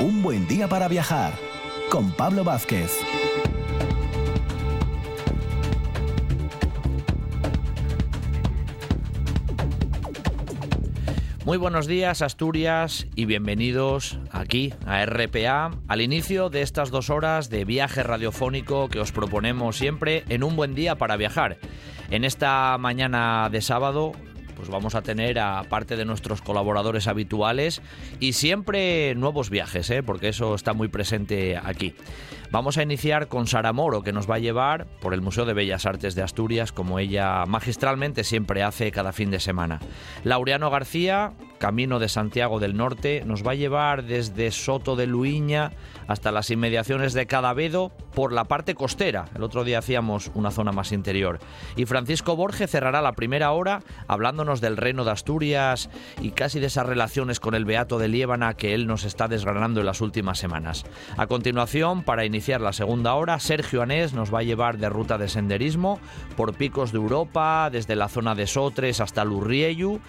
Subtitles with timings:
[0.00, 1.34] Un buen día para viajar
[1.90, 2.90] con Pablo Vázquez.
[11.44, 17.50] Muy buenos días Asturias y bienvenidos aquí a RPA al inicio de estas dos horas
[17.50, 21.58] de viaje radiofónico que os proponemos siempre en un buen día para viajar.
[22.12, 24.12] En esta mañana de sábado
[24.54, 27.80] pues vamos a tener a parte de nuestros colaboradores habituales
[28.20, 30.02] y siempre nuevos viajes, ¿eh?
[30.02, 31.94] porque eso está muy presente aquí.
[32.52, 35.54] Vamos a iniciar con Sara Moro, que nos va a llevar por el Museo de
[35.54, 39.80] Bellas Artes de Asturias, como ella magistralmente siempre hace cada fin de semana.
[40.22, 45.72] Laureano García, Camino de Santiago del Norte, nos va a llevar desde Soto de Luiña
[46.08, 49.24] hasta las inmediaciones de Cadavedo por la parte costera.
[49.34, 51.38] El otro día hacíamos una zona más interior.
[51.76, 55.88] Y Francisco Borge cerrará la primera hora hablándonos del reino de Asturias
[56.20, 59.80] y casi de esas relaciones con el Beato de Liébana que él nos está desgranando
[59.80, 60.84] en las últimas semanas.
[61.16, 65.16] A continuación, para iniciar la segunda hora, Sergio Anés nos va a llevar de ruta
[65.16, 66.00] de senderismo
[66.36, 70.00] por picos de Europa, desde la zona de Sotres hasta Lurrieyu.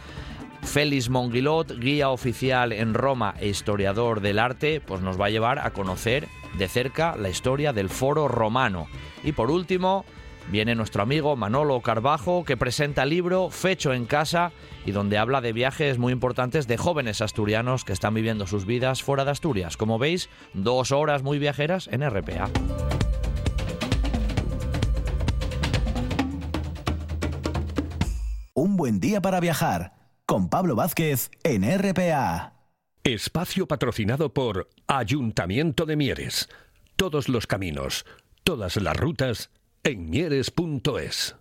[0.64, 5.60] Félix Monguilot, guía oficial en Roma e historiador del arte, pues nos va a llevar
[5.60, 8.88] a conocer de cerca la historia del foro romano.
[9.24, 10.04] Y por último,
[10.52, 14.52] viene nuestro amigo Manolo Carbajo, que presenta el libro Fecho en Casa
[14.86, 19.04] y donde habla de viajes muy importantes de jóvenes asturianos que están viviendo sus vidas
[19.04, 19.78] fuera de Asturias.
[19.78, 22.50] Como veis, dos horas muy viajeras en RPA.
[28.54, 29.94] Un buen día para viajar
[30.26, 32.54] con Pablo Vázquez en RPA.
[33.04, 36.50] Espacio patrocinado por Ayuntamiento de Mieres.
[36.96, 38.06] Todos los caminos,
[38.44, 39.50] todas las rutas
[39.84, 41.36] en mieres.es.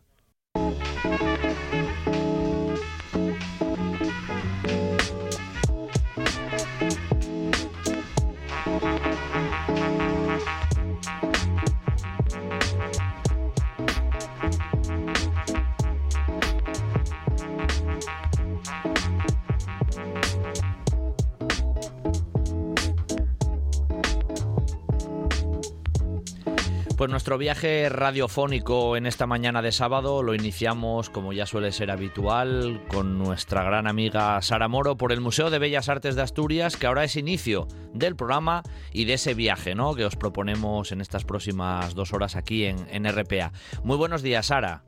[27.03, 31.91] Pues nuestro viaje radiofónico en esta mañana de sábado lo iniciamos, como ya suele ser
[31.91, 36.77] habitual, con nuestra gran amiga Sara Moro por el Museo de Bellas Artes de Asturias,
[36.77, 39.97] que ahora es inicio del programa y de ese viaje ¿no?
[39.97, 43.51] que os proponemos en estas próximas dos horas aquí en, en RPA.
[43.83, 44.85] Muy buenos días, Sara.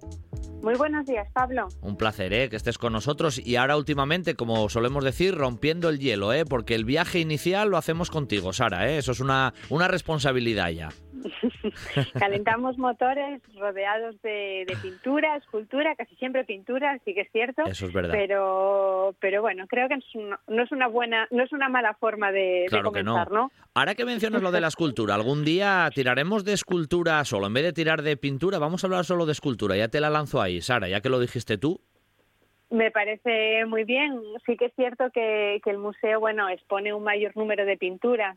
[0.62, 1.68] Muy buenos días, Pablo.
[1.82, 2.48] Un placer, ¿eh?
[2.48, 6.46] Que estés con nosotros y ahora últimamente, como solemos decir, rompiendo el hielo, ¿eh?
[6.46, 8.96] Porque el viaje inicial lo hacemos contigo, Sara, ¿eh?
[8.96, 10.88] Eso es una, una responsabilidad ya.
[12.18, 17.62] Calentamos motores rodeados de, pintura, escultura, casi siempre pintura, sí que es cierto.
[17.64, 18.12] Eso es verdad.
[18.12, 19.98] Pero, pero bueno, creo que
[20.48, 23.50] no es una buena, no es una mala forma de, claro comenzar, que no.
[23.74, 27.64] Ahora que mencionas lo de la escultura, algún día tiraremos de escultura solo, en vez
[27.64, 29.76] de tirar de pintura, vamos a hablar solo de escultura.
[29.76, 31.80] Ya te la lanzo ahí, Sara, ya que lo dijiste tú.
[32.70, 34.20] Me parece muy bien.
[34.46, 38.36] Sí que es cierto que, que el museo, bueno, expone un mayor número de pinturas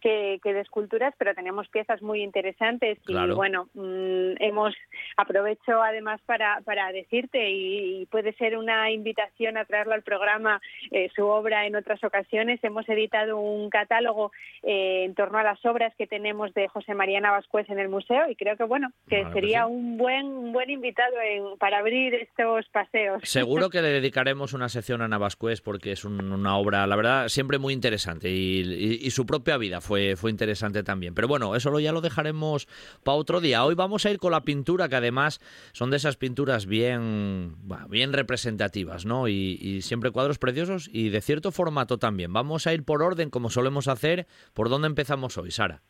[0.00, 4.74] que, de esculturas, pero tenemos piezas muy interesantes y bueno, mm, hemos
[5.16, 10.60] aprovecho además para, para decirte y, puede ser una invitación a traerlo al programa
[10.90, 12.58] eh, su obra en otras ocasiones.
[12.62, 17.20] Hemos editado un catálogo eh, en torno a las obras que tenemos de José María
[17.20, 21.14] Navascuez en el museo y creo que bueno que sería un buen un buen invitado
[21.58, 23.22] para abrir estos paseos.
[23.24, 27.58] Seguro que le dedicaremos una sección a Navascués porque es una obra, la verdad, siempre
[27.58, 31.16] muy interesante y, y su propia vida fue, fue interesante también.
[31.16, 32.68] Pero bueno, eso ya lo dejaremos
[33.02, 33.64] para otro día.
[33.64, 35.40] Hoy vamos a ir con la pintura, que además
[35.72, 37.56] son de esas pinturas bien,
[37.88, 39.26] bien representativas, ¿no?
[39.26, 42.32] Y, siempre cuadros preciosos y de cierto formato también.
[42.32, 44.28] Vamos a ir por orden, como solemos hacer.
[44.54, 45.82] ¿Por dónde empezamos hoy, Sara?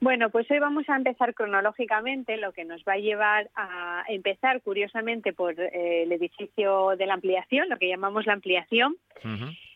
[0.00, 4.60] Bueno, pues hoy vamos a empezar cronológicamente, lo que nos va a llevar a empezar,
[4.60, 8.96] curiosamente, por eh, el edificio de la ampliación, lo que llamamos la ampliación.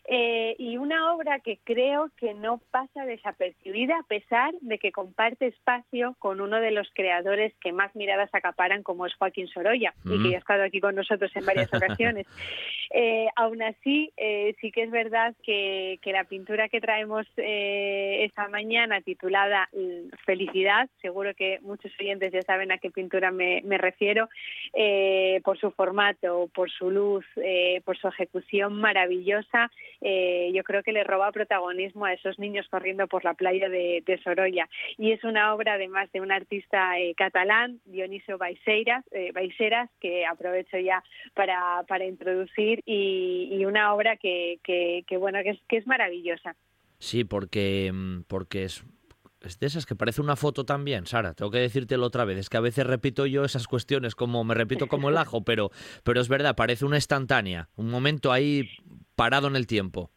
[0.08, 5.46] Eh, y una obra que creo que no pasa desapercibida a pesar de que comparte
[5.46, 10.20] espacio con uno de los creadores que más miradas acaparan como es Joaquín Sorolla y
[10.20, 12.26] que ya ha estado aquí con nosotros en varias ocasiones.
[12.90, 19.00] Eh, aún así, eh, sí que es verdad que, la pintura que traemos esta mañana
[19.00, 19.70] titulada
[20.26, 24.28] Felicidad, seguro que muchos oyentes ya saben a qué pintura me, me refiero,
[25.43, 27.25] por su formato, por su luz,
[27.87, 29.70] por su ejecución maravillosa
[30.02, 34.20] eh, yo creo que le roba protagonismo a esos niños corriendo por la playa de,
[34.22, 34.69] Sorolla.
[34.99, 39.32] Y es una obra además de un artista eh, catalán, Dionisio Baixeras, eh,
[40.00, 41.02] que aprovecho ya
[41.34, 46.56] para, para introducir, y, una obra que, que, bueno, que es, que es maravillosa.
[46.98, 48.84] Sí, porque, mm, porque es
[49.44, 51.35] es de esas que parece una foto también, Sara.
[51.35, 52.39] Tengo que decírtelo otra vez.
[52.39, 55.71] Es que a veces repito yo esas cuestiones como me repito como el ajo, pero,
[56.05, 58.69] pero es verdad, parece una instantánea, un momento ahí
[59.15, 60.11] parado en el tiempo.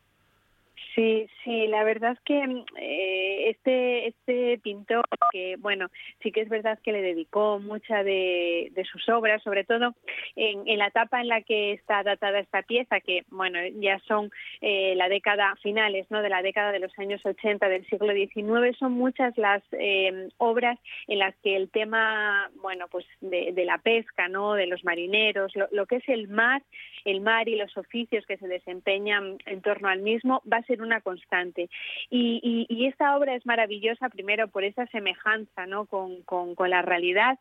[0.95, 2.41] Sí, sí, la verdad que
[2.77, 5.89] eh, este, este pintor, que bueno,
[6.23, 9.93] sí que es verdad que le dedicó mucha de, sus obras, sobre todo
[10.37, 14.31] en, la etapa en la que está datada esta pieza, que bueno, ya son
[14.61, 16.21] eh, la década finales, ¿no?
[16.21, 20.79] De la década de los años 80 del siglo XIX, son muchas las eh, obras
[21.07, 24.53] en las que el tema, bueno, pues de, la pesca, ¿no?
[24.53, 26.61] De los marineros, lo que es el mar,
[27.03, 30.84] el mar y los oficios que se desempeñan en torno al mismo, va a ser
[30.85, 31.69] una constante.
[32.09, 35.85] Y, esta obra es maravillosa primero por esa semejanza ¿no?
[35.85, 36.23] con,
[36.69, 37.39] la realidad,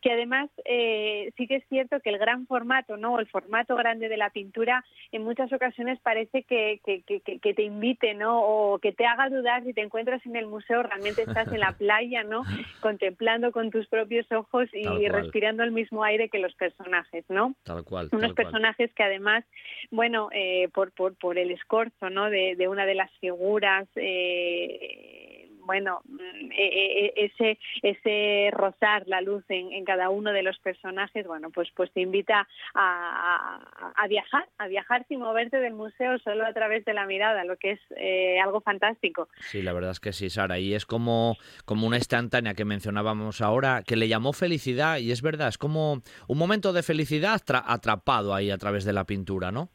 [0.00, 3.18] que además eh, sí que es cierto que el gran formato, ¿no?
[3.18, 8.40] el formato grande de la pintura, en muchas ocasiones parece que, que, te invite ¿no?
[8.42, 11.72] o que te haga dudar si te encuentras en el museo, realmente estás en la
[11.78, 12.42] playa, ¿no?
[12.80, 17.24] contemplando con tus propios ojos y respirando el mismo aire que los personajes.
[17.28, 17.54] ¿no?
[17.64, 18.08] Tal cual.
[18.12, 19.44] Unos personajes que además,
[19.90, 22.30] bueno, eh, por, por, por el escorzo ¿no?
[22.30, 25.26] de, de una de las figuras, eh,
[25.66, 30.58] bueno, mm, e, e, e, ese, ese rozar la luz en, cada uno de los
[30.60, 36.18] personajes, bueno, pues, pues te invita a, a, viajar, a viajar sin moverte del museo
[36.20, 39.28] solo a través de la mirada, lo que es eh, algo fantástico.
[39.40, 43.40] Sí, la verdad es que sí, Sara, y es como, como una instantánea que mencionábamos
[43.40, 48.34] ahora, que le llamó felicidad, y es verdad, es como un momento de felicidad atrapado
[48.34, 49.70] ahí a través de la pintura, ¿no?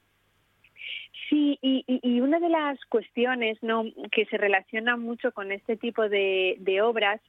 [1.32, 3.58] Sí, y, una de las cuestiones
[4.12, 7.22] que se relaciona mucho con este tipo de, obras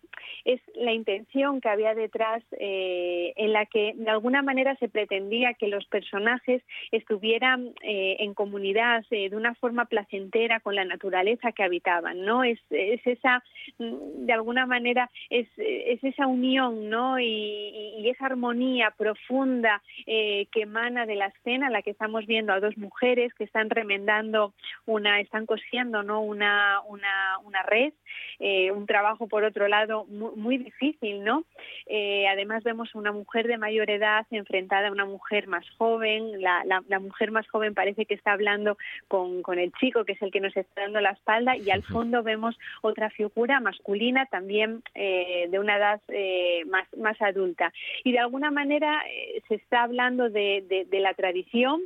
[0.44, 5.54] es la intención que había detrás eh, en la que de alguna manera se pretendía
[5.54, 11.52] que los personajes estuvieran eh, en comunidad eh, de una forma placentera con la naturaleza
[11.52, 12.42] que habitaban, ¿no?
[12.42, 13.44] Es, es esa,
[13.78, 17.20] mm, de alguna manera, es, es esa unión, ¿no?
[17.20, 22.60] Y, esa armonía profunda que emana de la escena en la que estamos viendo a
[22.60, 23.91] dos mujeres que están remediando
[24.86, 26.20] una, están cosiendo ¿no?
[26.20, 27.92] una, una, una red,
[28.38, 31.44] eh, un trabajo por otro lado muy, difícil, ¿no?
[31.86, 36.62] Eh, además vemos una mujer de mayor edad enfrentada a una mujer más joven, la,
[36.64, 38.76] la, mujer más joven parece que está hablando
[39.08, 41.82] con, con, el chico que es el que nos está dando la espalda y al
[41.82, 46.00] fondo vemos otra figura masculina también eh, de una edad
[46.66, 47.72] más, más adulta.
[48.04, 49.02] Y de alguna manera
[49.48, 51.80] se está hablando de, de, de la tradición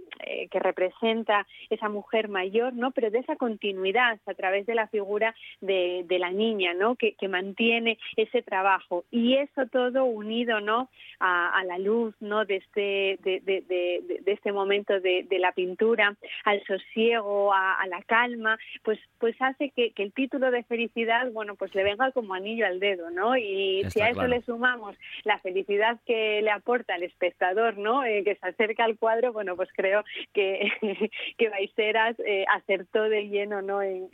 [0.50, 1.95] que representa esa mujer
[2.28, 2.90] mayor, ¿no?
[2.90, 6.96] Pero de esa continuidad a través de la figura de, la niña, ¿no?
[6.96, 10.88] Que, mantiene ese trabajo y eso todo unido, ¿no?
[11.19, 12.44] A, la luz, ¿no?
[12.44, 19.34] De este, de, este momento de, la pintura, al sosiego, a, la calma, pues, pues
[19.40, 23.37] hace que, el título de felicidad, bueno, pues le venga como anillo al dedo, ¿no?
[23.37, 28.04] Y si a eso le sumamos la felicidad que le aporta al espectador, ¿no?
[28.04, 30.70] Eh, que se acerca al cuadro, bueno, pues creo que,
[31.38, 33.82] que vais eh, acertó de lleno ¿no?
[33.82, 34.08] En,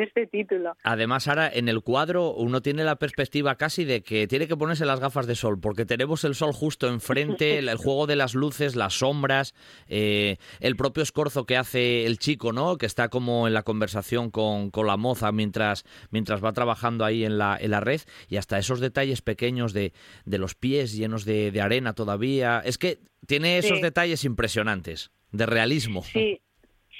[0.00, 0.76] este título.
[0.84, 4.86] Además, ahora en el cuadro uno tiene la perspectiva casi de que tiene que ponerse
[4.86, 8.76] las gafas de sol, porque tenemos el sol justo enfrente, el, juego de las luces,
[8.76, 9.54] las sombras,
[9.88, 12.76] eh, el propio escorzo que hace el chico, ¿no?
[12.76, 17.24] que está como en la conversación con, con la moza mientras, mientras va trabajando ahí
[17.24, 19.92] en la, en la red, y hasta esos detalles pequeños de,
[20.24, 22.62] de los pies llenos de, de arena todavía.
[22.64, 26.02] Es que tiene esos detalles impresionantes de realismo.
[26.02, 26.40] Sí,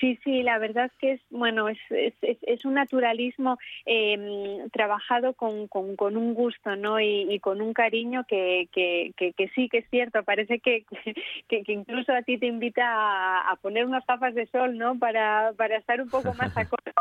[0.01, 5.35] Sí, sí, la verdad es que es bueno, es, es, es un naturalismo em, trabajado
[5.35, 7.01] con, con, un gusto, ¿no?
[7.01, 10.23] Y, con un cariño que, que, que, sí que es cierto.
[10.23, 10.85] Parece que,
[11.49, 14.99] que, incluso a ti te invita a, poner unas gafas de sol, ¿no?
[14.99, 16.93] Para, para estar un poco más acorde.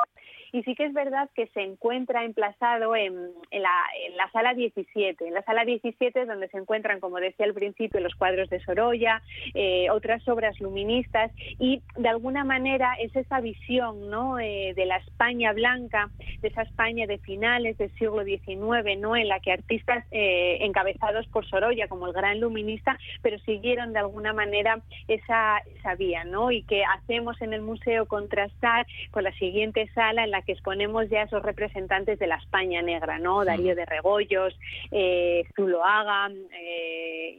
[0.51, 3.13] Y sí que es verdad que se encuentra emplazado en,
[3.51, 3.75] en, la,
[4.07, 5.27] en la sala 17.
[5.27, 8.59] En la sala 17 es donde se encuentran, como decía al principio, los cuadros de
[8.61, 9.21] Sorolla,
[9.53, 14.39] eh, otras obras luministas y de alguna manera es esa visión ¿no?
[14.39, 16.09] Eh, de la España blanca,
[16.41, 19.15] de esa España de finales del siglo XIX, ¿no?
[19.15, 23.99] en la que artistas eh, encabezados por Sorolla como el gran luminista, pero siguieron de
[23.99, 26.51] alguna manera esa, esa vía, ¿no?
[26.51, 31.09] y que hacemos en el museo contrastar con la siguiente sala en la que exponemos
[31.09, 33.43] ya esos representantes de la España negra, ¿no?
[33.45, 34.57] Darío de Regoyos,
[34.91, 36.29] eh, Zuloaga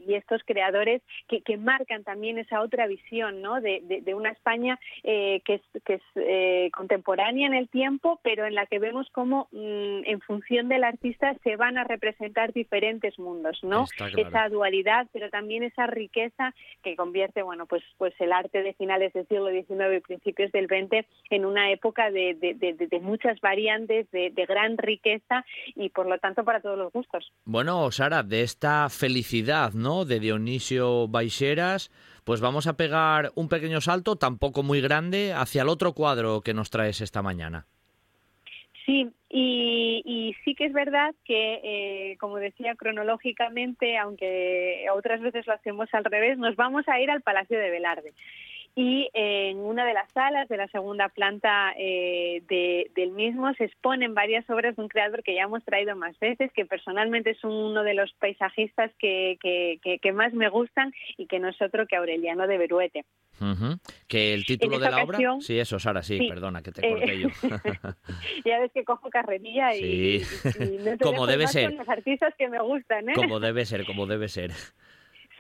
[0.07, 3.61] y estos creadores que, marcan también esa otra visión, ¿no?
[3.61, 8.55] De, una España eh, que es, que es eh, contemporánea en el tiempo, pero en
[8.55, 13.59] la que vemos cómo mm, en función del artista se van a representar diferentes mundos,
[13.63, 13.87] ¿no?
[14.17, 19.13] Esa dualidad, pero también esa riqueza que convierte, bueno, pues, pues el arte de finales
[19.13, 24.33] del siglo XIX y principios del XX en una época de, de, muchas variantes, de,
[24.49, 27.33] gran riqueza y por lo tanto para todos los gustos.
[27.45, 30.05] Bueno, Sara, de esta felicidad, ¿no?
[30.05, 31.91] De Dionisio Baixeras,
[32.29, 36.53] pues vamos a pegar un pequeño salto, tampoco muy grande, hacia el otro cuadro que
[36.53, 37.65] nos traes esta mañana.
[38.85, 45.55] Sí, y, sí que es verdad que, eh, como decía, cronológicamente, aunque otras veces lo
[45.55, 48.13] hacemos al revés, nos vamos a ir al Palacio de Velarde
[48.81, 52.45] y en una de las salas de la segunda planta eh,
[52.95, 56.53] del mismo se exponen varias obras de un creador que ya hemos traído más veces,
[56.53, 61.49] que personalmente es uno de los paisajistas que, que, más me gustan y que no
[61.49, 63.05] es otro que Aureliano de Beruete.
[64.07, 65.19] Que el título de la obra...
[65.41, 67.29] Sí, eso, Sara, sí, perdona que te corté eh, yo.
[68.45, 70.23] ya ves que cojo carrerilla y,
[71.03, 71.71] como debe ser.
[71.71, 73.15] Con los artistas que me gustan, ¿eh?
[73.17, 74.53] Como debe ser, como debe ser.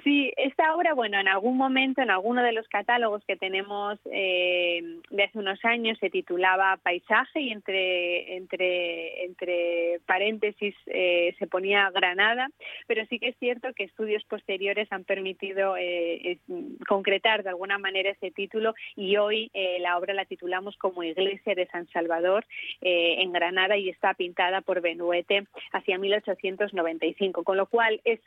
[0.05, 4.81] Sí, esta obra, bueno, en algún momento, en alguno de los catálogos que tenemos eh,
[5.11, 11.91] de hace unos años, se titulaba Paisaje y entre, entre, entre paréntesis eh, se ponía
[11.91, 12.49] Granada,
[12.87, 16.39] pero sí que es cierto que estudios posteriores han permitido eh,
[16.87, 19.51] concretar de alguna manera ese título y hoy
[19.81, 22.45] la obra la titulamos como Iglesia de San Salvador
[22.81, 28.21] en Granada y está pintada por Benuete hacia 1895, con lo cual es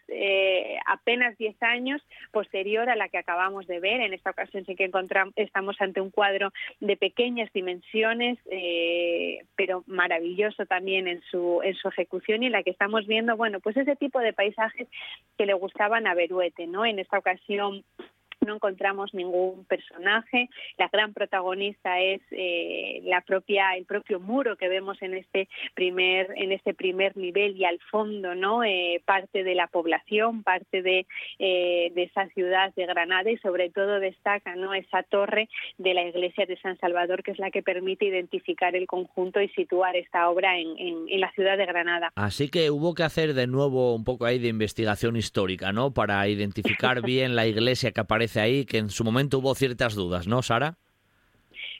[0.85, 2.01] apenas 10 años
[2.31, 4.01] posterior a la que acabamos de ver.
[4.01, 9.83] En esta ocasión sí que encontramos, estamos ante un cuadro de pequeñas dimensiones, eh, pero
[9.87, 13.77] maravilloso también en su, en su ejecución y en la que estamos viendo, bueno, pues
[13.77, 14.87] ese tipo de paisajes
[15.37, 16.85] que le gustaban a Beruete, ¿no?
[16.85, 17.83] En esta ocasión
[18.45, 20.49] no encontramos ningún personaje.
[20.77, 26.33] La gran protagonista es eh, la propia, el propio muro que vemos en este primer,
[26.35, 28.63] en este primer nivel y al fondo, ¿no?
[28.63, 31.05] Eh, parte de la población, parte de,
[31.39, 34.73] eh, de esa ciudad de Granada y sobre todo destaca, ¿no?
[34.73, 38.87] Esa torre de la iglesia de San Salvador que es la que permite identificar el
[38.87, 42.11] conjunto y situar esta obra en, en la ciudad de Granada.
[42.15, 45.93] Así que hubo que hacer de nuevo un poco ahí de investigación histórica, ¿no?
[45.93, 50.27] Para identificar bien la iglesia que aparece ahí, que en su momento hubo ciertas dudas,
[50.27, 50.77] ¿no, Sara?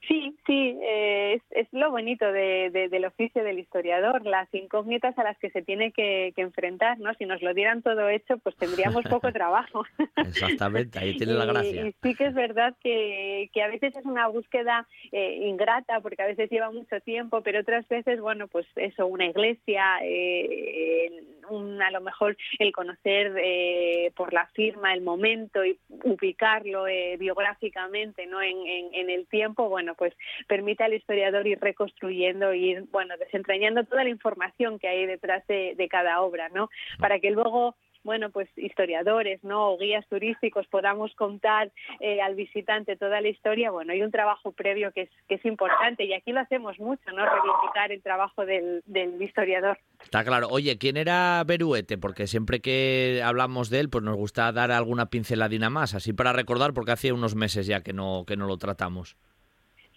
[0.08, 5.52] Sí, sí, eh, es, lo bonito del oficio del historiador, las incógnitas a las que
[5.52, 7.14] se tiene que, enfrentar, ¿no?
[7.14, 9.86] Si nos lo dieran todo hecho, pues tendríamos poco trabajo.
[10.18, 11.88] Exactamente, ahí tiene la gracia.
[11.88, 16.28] Y, sí que es verdad que, a veces es una búsqueda eh, ingrata, porque a
[16.28, 22.02] veces lleva mucho tiempo, pero otras veces, bueno, pues eso, una iglesia, eh, a lo
[22.02, 29.10] mejor el conocer eh, por la firma el momento y ubicarlo eh, biográficamente no en,
[29.10, 30.14] el tiempo bueno pues
[30.48, 35.74] permite al historiador ir reconstruyendo ir bueno desentrañando toda la información que hay detrás de,
[35.76, 36.70] de cada obra no
[37.00, 39.72] para que luego bueno, pues historiadores, ¿no?
[39.72, 44.52] O guías turísticos podamos contar eh, al visitante toda la historia, bueno, hay un trabajo
[44.52, 47.26] previo que es, que es importante y aquí lo hacemos mucho, ¿no?
[47.26, 48.82] Reivindicar el trabajo del,
[49.22, 49.78] historiador.
[50.02, 50.48] Está claro.
[50.50, 51.98] Oye, ¿quién era Beruete?
[51.98, 56.34] Porque siempre que hablamos de él, pues nos gusta dar alguna pinceladina más, así para
[56.34, 59.16] recordar, porque hace unos meses ya que no, que no lo tratamos.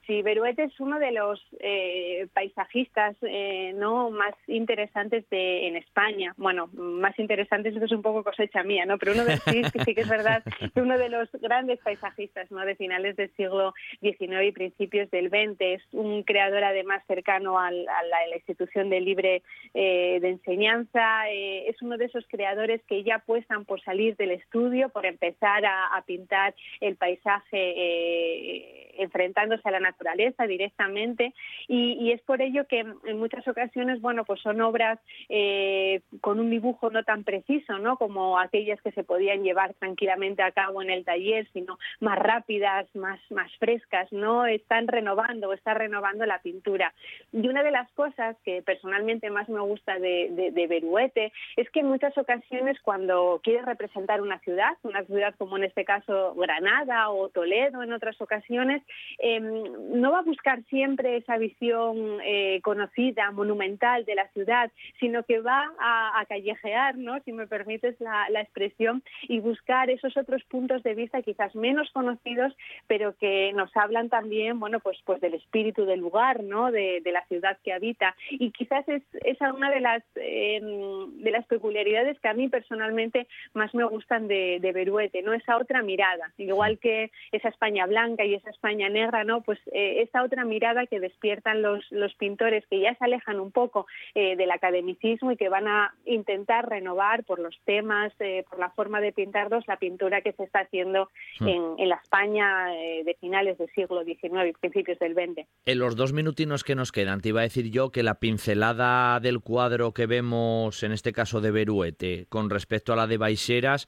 [0.06, 6.34] Sí, Beruete es uno de los eh, paisajistas eh, no más interesantes de, en España.
[6.36, 8.98] Bueno, más interesantes es un poco cosecha mía, ¿no?
[8.98, 10.42] Pero uno de sí, sí que es verdad
[10.74, 12.66] uno de los grandes paisajistas, ¿no?
[12.66, 17.70] De finales del siglo XIX y principios del XX es un creador además cercano a
[17.70, 17.94] la,
[18.34, 19.42] institución de libre
[19.72, 21.30] eh, de enseñanza.
[21.30, 25.96] es uno de esos creadores que ya apuestan por salir del estudio, por empezar a,
[25.96, 31.34] a pintar el paisaje enfrentándose a la naturaleza directamente
[31.68, 34.98] y, es por ello que en muchas ocasiones, bueno, pues son obras
[35.28, 37.96] eh, con un dibujo no tan preciso, ¿no?
[37.96, 42.86] Como aquellas que se podían llevar tranquilamente a cabo en el taller, sino más rápidas,
[42.94, 44.46] más, más frescas, ¿no?
[44.46, 46.92] Están renovando, está renovando la pintura.
[47.32, 51.80] Y una de las cosas que personalmente más me gusta de, de, Beruete es que
[51.80, 57.10] en muchas ocasiones cuando quiere representar una ciudad, una ciudad como en este caso Granada
[57.10, 58.82] o Toledo en otras ocasiones,
[59.18, 59.64] em,
[60.00, 65.40] no va a buscar siempre esa visión eh, conocida, monumental de la ciudad, sino que
[65.40, 67.20] va a, callejear, ¿no?
[67.24, 72.56] si me permites la, expresión, y buscar esos otros puntos de vista quizás menos conocidos,
[72.86, 76.70] pero que nos hablan también bueno, pues, pues del espíritu del lugar, ¿no?
[76.70, 78.16] de, la ciudad que habita.
[78.30, 83.28] Y quizás es esa una de las, em, de las peculiaridades que a mí personalmente
[83.52, 85.32] más me gustan de, de Beruete, ¿no?
[85.32, 89.42] esa otra mirada, igual que esa España blanca y esa España negra, ¿no?
[89.42, 93.52] pues eh, esa otra mirada que despiertan los, los pintores que ya se alejan un
[93.52, 98.58] poco eh, del academicismo y que van a intentar renovar por los temas, eh, por
[98.58, 101.48] la forma de pintarlos, la pintura que se está haciendo hmm.
[101.48, 102.68] en, la España
[103.04, 105.46] de finales del siglo XIX y principios del XX.
[105.66, 109.20] En los dos minutinos que nos quedan, te iba a decir yo que la pincelada
[109.20, 113.86] del cuadro que vemos, en este caso de Beruete, con respecto a la de Baixeras,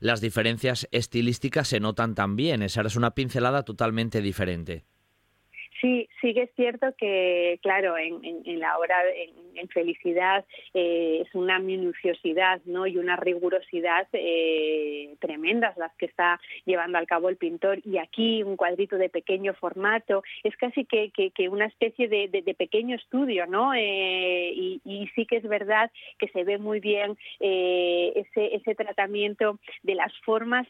[0.00, 2.62] las diferencias estilísticas se notan también.
[2.62, 4.84] Esa es una pincelada totalmente diferente.
[5.80, 11.58] Sí, sí que es cierto que, claro, en, la obra, en, Felicidad, eh, es una
[11.58, 12.86] minuciosidad ¿no?
[12.86, 17.80] y una rigurosidad eh, tremendas las que está llevando al cabo el pintor.
[17.84, 21.10] Y aquí un cuadrito de pequeño formato, es casi que,
[21.48, 23.72] una especie de, pequeño estudio, ¿no?
[23.74, 29.94] Eh, y, sí que es verdad que se ve muy bien ese, ese tratamiento de
[29.94, 30.66] las formas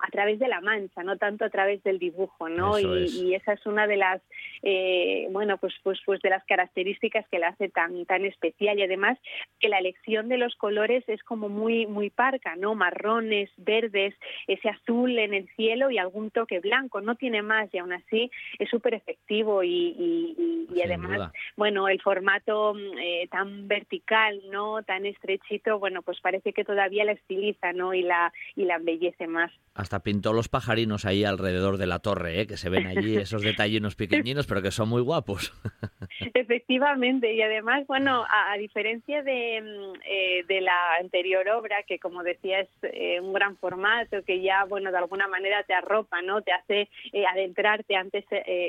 [0.00, 2.78] a través de la mancha, no tanto a través del dibujo, ¿no?
[2.78, 4.22] y esa es una de las
[4.62, 8.82] eh, bueno, pues, pues, pues de las características que la hace tan, tan especial y
[8.82, 9.18] además
[9.58, 12.74] que la elección de los colores es como muy, muy parca, ¿no?
[12.74, 14.14] Marrones, verdes,
[14.46, 18.30] ese azul en el cielo y algún toque blanco, no tiene más y aún así
[18.58, 24.82] es súper efectivo y, y, además, bueno, el formato eh, tan vertical, ¿no?
[24.82, 27.94] Tan estrechito, bueno, pues parece que todavía la estiliza, ¿no?
[27.94, 29.52] Y la, y la embellece más.
[29.74, 32.46] Hasta pintó los pajarinos ahí alrededor de la torre, ¿eh?
[32.46, 35.52] que se ven allí esos detallinos pequeños pero que son muy guapos.
[36.34, 42.22] Efectivamente, y además, bueno, a, diferencia de, mm, eh, de, la anterior obra, que como
[42.22, 46.42] decía es eh, un gran formato, que ya, bueno, de alguna manera te arropa, ¿no?
[46.42, 48.24] Te hace eh, adentrarte antes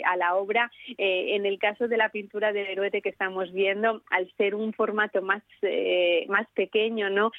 [0.05, 0.71] a la obra.
[0.97, 5.21] en el caso de la pintura de Beruete que estamos viendo, al ser un formato
[5.21, 5.43] más,
[6.27, 7.31] más pequeño, ¿no?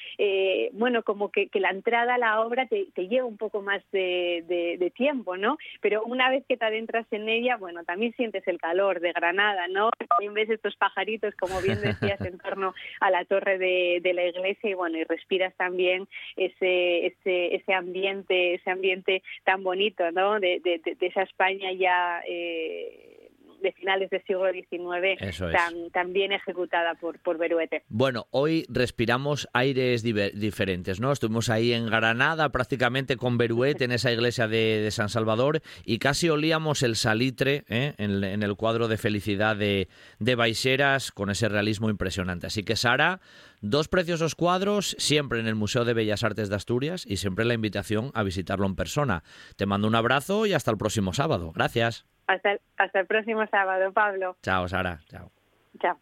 [0.73, 5.37] bueno, como que, la entrada a la obra te, lleva un poco más de tiempo,
[5.37, 5.57] ¿no?
[5.81, 9.67] Pero una vez que te adentras en ella, bueno, también sientes el calor de Granada,
[9.67, 9.89] ¿no?
[10.09, 14.69] También ves estos pajaritos, como bien decías, en torno a la torre de, la iglesia
[14.69, 16.07] y bueno, y respiras también
[16.37, 20.39] ese, ese, ese ambiente, ese ambiente tan bonito, ¿no?
[20.39, 20.61] De,
[21.01, 23.14] esa España ya eh,
[23.61, 27.83] de finales del siglo XIX tan, tan, bien ejecutada por, por Beruete.
[27.89, 31.11] Bueno, hoy respiramos aires diferentes, ¿no?
[31.11, 36.29] Estuvimos ahí en Granada prácticamente con Beruete en esa iglesia de, San Salvador y casi
[36.29, 37.93] olíamos el salitre ¿eh?
[37.97, 39.87] en, el cuadro de felicidad de,
[40.19, 42.47] de Baixeras con ese realismo impresionante.
[42.47, 43.19] Así que Sara,
[43.61, 47.53] dos preciosos cuadros siempre en el Museo de Bellas Artes de Asturias y siempre la
[47.53, 49.23] invitación a visitarlo en persona.
[49.55, 51.51] Te mando un abrazo y hasta el próximo sábado.
[51.53, 52.05] Gracias.
[52.27, 54.37] Hasta, hasta el próximo sábado, Pablo.
[54.41, 54.99] Chao, Sara.
[55.09, 55.31] Chao.
[55.79, 55.99] Chao.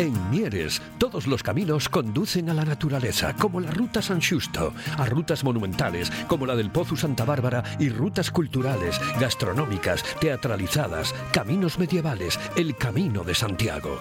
[0.00, 5.04] En Mieres, todos los caminos conducen a la naturaleza, como la Ruta San Justo, a
[5.04, 12.40] rutas monumentales, como la del Pozo Santa Bárbara, y rutas culturales, gastronómicas, teatralizadas, caminos medievales,
[12.56, 14.00] el Camino de Santiago.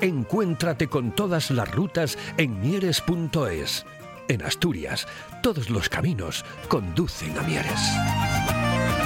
[0.00, 3.86] Encuéntrate con todas las rutas en mieres.es.
[4.26, 5.06] En Asturias,
[5.44, 9.05] todos los caminos conducen a Mieres.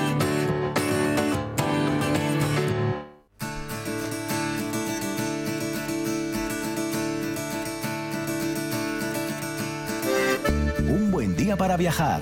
[11.57, 12.21] Para viajar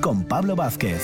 [0.00, 1.02] con Pablo Vázquez.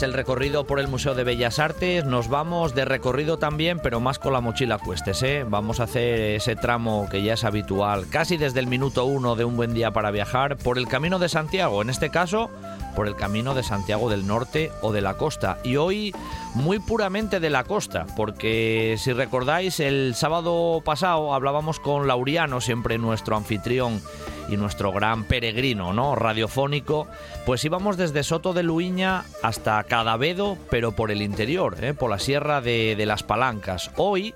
[0.00, 4.18] El recorrido por el Museo de Bellas Artes, nos vamos de recorrido también, pero más
[4.18, 5.22] con la mochila cuestes.
[5.22, 5.44] ¿eh?
[5.46, 9.44] Vamos a hacer ese tramo que ya es habitual, casi desde el minuto uno de
[9.44, 11.82] un buen día para viajar, por el Camino de Santiago.
[11.82, 12.50] En este caso,
[12.96, 15.58] por el camino de Santiago del Norte o de la costa.
[15.62, 16.14] Y hoy
[16.54, 22.98] muy puramente de la costa, porque si recordáis, el sábado pasado hablábamos con Lauriano, siempre
[22.98, 24.00] nuestro anfitrión
[24.48, 26.14] y nuestro gran peregrino, ¿no?
[26.14, 27.06] Radiofónico,
[27.46, 31.94] pues íbamos desde Soto de Luiña hasta Cadavedo, pero por el interior, ¿eh?
[31.94, 33.90] por la Sierra de, las Palancas.
[33.96, 34.34] Hoy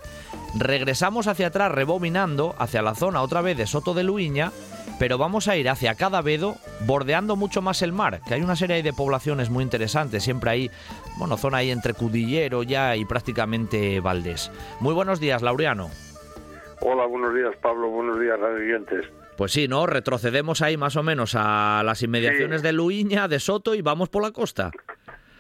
[0.59, 4.53] regresamos hacia atrás, rebobinando hacia la zona otra vez de Soto de Luiña
[4.99, 6.55] pero vamos a ir hacia Cadavedo,
[6.87, 10.71] bordeando mucho más el mar, que hay una serie de poblaciones muy interesantes, siempre hay,
[11.19, 14.51] bueno, zona ahí entre Cudillero ya y prácticamente Valdés.
[14.81, 15.90] Muy buenos días, Laureano.
[16.81, 19.05] Hola, buenos días, Pablo, buenos días, radioyentes.
[19.37, 19.87] Pues sí, ¿no?
[19.87, 24.22] Retrocedemos ahí más o menos a las inmediaciones de Luiña, de Soto y vamos por
[24.22, 24.70] la costa.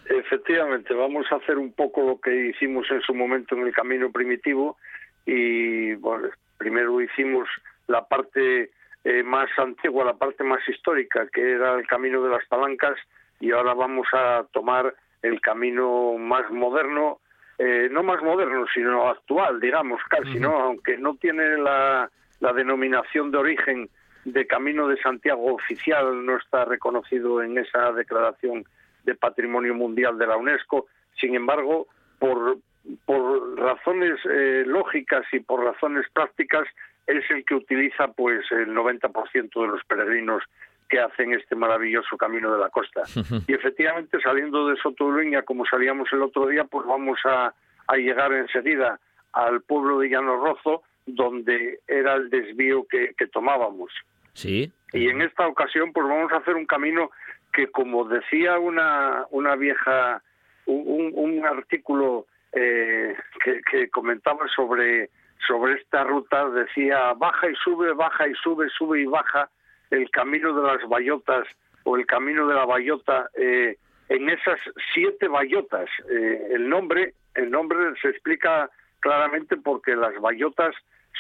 [0.04, 4.12] Efectivamente, vamos a hacer un poco lo que hicimos en su momento en el camino
[4.12, 4.76] primitivo
[5.24, 6.28] y bueno,
[6.58, 7.48] primero hicimos
[7.88, 8.70] la parte
[9.04, 12.96] eh, más antigua, la parte más histórica, que era el camino de las palancas,
[13.40, 17.20] y ahora vamos a tomar el camino más moderno,
[17.58, 20.58] eh, no más moderno, sino actual, digamos, casi, ¿no?
[20.58, 23.88] Aunque no tiene la, la denominación de origen
[24.24, 28.64] de Camino de Santiago oficial, no está reconocido en esa declaración
[29.04, 30.86] de Patrimonio Mundial de la UNESCO.
[31.20, 31.86] Sin embargo,
[32.18, 32.58] por,
[33.04, 36.66] por razones eh, lógicas y por razones prácticas,
[37.06, 40.42] es el que utiliza pues el 90% de los peregrinos
[40.88, 43.02] que hacen este maravilloso camino de la costa.
[43.46, 47.54] Y efectivamente, saliendo de Sotoluña, como salíamos el otro día, pues vamos a,
[47.96, 48.98] llegar enseguida
[49.32, 53.92] al pueblo de Llano Rozo, donde era el desvío que, tomábamos.
[54.34, 54.70] Sí.
[54.92, 57.10] Y en esta ocasión, pues vamos a hacer un camino
[57.52, 60.22] que, como decía una, una vieja,
[60.66, 65.10] un, artículo eh, que, que comentaba sobre
[65.46, 69.48] sobre esta ruta decía baja y sube, baja y sube, sube y baja
[69.90, 71.46] el camino de las bayotas
[71.84, 73.76] o el camino de la bayota eh,
[74.08, 74.58] en esas
[74.92, 75.88] siete bayotas.
[76.10, 80.74] Eh, el nombre, el nombre se explica claramente porque las bayotas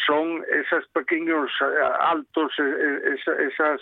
[0.06, 3.80] son esos pequeños eh, altos, esas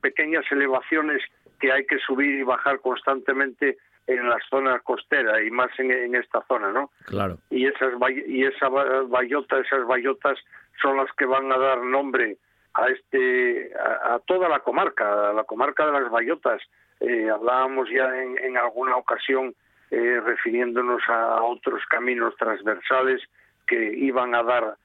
[0.00, 1.20] pequeñas elevaciones
[1.58, 3.76] que hay que subir y bajar constantemente
[4.08, 6.90] en las zonas costeras y más en, esta zona, ¿no?
[7.04, 7.38] Claro.
[7.50, 7.92] Y esas
[8.26, 10.38] y esa bayota, esas bayotas
[10.80, 12.38] son las que van a dar nombre
[12.74, 16.62] a este a, toda la comarca, a la comarca de las bayotas.
[17.00, 19.54] Eh, hablábamos ya en, alguna ocasión
[19.90, 23.20] eh, refiriéndonos a otros caminos transversales
[23.66, 24.76] que iban a dar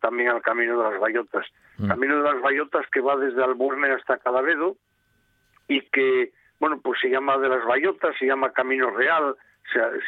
[0.00, 1.46] también al camino de las bayotas.
[1.78, 1.88] Mm.
[1.88, 4.76] Camino de las bayotas que va desde Alburne hasta Cadavedo
[5.68, 9.34] y que bueno, pues se llama de las Bayotas, se llama Camino Real,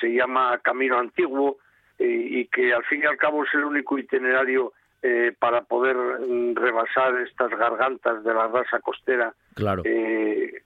[0.01, 1.57] se, llama Camino Antiguo,
[1.99, 5.97] eh, y que al fin y al cabo es el único itinerario eh, para poder
[5.97, 9.35] mm, rebasar estas gargantas de la raza costera.
[9.55, 9.83] Claro.
[9.87, 10.63] Eh,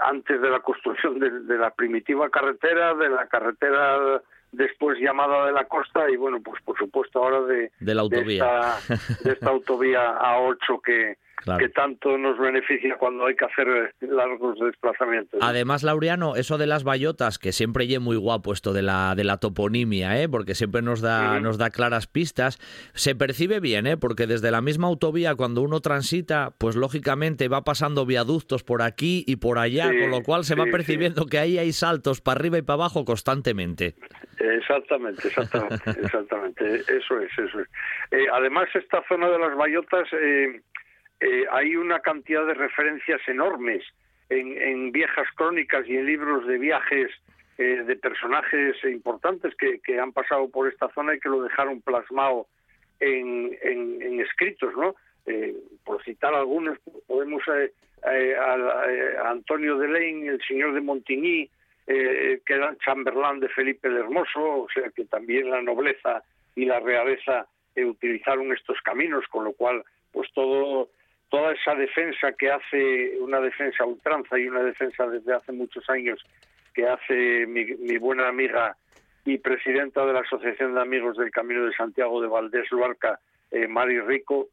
[0.00, 4.20] antes de la construcción de, la primitiva carretera, de la carretera
[4.52, 8.76] después llamada de la costa y bueno, pues por supuesto ahora de, de la autovía.
[9.24, 11.16] de esta autovía A8 que,
[11.58, 15.40] que tanto nos beneficia cuando hay que hacer largos desplazamientos.
[15.42, 19.24] Además, Laureano, eso de las bayotas, que siempre lleve muy guapo esto de la, de
[19.24, 20.28] la toponimia, ¿eh?
[20.28, 22.58] porque siempre nos da, nos da claras pistas,
[22.92, 23.96] se percibe bien, ¿eh?
[23.96, 29.24] porque desde la misma autovía, cuando uno transita, pues lógicamente va pasando viaductos por aquí
[29.26, 32.58] y por allá, con lo cual se va percibiendo que ahí hay saltos para arriba
[32.58, 33.94] y para abajo constantemente.
[34.40, 36.76] Exactamente, exactamente, exactamente.
[36.88, 37.68] Eso es, eso es.
[38.10, 40.62] Eh, además, esta zona de las bayotas eh,
[41.20, 43.84] eh, hay una cantidad de referencias enormes
[44.30, 47.10] en, viejas crónicas y en libros de viajes
[47.58, 52.46] de personajes importantes que, han pasado por esta zona y que lo dejaron plasmado
[53.00, 54.94] en, escritos, ¿no?
[55.84, 57.42] Por citar algunos, podemos
[58.04, 61.50] a, Antonio de Lein, el señor de Montigny,
[61.94, 66.22] que era chamberlain de Felipe el Hermoso, o sea que también la nobleza
[66.54, 70.88] y la realeza utilizaron estos caminos, con lo cual, pues todo
[71.30, 76.20] toda esa defensa que hace una defensa ultranza y una defensa desde hace muchos años
[76.74, 78.76] que hace mi, buena amiga
[79.24, 83.68] y presidenta de la Asociación de Amigos del Camino de Santiago de Valdés Luarca, eh,
[83.68, 84.48] Mari Rico,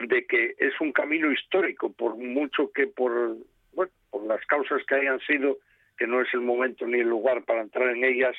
[0.00, 3.36] de que es un camino histórico, por mucho que por,
[3.72, 5.58] bueno, por las causas que hayan sido,
[5.96, 8.36] que no es el momento ni el lugar para entrar en ellas,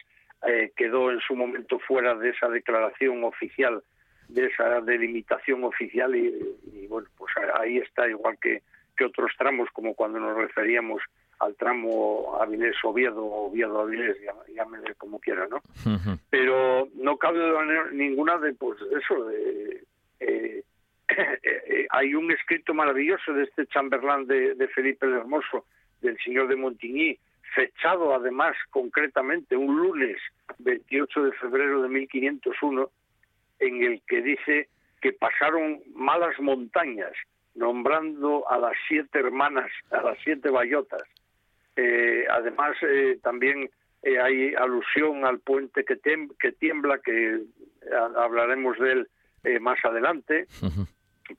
[0.47, 3.81] eh, quedó en su momento fuera de esa declaración oficial
[4.27, 8.61] de esa delimitación oficial y, bueno, pues ahí está igual que,
[8.95, 11.01] que otros tramos como cuando nos referíamos
[11.39, 14.17] al tramo Avilés-Oviedo, Oviedo-Avilés,
[14.53, 15.61] llámele como quiera, ¿no?
[16.29, 17.39] Pero no cabe
[17.91, 19.83] ninguna de, pues eso, de,
[20.19, 20.63] eh,
[21.09, 25.65] eh, hay un escrito maravilloso de este chamberlain de, Felipe el Hermoso,
[26.01, 27.19] del señor de Montigny,
[27.53, 30.17] fechado además concretamente un lunes
[30.59, 32.89] 28 de febrero de 1501,
[33.59, 34.69] en el que dice
[35.01, 37.13] que pasaron malas montañas,
[37.55, 41.03] nombrando a las siete hermanas, a las siete bayotas.
[41.75, 43.69] Eh, además, eh, también
[44.03, 45.97] eh, hay alusión al puente que,
[46.39, 47.41] que tiembla, que
[48.17, 49.07] hablaremos de él
[49.61, 50.45] más adelante,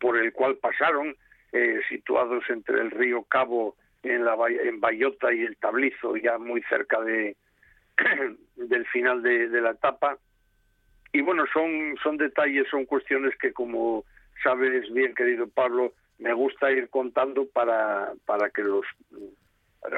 [0.01, 1.15] por el cual pasaron,
[1.89, 7.01] situados entre el río Cabo en, la, en Bayota y el Tablizo, ya muy cerca
[7.01, 7.37] de,
[8.57, 10.19] del final de, de la etapa.
[11.13, 14.05] Y bueno, son, son detalles, son cuestiones que como
[14.43, 18.85] sabes bien, querido Pablo, me gusta ir contando para, para que los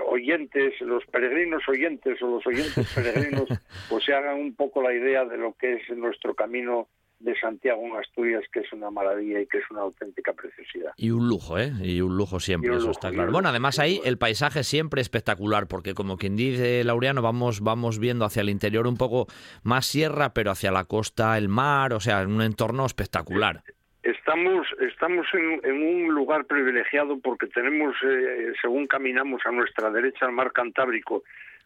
[0.07, 3.49] oyentes, los peregrinos oyentes o los oyentes peregrinos,
[3.89, 6.89] pues se hagan un poco la idea de lo que es nuestro camino
[7.21, 10.93] de Santiago en Asturias, que es una maravilla y que es una auténtica preciosidad.
[10.97, 11.71] Y un lujo, ¿eh?
[11.83, 13.31] Y un lujo siempre, eso está claro.
[13.31, 18.25] Bueno, además ahí el paisaje siempre espectacular, porque como quien dice Laureano, vamos, vamos viendo
[18.25, 19.27] hacia el interior un poco
[19.63, 23.63] más sierra, pero hacia la costa el mar, o sea, un entorno espectacular.
[24.03, 30.33] Estamos, estamos en, un lugar privilegiado porque tenemos, eh, según caminamos a nuestra derecha al
[30.33, 31.23] mar Cantábrico,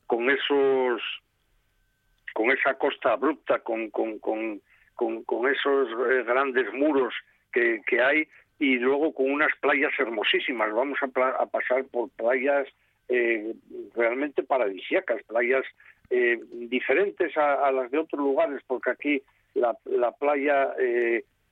[0.07, 1.01] con esos,
[2.33, 4.61] con esa costa abrupta, con, con, con,
[4.95, 7.15] con, esos eh, grandes muros
[7.53, 8.29] que, que, hay
[8.59, 10.73] y luego con unas playas hermosísimas.
[10.73, 12.67] Vamos a, pasar por playas
[13.09, 13.55] eh,
[13.95, 15.65] realmente paradisíacas, playas
[16.53, 19.23] diferentes a, las de otros lugares, porque aquí
[19.55, 20.73] la, la playa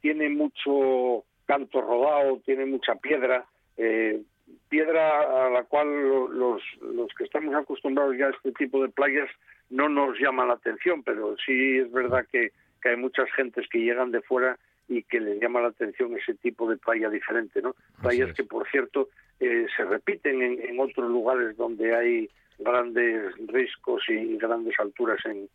[0.00, 3.44] tiene mucho canto rodado, tiene mucha piedra,
[3.76, 4.22] eh,
[4.68, 9.28] piedra a la cual los, los que estamos acostumbrados ya a este tipo de playas
[9.70, 12.52] no nos llama la atención, pero sí es verdad que,
[12.90, 16.68] hay muchas gentes que llegan de fuera y que les llama la atención ese tipo
[16.68, 17.74] de playa diferente, ¿no?
[18.00, 19.08] Playas que, por cierto,
[19.40, 25.48] eh, se repiten en, en otros lugares donde hay grandes riscos y grandes alturas en,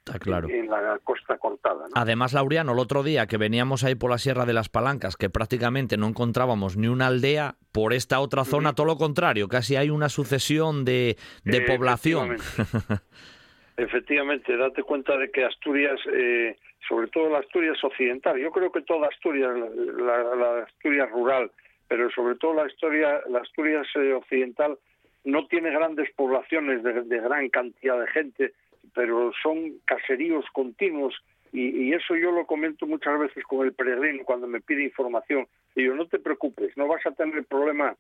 [0.49, 1.85] en, la costa cortada.
[1.93, 5.29] Además, Laureano, el otro día que veníamos ahí por la Sierra de las Palancas, que
[5.29, 9.89] prácticamente no encontrábamos ni una aldea, por esta otra zona todo lo contrario, casi hay
[9.89, 12.37] una sucesión de, de población.
[13.77, 14.57] Efectivamente.
[14.57, 16.57] date cuenta de que Asturias, eh,
[16.88, 19.52] sobre todo la Asturias occidental, yo creo que toda Asturias,
[19.97, 21.52] la, Asturias rural,
[21.88, 24.78] pero sobre todo la, historia, la Asturias eh, occidental,
[25.23, 28.54] no tiene grandes poblaciones de, gran cantidad de gente,
[28.93, 31.13] pero son caseríos continuos
[31.52, 35.47] y, eso yo lo comento muchas veces con el peregrino cuando me pide información.
[35.76, 37.95] Digo, no te preocupes, no vas a tener problema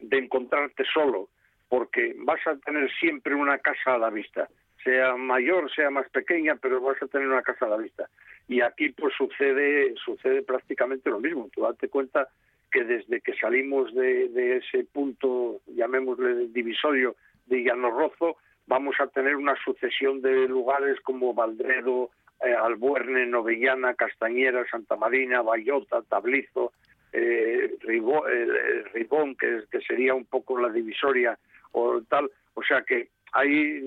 [0.00, 1.28] de encontrarte solo,
[1.68, 4.48] porque vas a tener siempre una casa a la vista,
[4.84, 8.08] sea mayor, sea más pequeña, pero vas a tener una casa a la vista.
[8.48, 11.48] Y aquí pues sucede sucede prácticamente lo mismo.
[11.54, 12.28] Tú date cuenta
[12.70, 17.16] que desde que salimos de, ese punto, llamémosle divisorio
[17.46, 22.10] de Llanorrozo, vamos a tener una sucesión de lugares como Valdredo,
[22.44, 26.72] eh, Albuerne, Novellana, Castañera, Santa Marina, Bayota, Tablizo,
[27.12, 31.38] eh, eh, Ribón, que, que, sería un poco la divisoria
[31.72, 32.30] o tal.
[32.54, 33.80] O sea que hay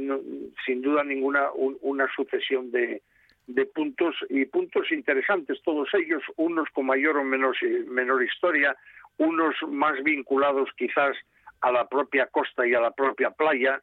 [0.65, 3.01] sin duda ninguna una sucesión de,
[3.47, 7.55] de puntos y puntos interesantes todos ellos, unos con mayor o menor,
[7.87, 8.75] menor historia,
[9.17, 11.15] unos más vinculados quizás
[11.61, 13.81] a la propia costa y a la propia playa,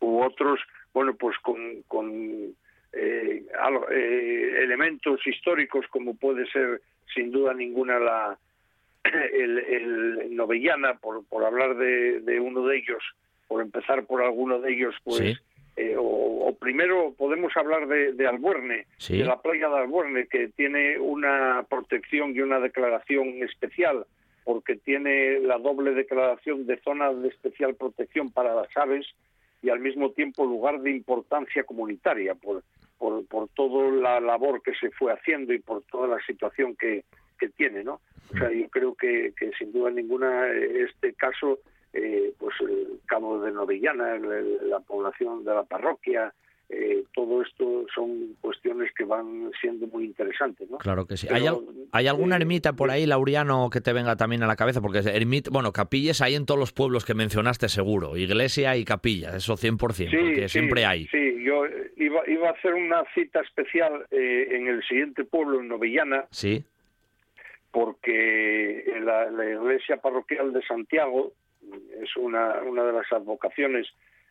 [0.00, 0.60] u otros,
[0.94, 2.08] bueno, pues con, con
[2.92, 3.44] eh,
[3.92, 6.80] eh, elementos históricos como puede ser
[7.14, 8.38] sin duda ninguna la
[9.04, 13.02] el, el Novellana, por, por hablar de, de uno de ellos,
[13.50, 15.42] por empezar por alguno de ellos, pues
[15.74, 21.00] eh, o, primero podemos hablar de, de Albuerne, de la playa de Albuerne, que tiene
[21.00, 24.06] una protección y una declaración especial,
[24.44, 29.04] porque tiene la doble declaración de zona de especial protección para las aves
[29.62, 32.62] y al mismo tiempo lugar de importancia comunitaria, por,
[32.98, 37.02] por, por toda la labor que se fue haciendo y por toda la situación que,
[37.36, 38.00] que tiene, ¿no?
[38.32, 41.58] O sea, yo creo que, que sin duda ninguna este caso
[41.92, 46.32] eh, pues el Cabo de Novillana, la población de la parroquia,
[46.68, 50.78] eh, todo esto son cuestiones que van siendo muy interesantes, ¿no?
[50.78, 51.26] Claro que sí.
[51.28, 51.44] ¿Hay,
[51.90, 54.80] ¿Hay, alguna eh, ermita por ahí, Lauriano, que te venga también a la cabeza?
[54.80, 59.34] Porque ermita, bueno, capillas hay en todos los pueblos que mencionaste seguro, iglesia y capilla,
[59.36, 61.08] eso 100%, sí, porque siempre hay.
[61.08, 61.64] Sí, yo
[61.96, 66.26] iba, iba a hacer una cita especial en el siguiente pueblo, en Novillana.
[66.30, 66.64] Sí.
[67.72, 71.32] Porque la iglesia parroquial de Santiago,
[72.02, 73.86] es una, una de las advocaciones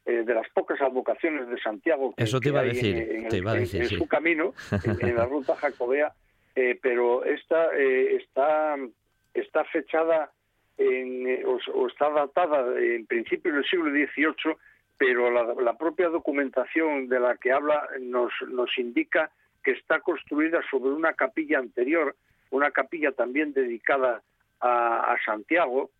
[0.05, 4.07] eh, de las pocas advocaciones de Santiago que, Eso te iba a decir, en, su
[4.07, 4.53] camino,
[5.01, 6.13] en, la ruta jacobea,
[6.55, 8.75] eh, pero esta eh, está,
[9.33, 10.31] está fechada
[10.77, 14.55] en, o, está datada en principio del siglo XVIII,
[14.97, 15.29] pero
[15.61, 19.29] la, propia documentación de la que habla nos, nos indica
[19.63, 22.15] que está construida sobre una capilla anterior,
[22.49, 24.23] una capilla también dedicada
[24.61, 25.91] a Santiago,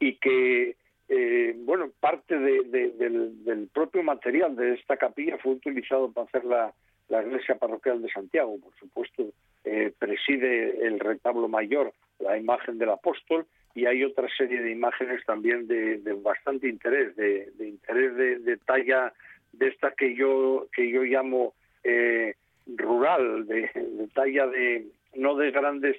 [0.00, 0.74] y que
[1.12, 6.72] eh, bueno, parte del, propio material de esta capilla fue utilizado para hacer la,
[7.08, 8.58] iglesia parroquial de Santiago.
[8.60, 9.32] Por supuesto,
[9.64, 15.24] eh, preside el retablo mayor la imagen del apóstol y hay otra serie de imágenes
[15.26, 19.12] también de, bastante interés, de, interés de, talla
[19.52, 22.34] de esta que yo que yo llamo eh,
[22.76, 23.68] rural, de,
[24.14, 24.86] talla de
[25.16, 25.96] no de grandes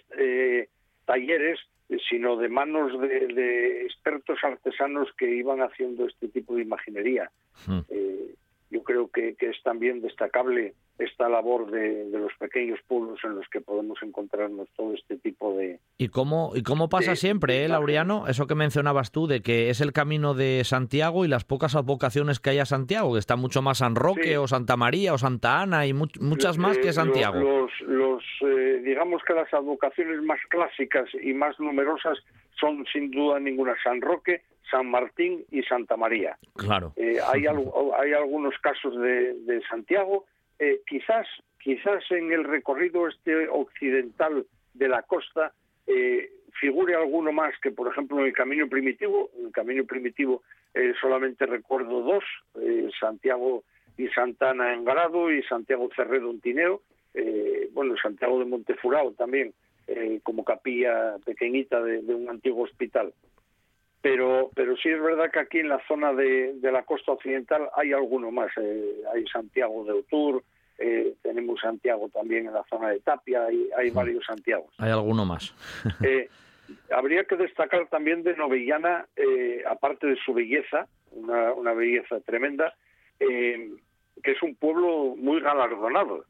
[1.11, 1.59] talleres,
[2.09, 7.29] sino de manos de, expertos artesanos que iban haciendo este tipo de imaginería.
[7.67, 7.81] Hmm.
[7.89, 8.35] Eh,
[8.71, 13.59] yo creo que, es también destacable esta labor de, los pequeños pueblos en los que
[13.59, 15.79] podemos encontrarnos todo este tipo de...
[15.97, 18.27] ¿Y cómo, y cómo pasa siempre, eh, Laureano?
[18.27, 22.39] Eso que mencionabas tú, de que es el camino de Santiago y las pocas vocaciones
[22.39, 25.61] que hay a Santiago, que está mucho más San Roque o Santa María o Santa
[25.61, 27.39] Ana y muchas más que eh, Santiago.
[27.39, 32.17] Los, los eh, digamos que las advocaciones más clásicas y más numerosas
[32.59, 36.37] son sin duda ninguna San Roque, San Martín y Santa María.
[36.55, 36.93] Claro.
[36.95, 37.45] Eh, hay,
[37.99, 40.25] hay algunos casos de, Santiago,
[40.57, 41.27] eh, quizás,
[41.61, 45.51] quizás en el recorrido este occidental de la costa
[45.85, 49.29] eh, figure alguno más que, por ejemplo, en el Camino Primitivo.
[49.37, 50.41] En el Camino Primitivo
[51.01, 52.23] solamente recuerdo dos,
[52.97, 53.63] Santiago
[53.97, 56.81] y Santana en Grado y Santiago Cerredo en Tineo.
[57.73, 59.53] bueno, Santiago de Montefurao también,
[60.23, 63.11] como capilla pequeñita de un antiguo hospital
[64.01, 67.93] pero pero sí es verdad que aquí en la zona de, la costa occidental hay
[67.93, 70.43] alguno más eh, hay Santiago de Otur
[70.77, 74.73] eh, tenemos Santiago también en la zona de Tapia hay, hay varios Santiagos.
[74.77, 75.53] Hay alguno más.
[76.03, 76.29] Eh,
[76.89, 79.05] habría que destacar también de Novellana
[79.69, 82.73] aparte de su belleza una, una belleza tremenda
[83.19, 86.23] que es un pueblo muy galardonado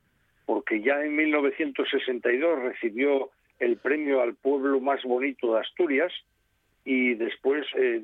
[0.46, 3.30] porque ya en 1962 recibió
[3.60, 6.12] el premio al pueblo más bonito de Asturias
[6.86, 8.04] y después, eh,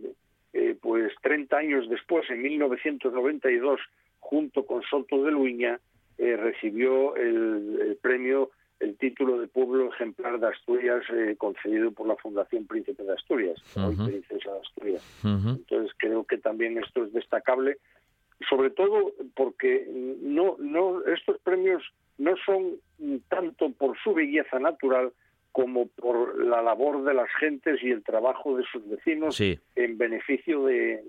[0.54, 3.80] eh, pues 30 años después, en 1992,
[4.20, 5.80] junto con Soto de Luña,
[6.18, 11.04] eh, recibió el, premio, el título de pueblo ejemplar de Asturias
[11.38, 15.20] concedido por la Fundación Príncipe de Asturias, hoy Princesa de Asturias.
[15.24, 17.78] Entonces creo que también esto es destacable,
[18.50, 19.88] sobre todo porque
[20.22, 21.84] no, no, estos premios
[22.18, 22.78] no son
[23.30, 25.12] tanto por su belleza natural,
[25.58, 30.66] como por la labor de las gentes y el trabajo de sus vecinos en beneficio
[30.66, 31.02] de,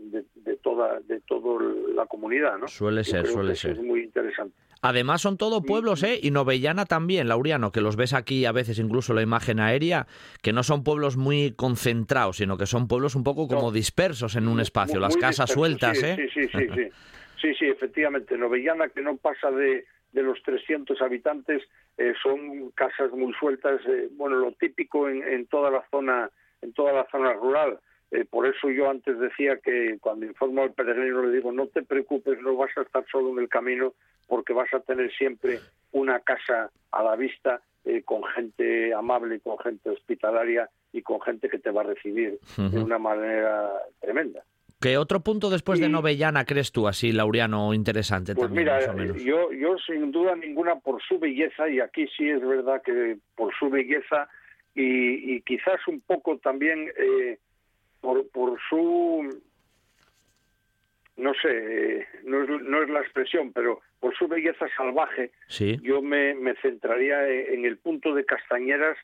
[0.62, 1.62] toda de toda
[1.94, 2.66] la comunidad, ¿no?
[2.66, 3.72] Suele ser, suele ser.
[3.72, 4.56] Es muy interesante.
[4.80, 6.18] Además son todo pueblos, ¿eh?
[6.22, 10.06] Y Novellana también, Lauriano, que los ves aquí a veces incluso la imagen aérea,
[10.42, 14.48] que no son pueblos muy concentrados, sino que son pueblos un poco como dispersos en
[14.48, 16.16] un espacio, las casas sueltas, ¿eh?
[16.16, 16.88] Sí, sí, sí, sí.
[17.42, 18.38] sí, sí, efectivamente.
[18.38, 21.62] Novellana que no pasa de de los 300 habitantes
[21.96, 26.30] eh, son casas muy sueltas, eh, bueno, lo típico en, toda la zona,
[26.62, 27.78] en toda la zona rural.
[28.10, 31.82] Eh, por eso yo antes decía que cuando informo al peregrino le digo no te
[31.82, 33.92] preocupes, no vas a estar solo en el camino
[34.26, 35.60] porque vas a tener siempre
[35.92, 37.60] una casa a la vista
[38.04, 42.78] con gente amable, con gente hospitalaria y con gente que te va a recibir de
[42.78, 44.44] una manera tremenda.
[44.80, 49.50] ¿Qué otro punto después de Novellana crees tú, así, Laureano, interesante pues también, mira, Yo,
[49.52, 53.70] yo sin duda ninguna por su belleza, y aquí sí es verdad que por su
[53.70, 54.28] belleza
[54.76, 57.38] y, quizás un poco también eh,
[58.00, 59.42] por, por su,
[61.16, 61.48] no sé,
[61.98, 65.32] eh, no, es, no es la expresión, pero por su belleza salvaje,
[65.82, 68.96] yo me, me centraría en el punto de Castañeras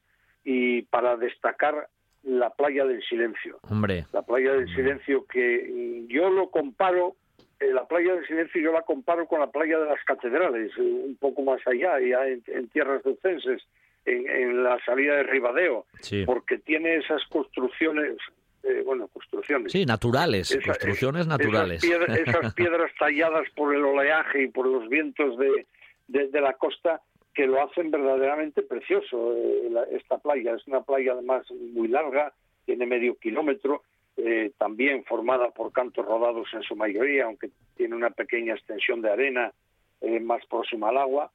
[0.45, 1.89] y para destacar
[2.25, 3.59] la playa del silencio.
[3.69, 4.07] Hombre.
[4.13, 7.17] La playa del silencio que yo lo comparo,
[7.61, 10.81] eh, la playa del silencio yo la comparo con la playa de las catedrales, eh,
[10.81, 13.63] un poco más allá, ya en, tierras ducenses,
[14.07, 15.87] en, en, la salida de Ribadeo,
[16.27, 18.17] porque tiene esas construcciones,
[18.63, 19.73] eh, bueno, construcciones.
[19.73, 21.85] Sí, naturales, construcciones naturales.
[21.85, 25.67] Esas piedras, talladas por el oleaje y por los vientos de,
[26.09, 27.01] de la costa
[27.35, 30.55] que lo hacen verdaderamente precioso eh, esta playa.
[30.55, 32.33] Es una playa además muy larga,
[32.65, 33.83] tiene medio kilómetro,
[34.17, 39.11] eh, también formada por cantos rodados en su mayoría, aunque tiene una pequeña extensión de
[39.11, 39.53] arena
[40.01, 41.33] eh, más próxima al agua,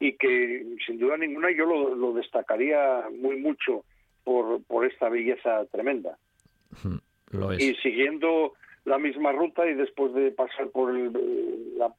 [0.00, 3.84] y que sin duda ninguna yo lo, destacaría muy mucho
[4.24, 6.18] por, por esta belleza tremenda.
[7.58, 8.54] y siguiendo
[8.84, 11.92] la misma ruta y después de pasar por la,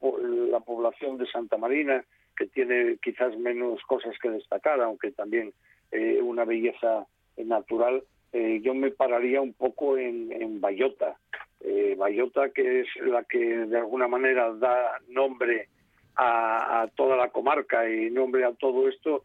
[0.50, 2.04] la, población de Santa Marina,
[2.38, 5.52] que tiene quizás menos cosas que destacar, aunque también
[5.90, 7.04] eh, una belleza
[7.36, 11.16] natural, eh, yo me pararía un poco en, en Bayota.
[11.60, 15.68] Eh, Bayota, que es la que de alguna manera da nombre
[16.14, 19.24] a, a toda la comarca y nombre a todo esto,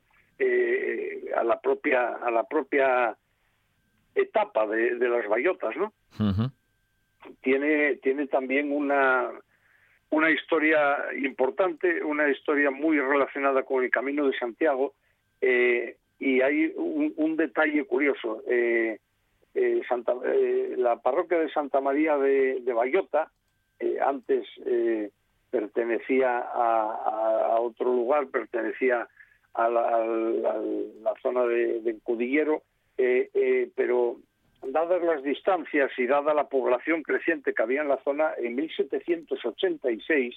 [1.36, 3.16] a la propia a la propia
[4.14, 5.93] etapa de, de las Bayotas, ¿no?
[7.41, 9.30] tiene, tiene también una,
[10.14, 14.93] una historia importante, una historia muy relacionada con el Camino de Santiago,
[15.41, 18.43] eh, y hay un, detalle curioso.
[18.47, 18.99] Eh,
[19.55, 19.82] eh,
[20.78, 23.32] la parroquia de Santa María de, de Bayota,
[24.05, 24.47] antes
[25.49, 29.07] pertenecía a, otro lugar, pertenecía
[29.55, 32.61] a la, zona de, de Cudillero,
[33.76, 34.18] pero
[34.68, 40.36] dadas las distancias y dada la población creciente que había en la zona, en 1786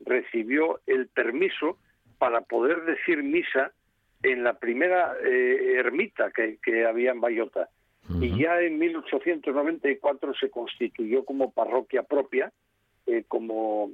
[0.00, 1.78] recibió el permiso
[2.18, 3.72] para poder decir misa
[4.22, 7.68] en la primera eh, ermita que, había en Bayota.
[8.20, 12.52] Y ya en 1894 se constituyó como parroquia propia,
[13.06, 13.90] eh, como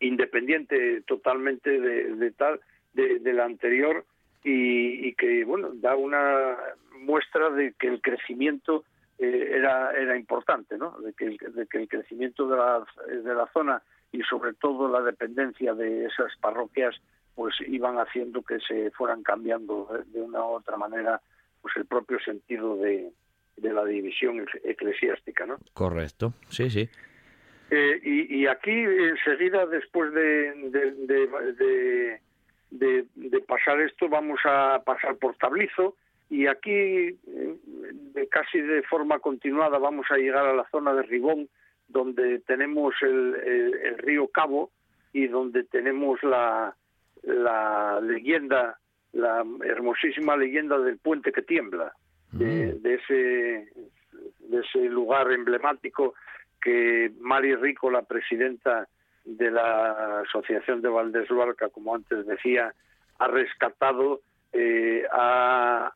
[0.00, 2.60] independiente totalmente de, tal
[2.94, 4.06] de, la anterior
[4.44, 6.56] y, y, que bueno da una
[7.00, 8.84] muestra de que el crecimiento
[9.18, 10.98] eh, era, era importante, ¿no?
[11.00, 13.82] de, que el, de que el crecimiento de la, de la zona
[14.12, 16.94] y sobre todo la dependencia de esas parroquias
[17.34, 21.20] pues iban haciendo que se fueran cambiando de una u otra manera
[21.62, 23.12] pues el propio sentido de,
[23.56, 25.58] de la división eclesiástica, ¿no?
[25.72, 26.88] Correcto, sí, sí.
[27.70, 30.92] Eh, y, y, aquí enseguida, después de, de,
[31.52, 32.20] de,
[32.70, 33.06] de,
[33.46, 35.96] pasar esto, vamos a pasar por Tablizo,
[36.30, 37.18] y aquí eh,
[38.30, 41.48] casi de forma continuada vamos a llegar a la zona de Ribón
[41.88, 44.70] donde tenemos el, río Cabo
[45.14, 46.76] y donde tenemos la,
[47.22, 48.78] la leyenda
[49.12, 51.94] la hermosísima leyenda del puente que tiembla
[52.32, 52.86] de, mm.
[52.86, 53.72] ese
[54.40, 56.14] de ese lugar emblemático
[56.60, 58.86] que Mari Rico la presidenta
[59.24, 62.74] de la Asociación de Valdés Luarca como antes decía
[63.18, 64.20] ha rescatado
[64.52, 65.92] eh, ha,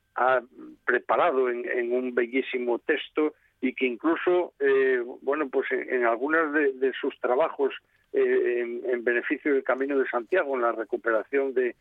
[0.84, 7.18] preparado en, un bellísimo texto y que incluso, eh, bueno, pues en, algunos de, sus
[7.18, 7.72] trabajos
[8.12, 11.74] eh, en, beneficio del Camino de Santiago, en la recuperación de,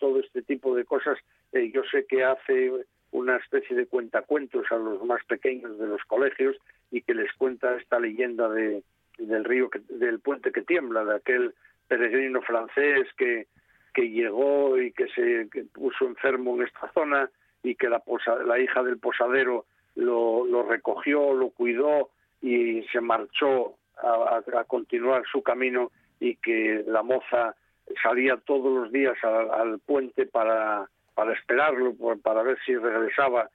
[0.00, 1.16] todo este tipo de cosas,
[1.52, 2.72] yo sé que hace
[3.12, 6.56] una especie de cuentacuentos a los más pequeños de los colegios
[6.90, 8.82] y que les cuenta esta leyenda de,
[9.18, 11.54] del río, del puente que tiembla, de aquel
[11.88, 13.46] peregrino francés que,
[13.94, 17.30] que llegó y que se puso enfermo en esta zona
[17.62, 18.02] y que la,
[18.44, 19.64] la hija del posadero
[19.94, 22.10] lo, lo, recogió, lo cuidó
[22.42, 25.90] y se marchó a, continuar su camino
[26.20, 27.54] y que la moza
[28.02, 33.48] salía todos los días al, puente para, para esperarlo, para ver si regresaba.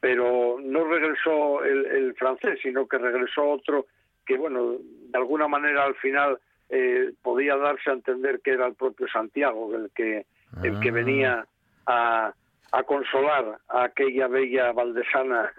[0.00, 3.86] Pero no regresó el, el francés, sino que regresó otro
[4.24, 8.74] que, bueno, de alguna manera al final eh, podía darse a entender que era el
[8.74, 10.26] propio Santiago el que,
[10.62, 10.92] el que ah.
[10.92, 11.46] venía
[11.86, 12.32] a,
[12.72, 15.52] a consolar a aquella bella valdesana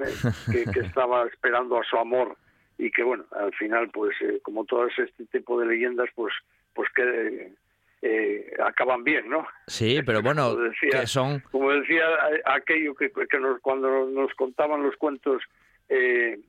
[0.51, 2.35] que, que, estaba esperando a su amor
[2.77, 6.33] y que bueno al final pues eh, como todas este tipo de leyendas pues
[6.73, 7.53] pues que
[8.01, 12.05] eh, acaban bien no sí pero bueno que son como decía
[12.45, 15.41] aquello que, que nos, cuando nos contaban los cuentos
[15.87, 16.39] eh,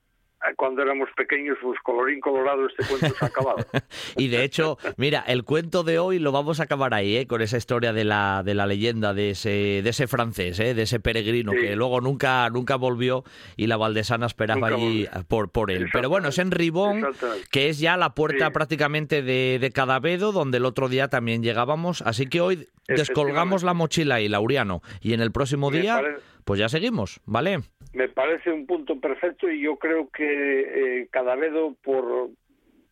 [0.57, 3.59] cuando éramos pequeños, pues colorín colorado, este cuento se ha acabado.
[4.17, 7.27] y de hecho, mira, el cuento de hoy lo vamos a acabar ahí, ¿eh?
[7.27, 10.75] con esa historia de la, de la leyenda de ese, de ese francés, ¿eh?
[10.75, 13.25] de ese peregrino que luego nunca, nunca volvió
[13.57, 15.89] y la Valdesana esperaba allí por, por él.
[15.93, 17.07] Pero bueno, es en Ribón,
[17.51, 22.03] que es ya la puerta prácticamente de, de Cadavedo, donde el otro día también llegábamos.
[22.03, 26.03] Así que hoy descolgamos la mochila y Lauriano, y en el próximo día,
[26.47, 27.59] pues ya seguimos, ¿vale?
[27.97, 32.29] me parece un punto perfecto y yo creo que eh, Cadavedo, por,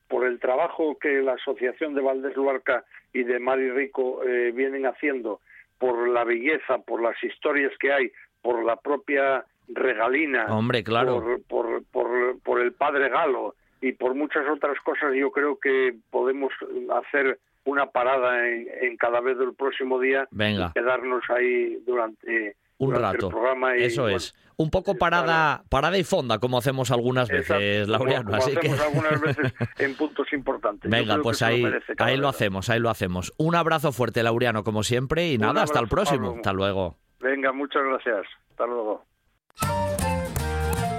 [0.08, 4.86] por el trabajo que la Asociación de Valdés Luarca y de Mari Rico eh, vienen
[4.86, 5.40] haciendo,
[5.78, 11.22] por la belleza, por las historias que hay, por la propia regalina, Hombre, claro.
[11.46, 16.52] por, por, por, el padre Galo y por muchas otras cosas, yo creo que podemos
[16.94, 20.70] hacer una parada en, en Cadavedo el próximo día Venga.
[20.70, 23.30] y quedarnos ahí durante un rato.
[23.76, 24.34] Eso es.
[24.56, 28.36] Un poco parada, parada y fonda, como hacemos algunas veces, Laureano.
[28.36, 28.70] así que...
[28.70, 30.88] algunas veces en puntos importantes.
[30.88, 31.64] Venga, pues ahí,
[31.98, 33.32] ahí lo hacemos, ahí lo hacemos.
[33.36, 36.34] Un abrazo fuerte, Laureano, como siempre, y nada, hasta el próximo.
[36.36, 36.96] Hasta luego.
[37.18, 38.26] Venga, muchas gracias.
[38.50, 39.04] Hasta luego.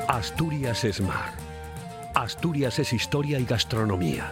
[0.07, 1.55] Asturias Smart
[2.15, 4.31] Asturias es historia y gastronomía.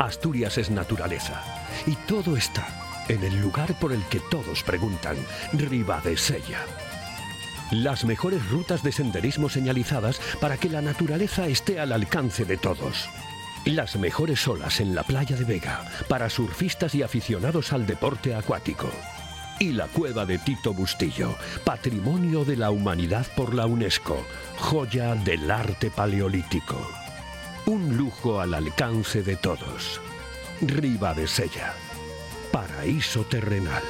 [0.00, 1.40] Asturias es naturaleza.
[1.86, 5.16] Y todo está en el lugar por el que todos preguntan,
[6.16, 6.60] Sella.
[7.70, 13.08] Las mejores rutas de senderismo señalizadas para que la naturaleza esté al alcance de todos.
[13.64, 18.90] Las mejores olas en la playa de Vega para surfistas y aficionados al deporte acuático.
[19.58, 21.34] Y la cueva de Tito Bustillo,
[21.64, 24.26] patrimonio de la humanidad por la UNESCO,
[24.58, 26.76] joya del arte paleolítico.
[27.64, 30.00] Un lujo al alcance de todos.
[30.60, 31.74] Riva de Sella.
[32.52, 33.82] Paraíso terrenal.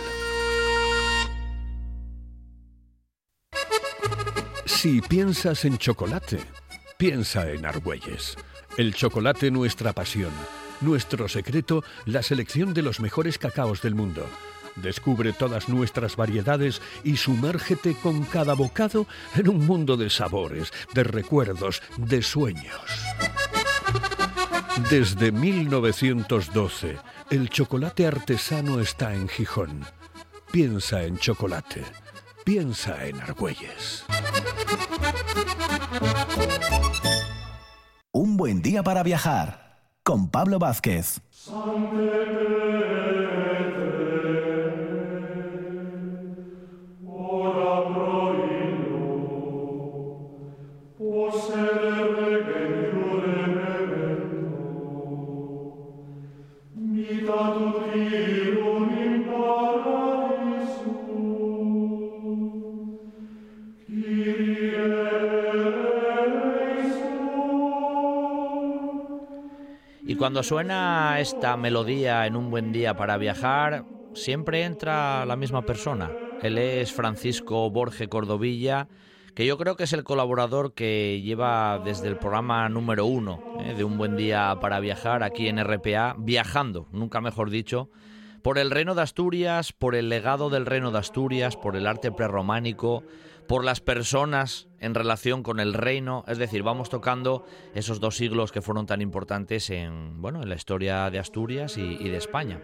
[4.64, 6.38] Si piensas en chocolate,
[6.96, 8.36] piensa en Argüelles.
[8.76, 10.30] El chocolate nuestra pasión.
[10.80, 14.28] Nuestro secreto, la selección de los mejores cacaos del mundo.
[14.76, 21.02] Descubre todas nuestras variedades y sumérgete con cada bocado en un mundo de sabores, de
[21.02, 22.80] recuerdos, de sueños.
[24.88, 26.98] Desde 1912,
[27.32, 29.86] el chocolate artesano está en Gijón.
[30.50, 31.82] Piensa en chocolate.
[32.44, 34.04] Piensa en Argüelles.
[38.12, 41.22] Un buen día para viajar con Pablo Vázquez.
[70.16, 73.84] Cuando suena esta melodía en un buen día para viajar,
[74.14, 76.10] siempre entra la misma persona.
[76.42, 78.88] Él es Francisco Borge Cordovilla,
[79.34, 83.74] que yo creo que es el colaborador que lleva desde el programa número uno eh,
[83.74, 87.88] de Un Buen Día para Viajar aquí en RPA, viajando, nunca mejor dicho,
[88.42, 92.12] por el reino de Asturias, por el legado del reino de Asturias, por el arte
[92.12, 93.04] prerrománico,
[93.46, 98.52] por las personas en relación con el reino, es decir, vamos tocando esos dos siglos
[98.52, 102.60] que fueron tan importantes en, bueno, en la historia de Asturias y, y de España.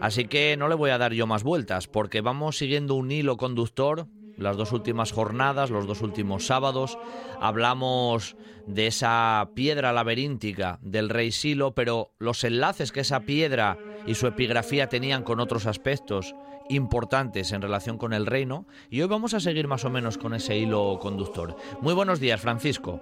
[0.00, 3.36] Así que no le voy a dar yo más vueltas, porque vamos siguiendo un hilo
[3.36, 4.06] conductor
[4.36, 6.98] las dos últimas jornadas, los dos últimos sábados.
[7.40, 14.14] Hablamos de esa piedra laberíntica del rey Silo, pero los enlaces que esa piedra y
[14.14, 16.34] su epigrafía tenían con otros aspectos
[16.68, 20.34] importantes en relación con el reino, y hoy vamos a seguir más o menos con
[20.34, 21.56] ese hilo conductor.
[21.80, 23.00] Muy buenos días, Francisco.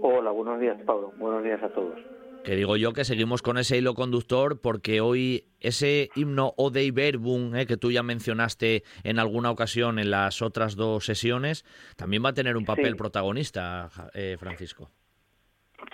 [0.00, 1.12] Hola, buenos días, Pablo.
[1.18, 1.98] Buenos días a todos.
[2.44, 7.54] Que digo yo que seguimos con ese hilo conductor porque hoy ese himno Odei Verbum
[7.54, 11.64] eh, que tú ya mencionaste en alguna ocasión en las otras dos sesiones,
[11.96, 14.90] también va a tener un papel protagonista, eh, Francisco.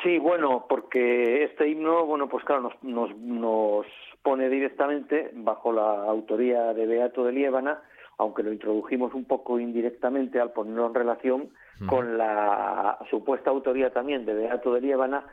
[0.02, 3.86] Sí, bueno, porque este himno, bueno, pues claro, nos, nos, nos
[4.23, 7.83] pone directamente bajo la autoría de Beato de Liébana,
[8.19, 11.51] aunque lo introdujimos un poco indirectamente al ponerlo en relación
[11.87, 15.25] con la supuesta autoría también de Beato de Liébana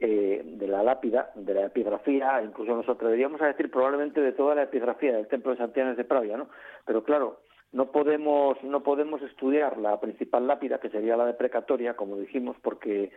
[0.00, 4.64] eh, de la lápida, de la epigrafía, incluso nosotros deberíamos decir probablemente de toda la
[4.64, 6.48] epigrafía del templo de Santianes de Pravia, ¿no?
[6.84, 11.94] Pero claro, no podemos no podemos estudiar la principal lápida que sería la de precatoria
[11.94, 13.12] como dijimos porque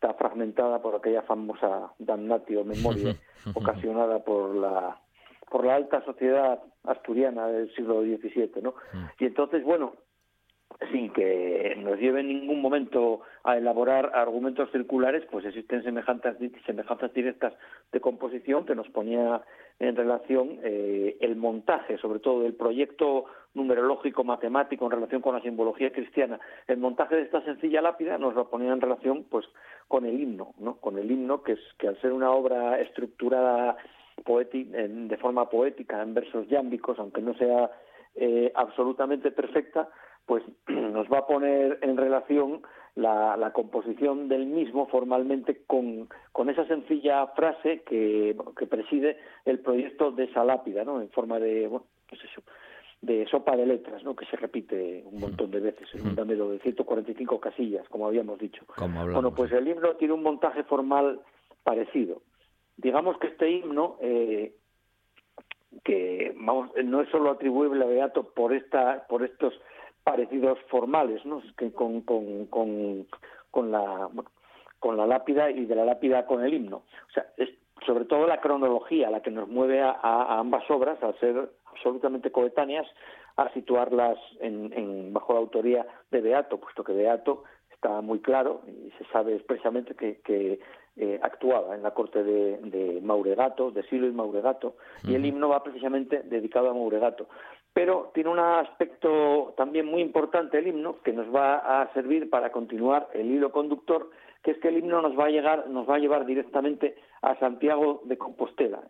[0.00, 3.14] está fragmentada por aquella famosa damnatio memoria
[3.54, 4.98] ocasionada por la
[5.50, 8.74] por la alta sociedad asturiana del siglo XVII, ¿no?
[9.18, 9.94] Y entonces, bueno,
[10.92, 17.12] sin que nos lleve en ningún momento a elaborar argumentos circulares, pues existen semejanzas, semejanzas
[17.12, 17.52] directas
[17.92, 19.42] de composición que nos ponía
[19.80, 25.42] en relación eh, el montaje, sobre todo del proyecto numerológico matemático en relación con la
[25.42, 26.38] simbología cristiana.
[26.66, 29.46] El montaje de esta sencilla lápida nos lo ponía en relación pues
[29.88, 30.76] con el himno, ¿no?
[30.76, 33.76] Con el himno que es que al ser una obra estructurada
[34.24, 37.70] de forma poética en versos yámbicos, aunque no sea
[38.14, 39.88] eh, absolutamente perfecta,
[40.26, 42.62] pues nos va a poner en relación
[42.94, 50.10] la, composición del mismo formalmente con, con esa sencilla frase que, que, preside el proyecto
[50.12, 51.00] de esa lápida, ¿no?
[51.00, 52.42] En forma de, bueno, pues eso,
[53.02, 54.14] de sopa de letras, ¿no?
[54.14, 58.38] Que se repite un montón de veces en un damero de 145 casillas, como habíamos
[58.38, 58.64] dicho.
[58.76, 61.20] bueno, pues el himno tiene un montaje formal
[61.62, 62.22] parecido.
[62.76, 64.54] Digamos que este himno eh,
[65.84, 69.54] que vamos no es solo atribuible a Beato por esta por estos
[70.02, 71.42] parecidos formales, ¿no?
[71.56, 73.06] Que con, con, con,
[73.50, 74.08] con la
[74.78, 76.78] con la lápida y de la lápida con el himno.
[76.78, 77.50] O sea, es
[77.86, 82.86] sobre todo la cronología la que nos mueve a, ambas obras, al ser absolutamente coetáneas,
[83.36, 88.60] a situarlas en, en, bajo la autoría de Beato, puesto que Beato está muy claro
[88.66, 90.60] y se sabe expresamente que,
[90.96, 95.48] eh, actuaba en la corte de, de, Mauregato, de Silo y Mauregato, y el himno
[95.48, 97.26] va precisamente dedicado a Mauregato.
[97.72, 102.50] Pero tiene un aspecto también muy importante el himno que nos va a servir para
[102.52, 104.10] continuar el hilo conductor,
[104.42, 107.38] que es que el himno nos va a llegar, nos va a llevar directamente a
[107.38, 108.82] Santiago de Compostela.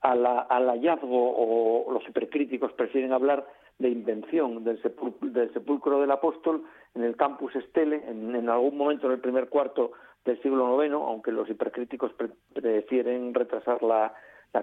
[0.00, 3.46] Al hallazgo, o los supercríticos prefieren hablar
[3.80, 9.20] de invención del, sepulcro del apóstol en el campus Estele, en, algún momento en el
[9.20, 9.92] primer cuarto
[10.24, 12.12] del siglo IX, aunque los hipercríticos
[12.52, 14.14] prefieren retrasar la,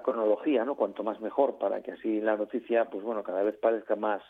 [0.04, 0.76] cronología, ¿no?
[0.76, 4.22] Cuanto más mejor, para que así la noticia, pues bueno, cada vez parezca más,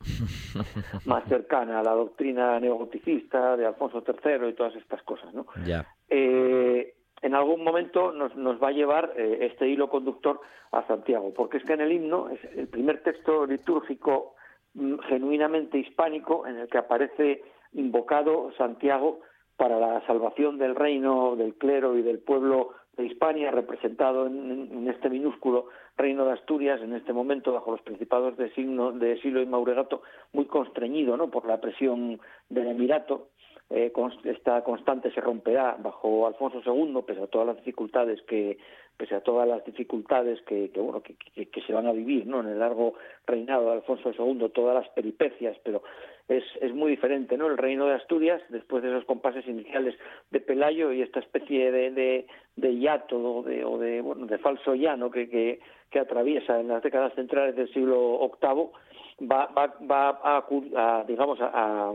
[1.04, 5.46] más cercana a la doctrina neogoticista de Alfonso III y todas estas cosas, ¿no?
[5.66, 5.86] Ya.
[6.08, 10.40] Eh, en algún momento nos, nos va a llevar eh, este hilo conductor
[10.72, 14.34] a Santiago, porque es que en el himno es el primer texto litúrgico
[14.74, 17.42] mm, genuinamente hispánico en el que aparece
[17.72, 19.20] invocado Santiago
[19.56, 25.08] para la salvación del reino, del clero y del pueblo de Hispania, representado en, este
[25.08, 29.46] minúsculo reino de Asturias, en este momento bajo los principados de, signo, de Silo y
[29.46, 30.02] Mauregato,
[30.32, 31.30] muy constreñido ¿no?
[31.30, 32.20] por la presión
[32.50, 33.28] del Emirato,
[33.74, 33.92] eh,
[34.24, 38.58] esta constante se romperá bajo Alfonso II, pese a todas las dificultades que
[38.96, 42.40] pese a todas las dificultades que, bueno que, se van a vivir ¿no?
[42.40, 42.94] en el largo
[43.26, 45.82] reinado de Alfonso II, todas las peripecias, pero
[46.28, 47.46] es, es muy diferente, ¿no?
[47.46, 49.96] El reino de Asturias, después de esos compases iniciales
[50.30, 54.38] de Pelayo y esta especie de, de, de yato o de, o de, bueno, de
[54.38, 55.60] falso llano que, que,
[55.92, 61.92] que atraviesa en las décadas centrales del siglo VIII, va, va, va a, digamos, a,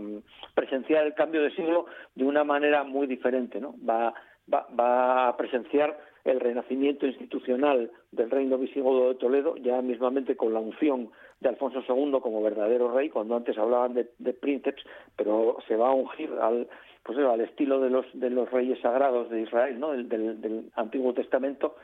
[0.53, 3.75] presenciar el cambio de siglo de una manera muy diferente, ¿no?
[3.87, 4.13] Va,
[4.53, 10.53] va, va a presenciar el renacimiento institucional del reino visigodo de Toledo, ya mismamente con
[10.53, 14.83] la unción de Alfonso II como verdadero rey, cuando antes hablaban de, de príncipes,
[15.15, 16.67] pero se va a ungir al,
[17.07, 19.91] pues al estilo de los, de los reyes sagrados de Israel, ¿no?
[19.91, 21.75] del, del, Antiguo Testamento,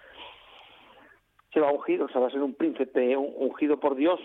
[1.53, 4.19] se va a ungir, o sea, va a ser un príncipe ungido por Dios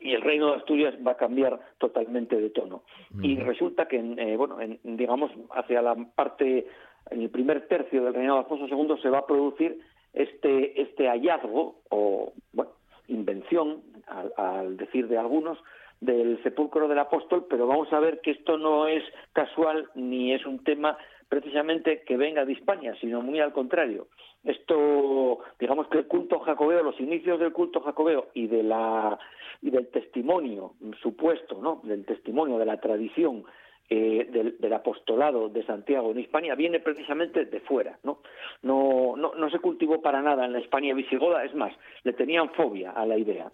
[0.00, 2.84] y el reino de Asturias va a cambiar totalmente de tono.
[3.22, 6.66] Y resulta que, eh, bueno, digamos, hacia la parte,
[7.10, 9.80] en el primer tercio del reinado de Alfonso II se va a producir
[10.12, 12.72] este, este hallazgo, o, bueno,
[13.08, 13.82] invención,
[14.36, 15.58] al decir de algunos,
[16.00, 20.46] del sepulcro del apóstol, pero vamos a ver que esto no es casual ni es
[20.46, 20.96] un tema
[21.28, 24.08] precisamente que venga de España, sino muy al contrario.
[24.44, 29.18] Esto, digamos que el culto jacobeo, los inicios del culto jacobeo y de la
[29.62, 31.80] y del testimonio supuesto, ¿no?
[31.84, 33.44] Del testimonio de la tradición
[33.92, 38.20] eh, del, apostolado de Santiago en España viene precisamente de fuera, ¿no?
[39.50, 41.72] Se cultivó para nada en la España visigoda, es más,
[42.04, 43.50] le tenían fobia a la idea.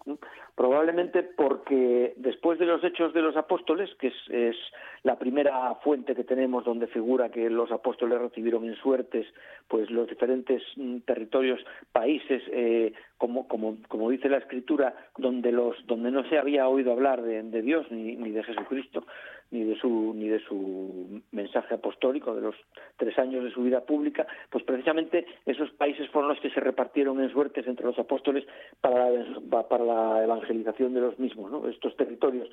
[0.55, 4.55] Probablemente porque después de los hechos de los apóstoles, que es,
[5.01, 9.25] la primera fuente que tenemos donde figura que los apóstoles recibieron en suertes
[9.67, 11.59] pues los diferentes mm, territorios,
[11.91, 17.61] países, eh, como, dice la escritura, donde los donde no se había oído hablar de,
[17.63, 19.03] Dios ni de Jesucristo,
[19.51, 22.55] ni de su ni de su mensaje apostólico de los
[22.97, 27.21] tres años de su vida pública, pues precisamente esos países fueron los que se repartieron
[27.21, 28.45] en suertes entre los apóstoles
[28.81, 31.67] para la, para la evangelización de los mismos, ¿no?
[31.67, 32.49] estos territorios.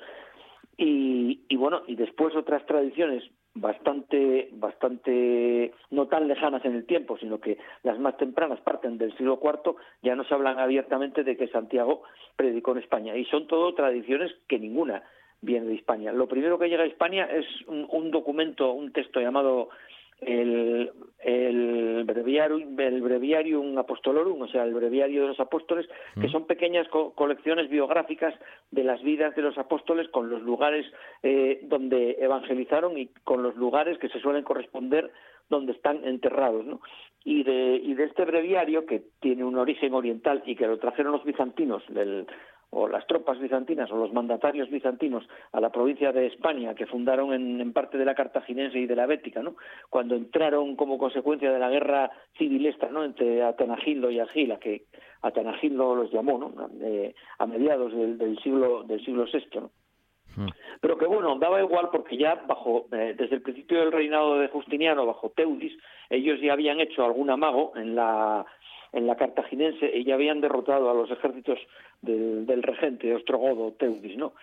[0.77, 3.23] Y, y bueno, y después otras tradiciones
[3.55, 9.15] bastante, bastante no tan lejanas en el tiempo, sino que las más tempranas parten del
[9.17, 12.03] siglo IV, ya nos hablan abiertamente de que Santiago
[12.35, 13.15] predicó en España.
[13.15, 15.03] Y son todo tradiciones que ninguna
[15.45, 16.11] viene de España.
[16.11, 19.69] Lo primero que llega a España es un, documento, un texto llamado
[20.21, 26.31] el, el, breviarium, el breviarium apostolorum, o sea, el breviario de los apóstoles, que mm.
[26.31, 28.33] son pequeñas colecciones biográficas
[28.71, 30.85] de las vidas de los apóstoles con los lugares
[31.23, 35.11] eh, donde evangelizaron y con los lugares que se suelen corresponder
[35.49, 36.81] donde están enterrados, ¿no?
[37.23, 41.11] Y de, y de este breviario, que tiene un origen oriental y que lo trajeron
[41.11, 42.27] los bizantinos del,
[42.71, 47.33] o las tropas bizantinas o los mandatarios bizantinos a la provincia de España que fundaron
[47.33, 49.55] en, parte de la cartaginense y de la bética, ¿no?
[49.89, 53.03] Cuando entraron como consecuencia de la guerra civilista, ¿no?
[53.03, 54.85] Entre Atenagildo y Agila, que
[55.21, 56.53] Atenagildo los llamó, ¿no?
[56.81, 59.71] Eh, a mediados del, siglo del siglo VI, ¿no?
[60.35, 60.49] Hmm.
[60.81, 64.49] Pero que bueno, daba igual porque ya bajo, eh, desde el principio del reinado de
[64.49, 65.77] Justiniano, bajo Teudis,
[66.09, 68.45] ellos ya habían hecho algún amago en la
[68.95, 71.59] en la cartaginense y ya habían derrotado a los ejércitos
[72.01, 74.33] del, del regente Ostrogodo Teudis, ¿no?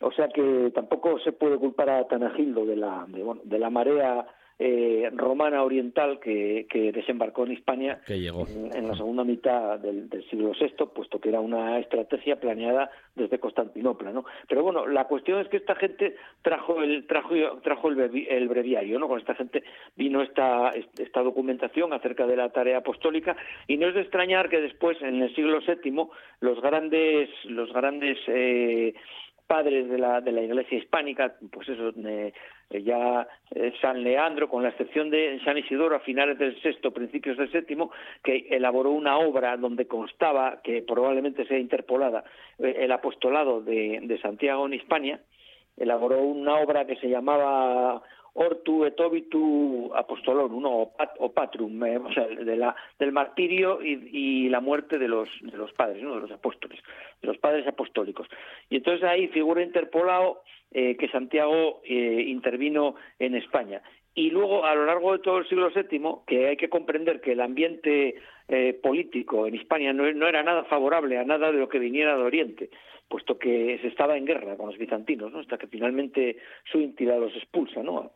[0.00, 3.70] O sea que tampoco se puede culpar a Tanagildo de la, de, bueno, de la
[3.70, 4.26] marea
[4.58, 11.20] eh, romana oriental que, desembarcó en España En, la segunda mitad del, siglo VI, puesto
[11.20, 14.24] que era una estrategia planeada desde Constantinopla, ¿no?
[14.48, 19.08] Pero bueno, la cuestión es que esta gente trajo el trajo trajo el, breviario, ¿no?
[19.08, 19.62] Con esta gente
[19.96, 23.36] vino esta esta documentación acerca de la tarea apostólica
[23.66, 26.06] y no es de extrañar que después en el siglo VII
[26.40, 28.94] los grandes los grandes eh,
[29.46, 32.32] padres de la, de la Iglesia hispánica, pues eso, eh,
[32.70, 37.36] ya eh, San Leandro, con la excepción de San Isidoro a finales del sexto, principios
[37.36, 37.90] del séptimo,
[38.22, 42.24] que elaboró una obra donde constaba, que probablemente sea interpolada,
[42.58, 45.20] eh, el apostolado de Santiago en Hispania,
[45.76, 48.02] elaboró una obra que se llamaba
[48.34, 54.60] Ortu et obitu apostolorum, o, patrum, eh, o sea, de la, del martirio y, la
[54.60, 56.14] muerte de los, de los padres, ¿no?
[56.14, 56.80] de los apóstoles,
[57.20, 58.26] de los padres apostólicos.
[58.70, 63.82] Y entonces ahí figura interpolado eh, que Santiago eh, intervino en España.
[64.14, 67.32] Y luego, a lo largo de todo el siglo VII, que hay que comprender que
[67.32, 68.16] el ambiente
[68.82, 72.22] político en España no, no, era nada favorable a nada de lo que viniera de
[72.22, 72.68] Oriente,
[73.08, 75.38] puesto que se estaba en guerra con los bizantinos, ¿no?
[75.38, 76.36] hasta que finalmente
[76.70, 78.10] su entidad los expulsa, ¿no?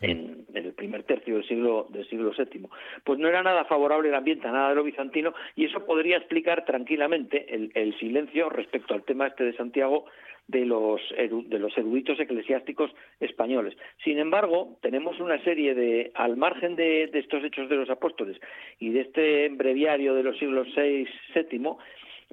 [0.00, 2.68] En, el primer tercio del siglo del siglo VII.
[3.04, 6.64] Pues no era nada favorable el ambiente nada de lo bizantino y eso podría explicar
[6.64, 10.06] tranquilamente el, silencio respecto al tema este de Santiago
[10.48, 12.90] de los, de los eruditos eclesiásticos
[13.20, 13.76] españoles.
[14.02, 18.38] Sin embargo, tenemos una serie de, al margen de, de estos hechos de los apóstoles
[18.78, 21.76] y de este breviario de los siglos VI, VII,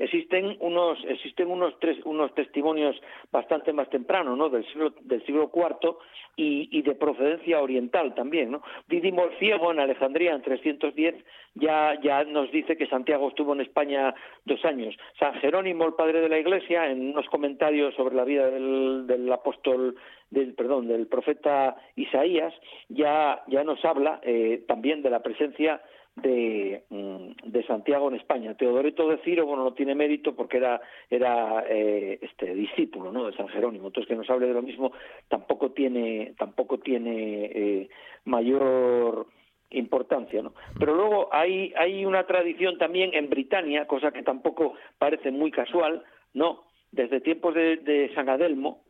[0.04, 2.95] existen unos tres, unos testimonios
[3.32, 5.95] bastante más tempranos no del siglo del siglo IV
[6.36, 11.16] y, de procedencia oriental también no Didimo el ciego en Alejandría en 310
[11.56, 14.95] ya ya nos dice que Santiago estuvo en España dos años.
[15.20, 19.95] San Jerónimo el padre de la Iglesia en unos comentarios sobre la vida del, apóstol
[20.30, 22.54] del perdón del profeta Isaías
[22.89, 25.82] ya ya nos habla eh, también de la presencia
[26.16, 28.55] de, mm, de, Santiago en España.
[28.55, 33.26] Teodoreto de Ciro, bueno, no tiene mérito porque era, era eh, este discípulo ¿no?
[33.26, 33.88] de San Jerónimo.
[33.88, 34.91] Entonces, que nos hable de lo mismo
[35.28, 37.89] tampoco tiene, tampoco tiene eh,
[38.26, 39.28] mayor
[39.72, 40.53] importancia, ¿no?
[40.78, 46.03] Pero luego hay, hay una tradición también en Britania, cosa que tampoco parece muy casual,
[46.34, 46.64] ¿no?
[46.91, 48.82] Desde tiempos de, de San Adelmo,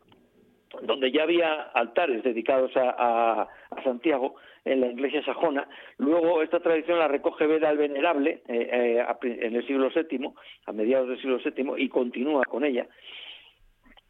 [0.80, 3.48] donde ya había altares dedicados a,
[3.84, 5.68] Santiago, en la iglesia sajona.
[5.98, 10.30] Luego esta tradición la recoge Beda el Venerable eh, eh, en el siglo VII,
[10.66, 12.86] a mediados del siglo VII, y continúa con ella.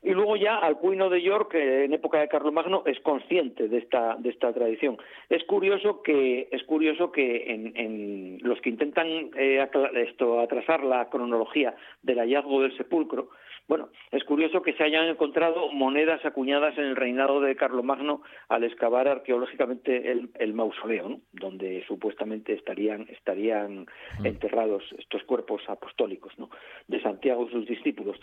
[0.05, 4.31] Y luego ya Alcuino de York, en época de Carlomagno, es consciente de esta, de
[4.31, 4.99] esta tradición.
[5.29, 9.07] Es curioso que, es curioso que en, los que intentan
[9.37, 13.29] eh, esto, atrasar la cronología del hallazgo del sepulcro,
[13.73, 18.21] bueno, es curioso que se hayan encontrado monedas acuñadas en el reinado de Carlomagno
[18.51, 23.87] al excavar arqueológicamente el, mausoleo, donde supuestamente estarían, estarían
[24.25, 26.51] enterrados estos cuerpos apostólicos ¿no?
[26.87, 28.19] de Santiago y sus discípulos.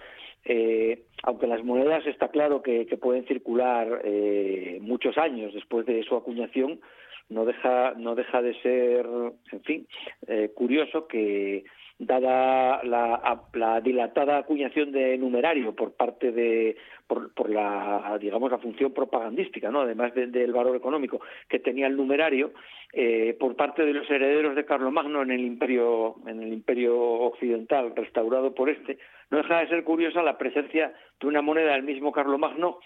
[0.46, 6.16] Eh, aunque las monedas está claro que, pueden circular eh, muchos años después de su
[6.16, 6.80] acuñación,
[7.30, 9.06] no deja, no deja de ser,
[9.52, 9.88] en fin,
[10.28, 11.64] eh, curioso que
[12.00, 18.94] dada la, dilatada acuñación de numerario por parte de por, por la digamos la función
[18.94, 21.20] propagandística no además del valor económico
[21.50, 22.54] que tenía el numerario
[22.94, 27.94] eh, por parte de los herederos de Carlomagno en el imperio en el imperio occidental
[27.94, 28.98] restaurado por este
[29.30, 32.80] no deja de ser curiosa la presencia de una moneda del mismo Carlomagno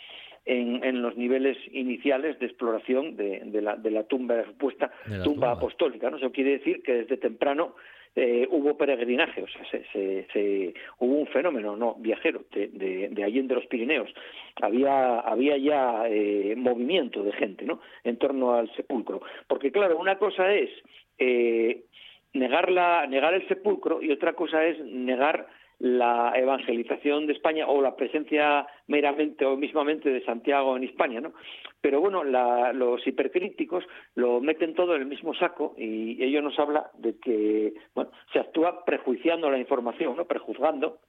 [0.45, 4.91] en, en, los niveles iniciales de exploración de, de, la, de la tumba supuesta
[5.23, 6.09] tumba, apostólica.
[6.09, 6.17] ¿no?
[6.17, 7.75] Eso quiere decir que desde temprano
[8.15, 13.23] eh, hubo peregrinaje, o sea, se, se, hubo un fenómeno no viajero de, de, de
[13.23, 14.13] allí de los Pirineos.
[14.61, 17.81] Había, había ya eh, movimiento de gente ¿no?
[18.03, 19.21] en torno al sepulcro.
[19.47, 20.69] Porque, claro, una cosa es
[21.17, 21.85] eh,
[22.33, 25.47] negar, la, negar el sepulcro y otra cosa es negar
[25.83, 31.33] la evangelización de España o la presencia meramente o mismamente de Santiago en España, ¿no?
[31.81, 33.83] Pero bueno, los hipercríticos
[34.15, 38.39] lo meten todo en el mismo saco y ello nos habla de que, bueno, se
[38.39, 40.23] actúa prejuiciando la información, ¿no?
[40.23, 40.99] Prejuzgando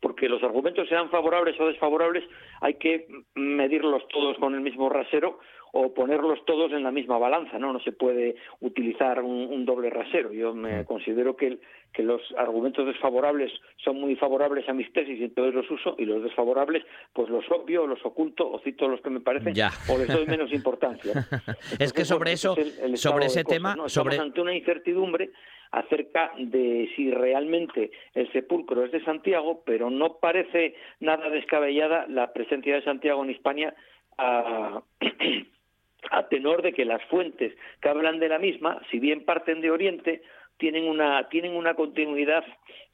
[0.00, 2.24] porque los argumentos sean favorables o desfavorables,
[2.60, 5.38] hay que medirlos todos con el mismo rasero
[5.74, 7.72] o ponerlos todos en la misma balanza, ¿no?
[7.72, 10.30] No se puede utilizar un, doble rasero.
[10.32, 11.58] Yo me considero que,
[11.94, 13.50] que los argumentos desfavorables
[13.82, 17.44] son muy favorables a mis tesis y entonces los uso, y los desfavorables, pues los
[17.50, 19.54] obvio, los oculto, o cito los que me parecen,
[19.88, 21.26] o les doy menos importancia.
[21.78, 22.54] es que sobre eso,
[22.94, 24.18] sobre ese tema, sobre...
[24.18, 25.30] ante una incertidumbre
[25.72, 32.32] acerca de si realmente el sepulcro es de Santiago, pero no parece nada descabellada la
[32.32, 33.74] presencia de Santiago en España
[34.18, 34.82] a,
[36.10, 39.70] a tenor de que las fuentes que hablan de la misma, si bien parten de
[39.70, 40.22] Oriente,
[40.58, 42.44] tienen una, tienen una continuidad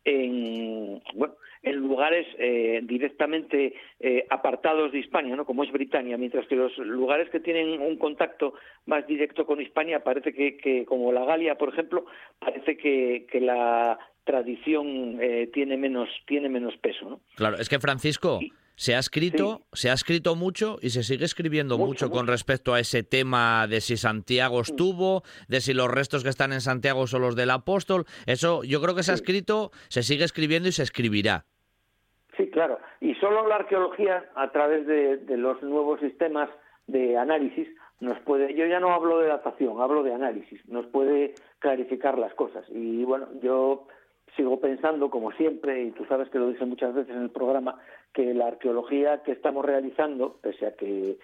[0.05, 5.45] en, bueno, en lugares eh, directamente eh, apartados de Hispania, ¿no?
[5.45, 8.55] como es Britania, mientras que los lugares que tienen un contacto
[8.87, 12.07] más directo con Hispania parece que, que como la Galia, por ejemplo,
[12.39, 17.21] parece que, que la tradición eh, tiene menos tiene menos peso, ¿no?
[17.35, 18.41] Claro, es que Francisco
[18.79, 22.79] se ha escrito, se ha escrito mucho y se sigue escribiendo mucho, con respecto a
[22.79, 27.23] ese tema de si Santiago estuvo, de si los restos que están en Santiago son
[27.23, 28.05] los del apóstol.
[28.27, 31.45] Eso yo creo que se ha escrito, se sigue escribiendo y se escribirá.
[32.37, 32.79] Sí, claro.
[33.01, 36.49] Y solo la arqueología, a través de, los nuevos sistemas
[36.87, 37.67] de análisis,
[37.99, 42.33] nos puede, yo ya no hablo de datación, hablo de análisis, nos puede clarificar las
[42.35, 42.65] cosas.
[42.69, 43.89] Y bueno, yo
[44.37, 47.81] sigo pensando, como siempre, y tú sabes que lo dije muchas veces en el programa,
[48.13, 51.19] que la arqueología que estamos realizando, pese a que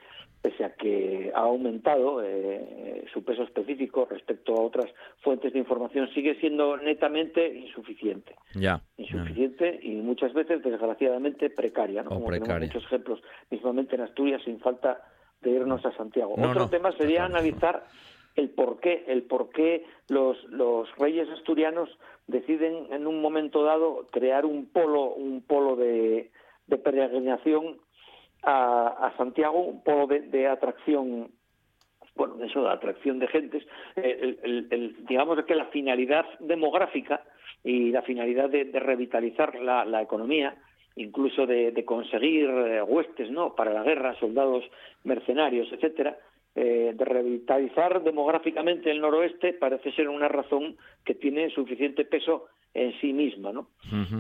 [0.45, 6.11] pese a que ha aumentado eh, su peso específico respecto a otras fuentes de información,
[6.12, 8.35] sigue siendo netamente insuficiente.
[8.53, 8.82] Ya.
[8.99, 12.03] Insuficiente y muchas veces, desgraciadamente, precaria.
[12.03, 12.11] ¿no?
[12.11, 12.66] Como precaria.
[12.66, 15.01] muchos ejemplos, mismamente en Asturias, sin falta
[15.41, 16.35] de irnos a Santiago.
[16.37, 17.87] Otro tema sería analizar
[18.37, 21.89] el por qué, el por qué los, los reyes asturianos
[22.26, 26.30] deciden en un momento dado crear un polo, un polo de,
[26.67, 27.79] de peregrinación
[28.43, 31.31] a, Santiago, un polo de, atracción
[32.15, 37.25] bueno, eso de atracción de gentes, el, digamos que la finalidad demográfica
[37.65, 40.55] y la finalidad de, revitalizar la, economía,
[40.97, 43.55] incluso de, conseguir eh, huestes, ¿no?
[43.55, 44.65] Para la guerra, soldados
[45.03, 46.17] mercenarios, etcétera,
[46.55, 52.93] eh, de revitalizar demográficamente el noroeste parece ser una razón que tiene suficiente peso en
[53.01, 53.53] sí misma.
[53.53, 53.68] ¿no?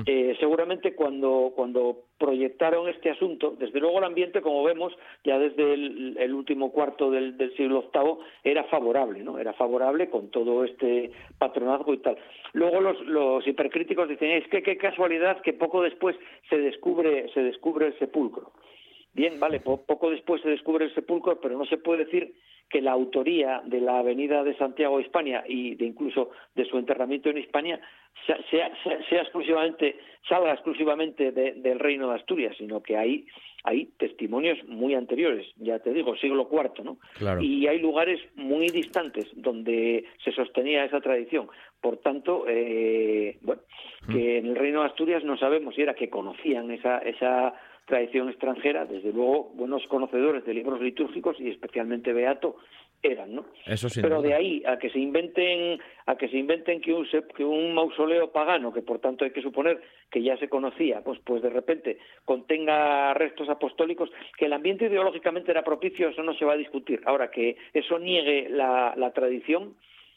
[0.06, 4.92] Eh, seguramente cuando, cuando proyectaron este asunto, desde luego el ambiente, como vemos,
[5.24, 9.38] ya desde el, último cuarto del, siglo VIII era favorable, ¿no?
[9.38, 12.16] Era favorable con todo este patronazgo y tal.
[12.52, 16.16] Luego los, los hipercríticos dicen, es que qué casualidad que poco después
[16.48, 18.52] se descubre, se descubre el sepulcro.
[19.12, 22.34] Bien, vale, poco después se descubre el sepulcro, pero no se puede decir
[22.68, 26.78] que la autoría de la avenida de Santiago de España y de incluso de su
[26.78, 27.80] enterramiento en España
[28.26, 28.72] sea,
[29.08, 29.96] sea, exclusivamente,
[30.28, 33.26] salga exclusivamente del reino de Asturias, sino que hay,
[33.64, 36.98] hay testimonios muy anteriores, ya te digo, siglo IV, ¿no?
[37.40, 41.48] Y hay lugares muy distantes donde se sostenía esa tradición.
[41.80, 43.62] Por tanto, eh, bueno,
[44.10, 47.54] que en el reino de Asturias no sabemos si era que conocían esa, esa
[47.86, 52.56] tradición extranjera, desde luego buenos conocedores de libros litúrgicos y especialmente Beato
[53.04, 53.44] eran, ¿no?
[53.66, 57.06] Eso Pero de ahí a que se inventen a que se inventen que un
[57.36, 61.18] que un mausoleo pagano, que por tanto hay que suponer que ya se conocía, pues
[61.24, 66.46] pues de repente contenga restos apostólicos, que el ambiente ideológicamente era propicio, eso no se
[66.46, 67.02] va a discutir.
[67.04, 69.74] Ahora que eso niegue la, la tradición.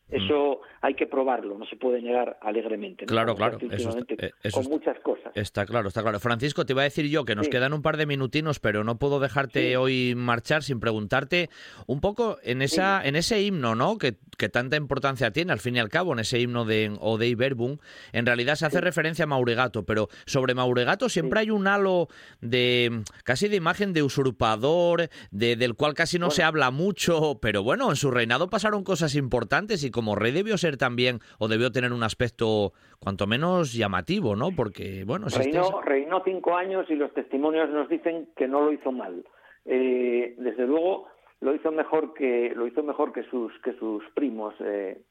[0.09, 3.05] Eso hay que probarlo, no se puede negar alegremente.
[3.05, 3.57] Claro, claro.
[3.71, 5.31] Eso eh, con muchas cosas.
[5.35, 6.19] Está claro, está claro.
[6.19, 8.97] Francisco, te iba a decir yo que nos quedan un par de minutinos, pero no
[8.97, 11.49] puedo dejarte hoy marchar sin preguntarte
[11.87, 13.97] un poco en esa en ese himno, ¿no?
[13.97, 17.35] Que, que, tanta importancia tiene, al fin y al cabo, en ese himno de Odei
[17.35, 17.77] Verbum.
[18.13, 22.07] En realidad se hace referencia a Mauregato, pero sobre Mauregato siempre hay un halo
[22.39, 27.61] de casi de imagen de usurpador, de, del cual casi no se habla mucho, pero
[27.61, 31.71] bueno, en su reinado pasaron cosas importantes y como rey debió ser también, o debió
[31.71, 34.51] tener un aspecto cuanto menos llamativo, ¿no?
[34.55, 35.25] Porque, bueno...
[35.35, 39.25] reinó, reinó cinco años y los testimonios nos dicen que no lo hizo mal.
[39.65, 41.07] Eh, desde luego
[41.41, 45.01] lo hizo mejor que lo hizo mejor que sus que sus primos eh,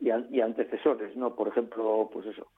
[0.00, 2.48] y, antecesores no por ejemplo pues eso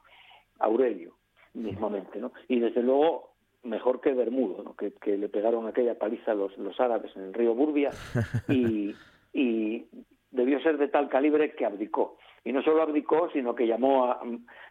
[0.59, 1.15] Aurelio
[1.55, 3.31] mismamente no y desde luego
[3.63, 4.75] mejor que Bermudo ¿no?
[4.75, 7.91] que, que le pegaron aquella paliza los, los árabes en el río Burbia
[8.49, 8.95] y,
[9.33, 9.87] y
[10.31, 12.19] debió ser de tal calibre que abdicó.
[12.45, 14.21] Y no solo abdicó, sino que llamó a,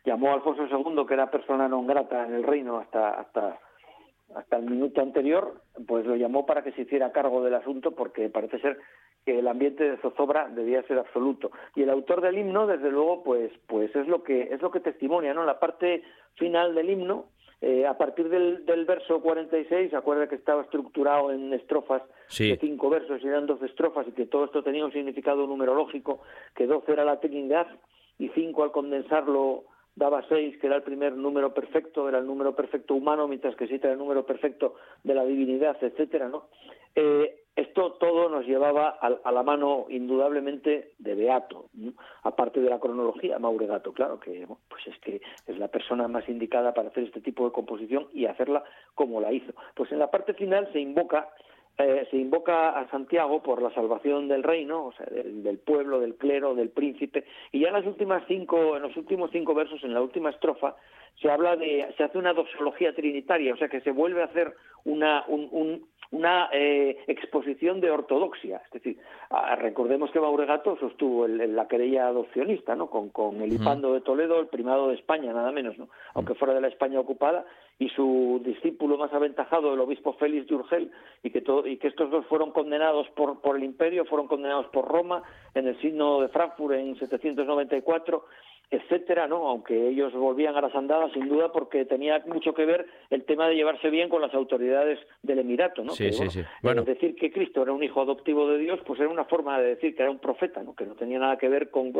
[0.05, 3.59] llamó a Alfonso II, que era persona non grata en el reino hasta, hasta,
[4.35, 8.29] hasta el minuto anterior, pues lo llamó para que se hiciera cargo del asunto, porque
[8.29, 8.79] parece ser
[9.25, 11.51] que el ambiente de zozobra debía ser absoluto.
[11.75, 14.79] Y el autor del himno, desde luego, pues, pues es lo que es lo que
[14.79, 15.43] testimonia, ¿no?
[15.43, 16.03] La parte
[16.35, 17.25] final del himno
[17.61, 22.03] eh, a partir del, del, verso 46, acuerda que estaba estructurado en estrofas
[22.37, 26.21] de cinco versos y eran doce estrofas y que todo esto tenía un significado numerológico,
[26.55, 27.67] que doce era la Trinidad
[28.19, 32.55] y cinco al condensarlo daba seis, que era el primer número perfecto, era el número
[32.55, 36.49] perfecto humano, mientras que siete era el número perfecto de la divinidad, etcétera, ¿no?
[36.93, 41.69] Eh, esto todo nos llevaba a, la mano indudablemente de Beato,
[42.23, 46.73] aparte de la cronología, Mauregato, claro que pues es que es la persona más indicada
[46.73, 49.53] para hacer este tipo de composición y hacerla como la hizo.
[49.73, 51.29] Pues en la parte final se invoca
[51.77, 56.15] eh, se invoca a Santiago por la salvación del reino, o sea, del, pueblo, del
[56.15, 59.93] clero, del príncipe, y ya en las últimas cinco, en los últimos cinco versos, en
[59.93, 60.75] la última estrofa,
[61.21, 64.53] se habla de, se hace una doxología trinitaria, o sea que se vuelve a hacer
[64.85, 68.61] una, un, una eh, exposición de ortodoxia.
[68.65, 68.97] Es decir,
[69.57, 72.89] recordemos que Mauregato sostuvo la querella adopcionista, ¿no?
[72.89, 75.89] Con, con el Hipando de Toledo, el primado de España, nada menos, ¿no?
[76.13, 77.45] Aunque fuera de la España ocupada,
[77.77, 80.91] y su discípulo más aventajado, el obispo Félix de Urgel,
[81.23, 84.67] y que, todo, y que estos dos fueron condenados por, por el imperio, fueron condenados
[84.67, 85.23] por Roma
[85.53, 88.25] en el signo de Frankfurt en 794
[88.71, 89.47] etcétera, ¿no?
[89.47, 93.47] Aunque ellos volvían a las andadas, sin duda, porque tenía mucho que ver el tema
[93.47, 95.93] de llevarse bien con las autoridades del Emirato, ¿no?
[95.93, 96.41] Sí, sí, sí.
[96.61, 96.83] Bueno.
[96.83, 99.95] decir que Cristo era un hijo adoptivo de Dios, pues era una forma de decir
[99.95, 100.75] que era un profeta, ¿no?
[100.75, 101.93] Que no tenía nada que ver con,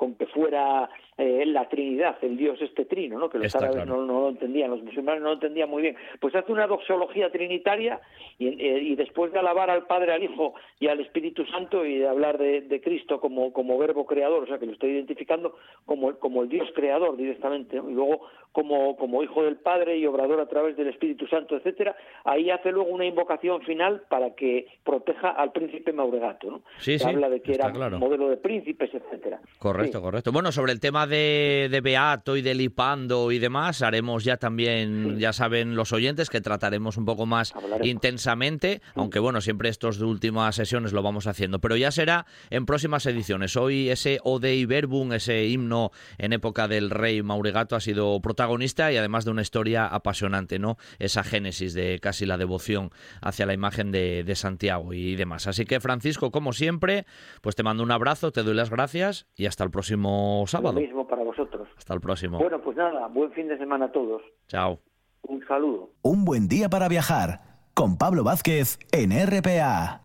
[0.00, 0.88] con que fuera
[1.18, 3.28] eh, la Trinidad, el Dios este trino, ¿no?
[3.28, 5.96] que los árabes no, lo entendían, los musulmanes no lo entendían muy bien.
[6.18, 8.00] Pues hace una doxología trinitaria
[8.38, 11.98] y, eh, y después de alabar al Padre, al Hijo y al Espíritu Santo y
[11.98, 16.14] de hablar de, Cristo como, como verbo creador, o sea que lo estoy identificando como,
[16.14, 18.22] como el Dios creador directamente, y luego
[18.52, 21.94] como, como Hijo del Padre y obrador a través del Espíritu Santo, etcétera,
[22.24, 26.62] ahí hace luego una invocación final para que proteja al príncipe Mauregato, ¿no?
[26.78, 29.40] Sí, habla de que era modelo de príncipes, etcétera.
[29.58, 34.22] Correcto correcto, Bueno, sobre el tema de, de, Beato y de Lipando y demás, haremos
[34.24, 39.68] ya también, ya saben los oyentes, que trataremos un poco más intensamente, aunque bueno, siempre
[39.68, 43.56] estos de últimas sesiones lo vamos haciendo, pero ya será en próximas ediciones.
[43.56, 48.96] Hoy ese Ode Verbum, ese himno en época del rey Mauregato, ha sido protagonista y
[48.96, 50.76] además de una historia apasionante, ¿no?
[50.98, 52.90] Esa génesis de casi la devoción
[53.22, 55.46] hacia la imagen de, de Santiago y demás.
[55.46, 57.06] Así que, Francisco, como siempre,
[57.40, 60.74] pues te mando un abrazo, te doy las gracias y hasta el próximo próximo sábado.
[60.74, 61.66] Lo mismo para vosotros.
[61.76, 62.38] Hasta el próximo.
[62.38, 64.20] Bueno, pues nada, buen fin de semana a todos.
[64.46, 64.78] Chao.
[65.22, 65.90] Un saludo.
[66.02, 67.40] Un buen día para viajar
[67.72, 70.02] con Pablo Vázquez en RPA.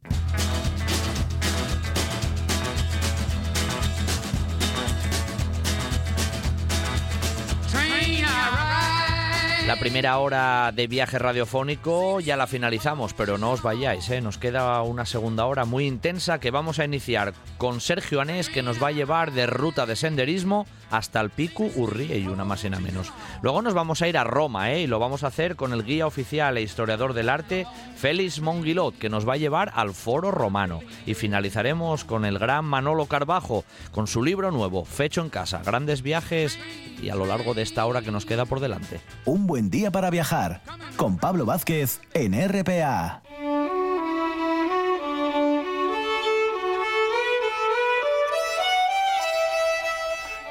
[9.68, 14.22] La primera hora de viaje radiofónico ya la finalizamos, pero no os vayáis, ¿eh?
[14.22, 18.62] nos queda una segunda hora muy intensa que vamos a iniciar con Sergio Anés, que
[18.62, 22.64] nos va a llevar de ruta de senderismo hasta el Pico Urrie y una más
[22.64, 23.12] y una menos.
[23.42, 24.82] Luego nos vamos a ir a Roma ¿eh?
[24.82, 28.98] y lo vamos a hacer con el guía oficial e historiador del arte, Félix Monguilot,
[28.98, 30.82] que nos va a llevar al Foro Romano.
[31.06, 36.02] Y finalizaremos con el gran Manolo Carbajo, con su libro nuevo, Fecho en Casa, grandes
[36.02, 36.60] viajes
[37.02, 39.02] y a lo largo de esta hora que nos queda por delante.
[39.26, 40.62] Un buen día para viajar
[40.96, 43.25] con Pablo Vázquez en RPA.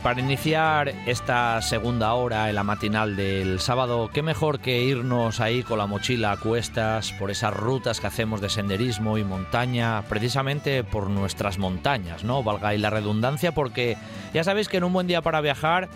[0.00, 5.62] Para iniciar esta segunda hora en la matinal del sábado, qué mejor que irnos ahí
[5.62, 10.84] con la mochila a cuestas por esas rutas que hacemos de senderismo y montaña, precisamente
[10.84, 12.42] por nuestras montañas, ¿no?
[12.42, 13.96] Valga y la redundancia, porque
[14.32, 15.88] ya sabéis que en un buen día para viajar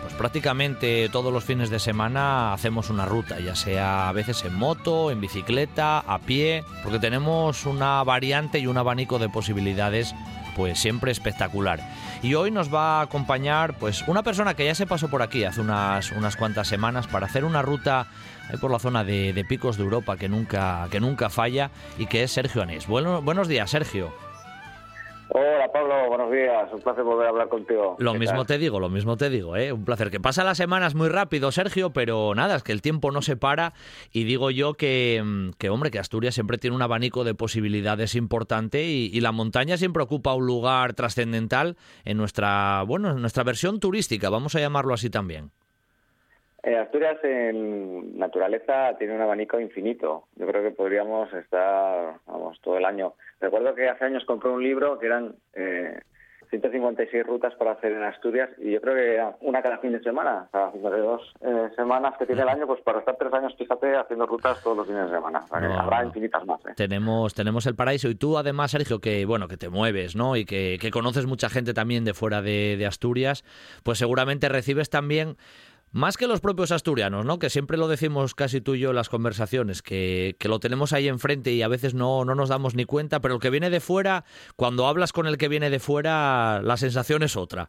[0.00, 4.54] pues prácticamente todos los fines de semana hacemos una ruta, ya sea a veces en
[4.54, 10.14] moto, en bicicleta, a pie, porque tenemos una variante y un abanico de posibilidades
[10.58, 11.78] pues siempre espectacular.
[12.20, 15.44] Y hoy nos va a acompañar pues una persona que ya se pasó por aquí
[15.44, 18.08] hace unas, unas cuantas semanas para hacer una ruta
[18.60, 22.32] por la zona de, picos de Europa que nunca, que nunca falla y que es
[22.32, 22.88] Sergio Anés.
[22.88, 24.27] Bueno, buenos días, Sergio.
[25.30, 27.96] Hola Pablo, buenos días, un placer volver a hablar contigo.
[27.98, 29.72] Lo mismo te digo, lo mismo te digo, ¿eh?
[29.72, 30.10] un placer.
[30.10, 33.36] Que pasa las semanas muy rápido, Sergio, pero nada, es que el tiempo no se
[33.36, 33.74] para
[34.10, 38.14] y digo yo que, mm, que hombre, que Asturias siempre tiene un abanico de posibilidades
[38.14, 43.80] importante y, la montaña siempre ocupa un lugar trascendental en nuestra, bueno, en nuestra versión
[43.80, 45.50] turística, vamos a llamarlo así también.
[46.62, 50.24] Eh, Asturias en naturaleza tiene un abanico infinito.
[50.36, 54.62] Yo creo que podríamos estar, vamos, todo el año Recuerdo que hace años compré un
[54.62, 56.00] libro que eran eh,
[56.50, 60.48] 156 rutas para hacer en Asturias y yo creo que una cada fin de semana,
[60.50, 64.26] cada dos eh, semanas que tiene el año, pues para estar tres años, fíjate, haciendo
[64.26, 65.44] rutas todos los fines de semana.
[65.50, 66.60] habrá infinitas más.
[66.66, 66.72] ¿eh?
[66.76, 70.36] Tenemos, tenemos el paraíso y tú además, Sergio, que bueno, que te mueves, ¿no?
[70.36, 73.44] Y que, conoces mucha gente también de fuera de Asturias,
[73.82, 75.36] pues seguramente recibes también
[75.92, 77.38] más que los propios asturianos, ¿no?
[77.38, 80.92] Que siempre lo decimos casi tú y yo en las conversaciones, que, que, lo tenemos
[80.92, 83.70] ahí enfrente y a veces no, no nos damos ni cuenta, pero el que viene
[83.70, 84.24] de fuera,
[84.56, 87.68] cuando hablas con el que viene de fuera, la sensación es otra.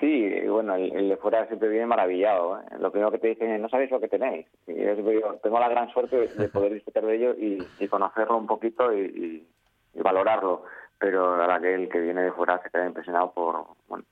[0.00, 2.60] Sí, bueno, el, de fuera siempre viene maravillado.
[2.60, 2.64] ¿eh?
[2.78, 4.46] Lo primero que te dicen es, no sabéis lo que tenéis.
[4.66, 8.46] Y yo digo, tengo la gran suerte de poder disfrutar de ello y, conocerlo un
[8.46, 9.46] poquito y,
[9.94, 10.62] valorarlo.
[10.98, 13.66] Pero la verdad que el que viene de fuera se queda impresionado por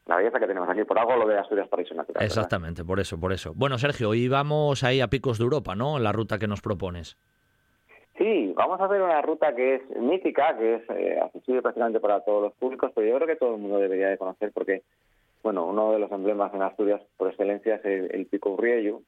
[0.07, 0.85] la belleza que tenemos aquí.
[0.85, 2.25] Por algo lo de Asturias Paraíso Natural.
[2.25, 3.53] Exactamente, por eso, por eso.
[3.55, 5.99] Bueno, Sergio, hoy vamos ahí a Picos de Europa, ¿no?
[5.99, 7.17] La ruta que nos propones.
[8.19, 12.21] Sí, vamos a hacer una ruta que es mítica, que es eh, accesible prácticamente para
[12.21, 14.83] todos los públicos, pero yo creo que todo el mundo debería de conocer porque,
[15.47, 19.03] bueno, uno de los emblemas en Asturias por excelencia es el, Pico Urriello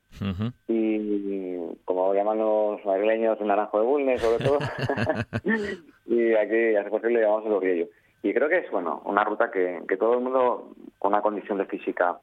[0.68, 4.58] y como llaman los madrileños, el naranjo de Bulnes sobre todo,
[6.06, 7.88] y aquí a posible le llamamos el Urriello.
[8.22, 11.58] Y creo que es, bueno, una ruta que, que todo el mundo con una condición
[11.58, 12.20] de física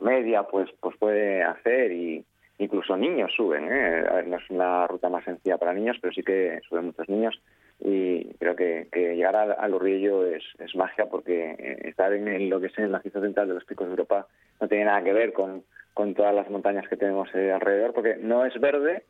[0.00, 2.22] media pues pues puede hacer y,
[2.58, 3.68] incluso niños suben.
[3.70, 4.24] ¿eh?
[4.26, 7.40] no es una ruta más sencilla para niños, pero sí que suben muchos niños.
[7.82, 12.66] Y creo que, llegar al, al Urriello es, magia porque eh, estar en, lo que
[12.66, 14.26] es en la central de los picos de Europa
[14.60, 15.64] no tiene nada que ver con,
[15.94, 19.04] con todas las montañas que tenemos eh, alrededor, porque no es verde.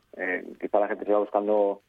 [0.61, 1.83] quizá la gente se va buscando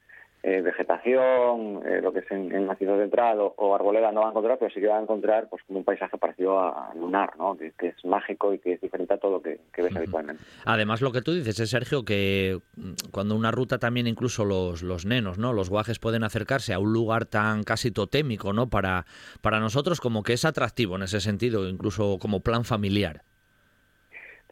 [0.44, 4.30] eh, vegetación, eh, lo que es en, en macizo central o, arboleda no va a
[4.32, 7.56] encontrar, pero sí que va a encontrar pues como un paisaje parecido a, lunar, ¿no?
[7.56, 10.44] Que, es mágico y que es diferente a todo lo que, ves habitualmente.
[10.66, 14.82] Además, lo que tú dices es, Sergio, que mm, cuando una ruta también incluso los,
[14.82, 15.54] los nenos, ¿no?
[15.54, 18.68] Los guajes pueden acercarse a un lugar tan casi totémico, ¿no?
[18.68, 19.06] Para,
[19.42, 23.22] para nosotros como que es atractivo en ese sentido, incluso como plan familiar.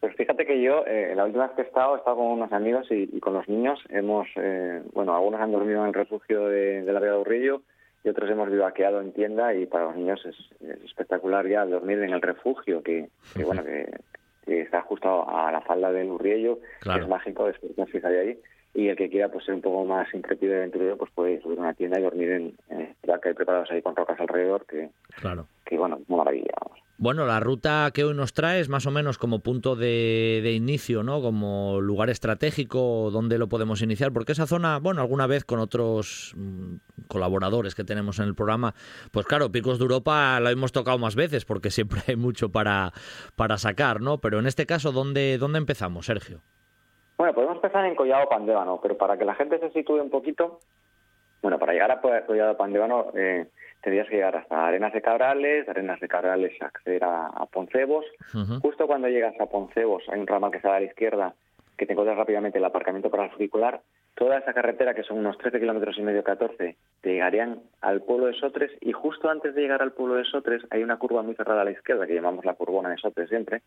[0.00, 2.52] Pues fíjate que yo, eh, la última vez que he estado, he estado con unos
[2.52, 3.78] amigos y, con los niños.
[3.90, 7.62] Hemos, eh, bueno, algunos han dormido en el refugio de, la Vega de Urrillo
[8.02, 10.36] y otros hemos vivaqueado en tienda y para los niños es,
[10.86, 13.10] espectacular ya dormir en el refugio, que,
[13.44, 13.90] bueno, que,
[14.46, 18.38] está justo a la falda del Urriello, que es mágico despertarse de ahí.
[18.72, 21.58] Y el que quiera pues ser un poco más intrépido y aventurero, pues puede subir
[21.58, 24.90] a una tienda y dormir en, en que hay preparados ahí con rocas alrededor, que,
[25.20, 25.46] claro.
[25.66, 26.54] que bueno, una maravilla.
[27.02, 31.02] Bueno, la ruta que hoy nos trae es más o menos como punto de, inicio,
[31.02, 31.22] ¿no?
[31.22, 36.34] Como lugar estratégico donde lo podemos iniciar, porque esa zona, bueno, alguna vez con otros
[36.36, 36.74] mm,
[37.08, 38.74] colaboradores que tenemos en el programa,
[39.12, 42.92] pues claro, Picos de Europa la hemos tocado más veces porque siempre hay mucho para,
[43.34, 44.18] para sacar, ¿no?
[44.18, 46.42] Pero en este caso, ¿dónde, dónde empezamos, Sergio?
[47.16, 50.60] Bueno, podemos empezar en Collado Pandébano, pero para que la gente se sitúe un poquito,
[51.40, 53.06] bueno, para llegar a Collado Pandébano...
[53.14, 53.46] Eh,
[53.82, 58.04] tendrías que llegar hasta Arenas de Cabrales, Arenas de Cabrales acceder a, a Poncebos.
[58.62, 61.34] Justo cuando llegas a Poncebos hay un ramal que sale a la izquierda
[61.76, 63.80] que te encuentras rápidamente el aparcamiento para el funicular.
[64.14, 68.26] Toda esa carretera, que son unos 13 kilómetros y medio, 14, te llegarían al pueblo
[68.26, 71.34] de Sotres y justo antes de llegar al pueblo de Sotres hay una curva muy
[71.34, 73.62] cerrada a la izquierda que llamamos la curvona de Sotres siempre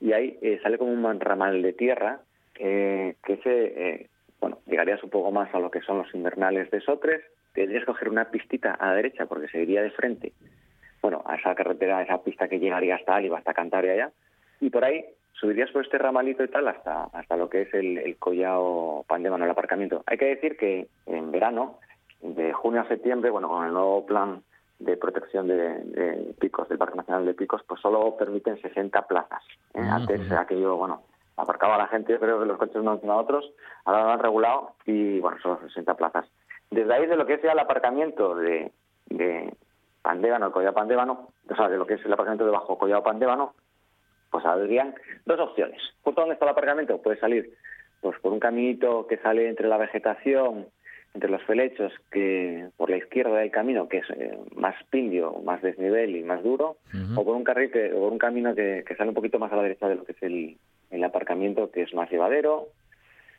[0.00, 2.20] y ahí eh, sale como un ramal de tierra
[2.52, 4.10] que se, eh,
[4.40, 7.22] bueno, llegarías un poco más a lo que son los invernales de Sotres
[7.56, 10.32] tendrías que coger una pistita a la derecha porque se iría de frente,
[11.00, 14.12] bueno, a esa carretera, a esa pista que llegaría hasta Aliba, hasta Cantabria allá,
[14.60, 17.98] y por ahí subirías por este ramalito y tal hasta, hasta lo que es el,
[17.98, 20.02] el Collao Pandémano, el aparcamiento.
[20.06, 21.78] Hay que decir que en verano,
[22.20, 24.42] de junio a septiembre, bueno, con el nuevo plan
[24.78, 29.42] de protección de, picos del Parque Nacional de Picos, pues solo permiten 60 plazas.
[29.74, 29.80] ¿eh?
[29.80, 31.02] Ah, Antes aquello, bueno,
[31.36, 33.52] aparcaba la gente, creo que los coches no a otros,
[33.84, 36.26] ahora lo han regulado y, bueno, solo 60 plazas.
[36.70, 38.72] Desde ahí de lo que sea el aparcamiento de,
[39.06, 39.54] de
[40.02, 43.02] Pandébano, el Collado Pandébano, o sea, de lo que es el aparcamiento de Bajo Collado
[43.02, 43.54] Pandébano,
[44.30, 45.80] pues habrían dos opciones.
[46.02, 47.54] Justo donde está el aparcamiento puede salir
[48.00, 50.66] pues por un caminito que sale entre la vegetación,
[51.14, 55.62] entre los felechos, que por la izquierda del camino, que es eh, más pindio, más
[55.62, 56.76] desnivel y más duro,
[57.16, 59.50] o por un carril que, o por un camino que, que, sale un poquito más
[59.52, 60.58] a la derecha de lo que es el,
[60.90, 62.68] el aparcamiento, que es más llevadero,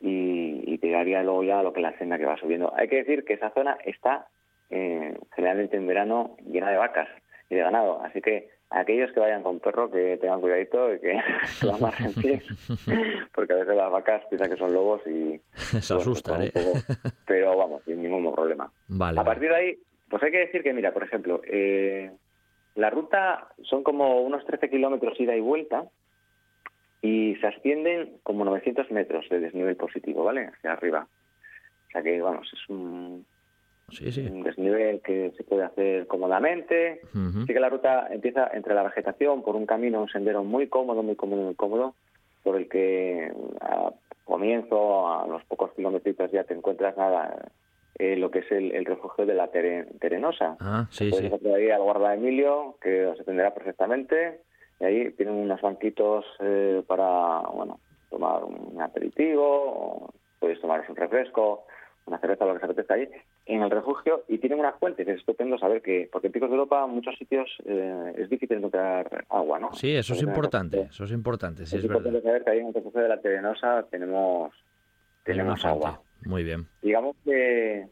[0.00, 2.72] y, y llegaría luego ya lo que la senda que va subiendo.
[2.76, 4.28] Hay que decir que esa zona está
[4.70, 7.08] eh, generalmente en verano llena de vacas
[7.48, 11.18] y de ganado, así que aquellos que vayan con perro que tengan cuidadito y que
[11.62, 12.42] lo más pie,
[13.34, 16.52] porque a veces las vacas piensan que son lobos y se asustan, ¿eh?
[17.26, 18.70] pero vamos, sin ningún problema.
[18.88, 19.78] Vale, a partir de ahí,
[20.10, 22.10] pues hay que decir que, mira, por ejemplo, eh,
[22.74, 25.86] la ruta son como unos 13 kilómetros ida y vuelta,
[27.00, 30.46] y se ascienden como 900 metros de desnivel positivo, ¿vale?
[30.46, 31.06] Hacia arriba.
[31.88, 33.24] O sea que, vamos, es un,
[34.44, 37.00] desnivel que se puede hacer cómodamente.
[37.14, 41.02] Así que la ruta empieza entre la vegetación, por un camino, un sendero muy cómodo,
[41.02, 41.94] muy cómodo, muy cómodo,
[42.42, 43.92] por el que a
[44.24, 47.50] comienzo, a los pocos kilómetros ya te encuentras nada,
[47.98, 50.56] eh, lo que es el, refugio de la Terenosa.
[50.60, 51.48] Ah, sí, Puedes sí.
[51.48, 54.42] ahí al guarda Emilio, que os atenderá perfectamente
[54.80, 57.80] y ahí tienen unos banquitos eh, para, bueno,
[58.10, 61.64] tomar un aperitivo, puedes tomar un refresco,
[62.06, 63.08] una cerveza, lo que se apetezca ahí,
[63.46, 66.48] en el refugio y tienen una fuente, que es estupendo saber que, porque en Picos
[66.48, 69.72] de Europa, en muchos sitios eh, es difícil encontrar agua, ¿no?
[69.74, 72.74] Sí, eso es importante, eso es importante, sí, es, importante saber que ahí en el
[72.74, 74.52] refugio de la Terenosa tenemos,
[75.24, 76.00] tenemos agua.
[76.24, 76.66] Muy bien.
[76.82, 77.86] Digamos que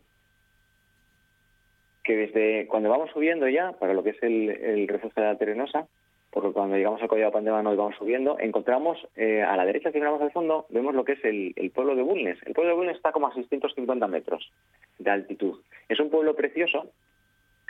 [2.03, 5.39] que desde cuando vamos subiendo ya, para lo que es el, el refugio de la
[5.39, 5.89] Terenosa,
[6.37, 9.97] porque cuando llegamos al Collado Pandévano y vamos subiendo, encontramos eh, a la derecha, si
[9.97, 12.39] miramos al fondo, vemos lo que es el, pueblo de Bulnes.
[12.45, 14.53] El pueblo de Bulnes está como a 650 metros
[14.99, 15.59] de altitud.
[15.89, 16.91] Es un pueblo precioso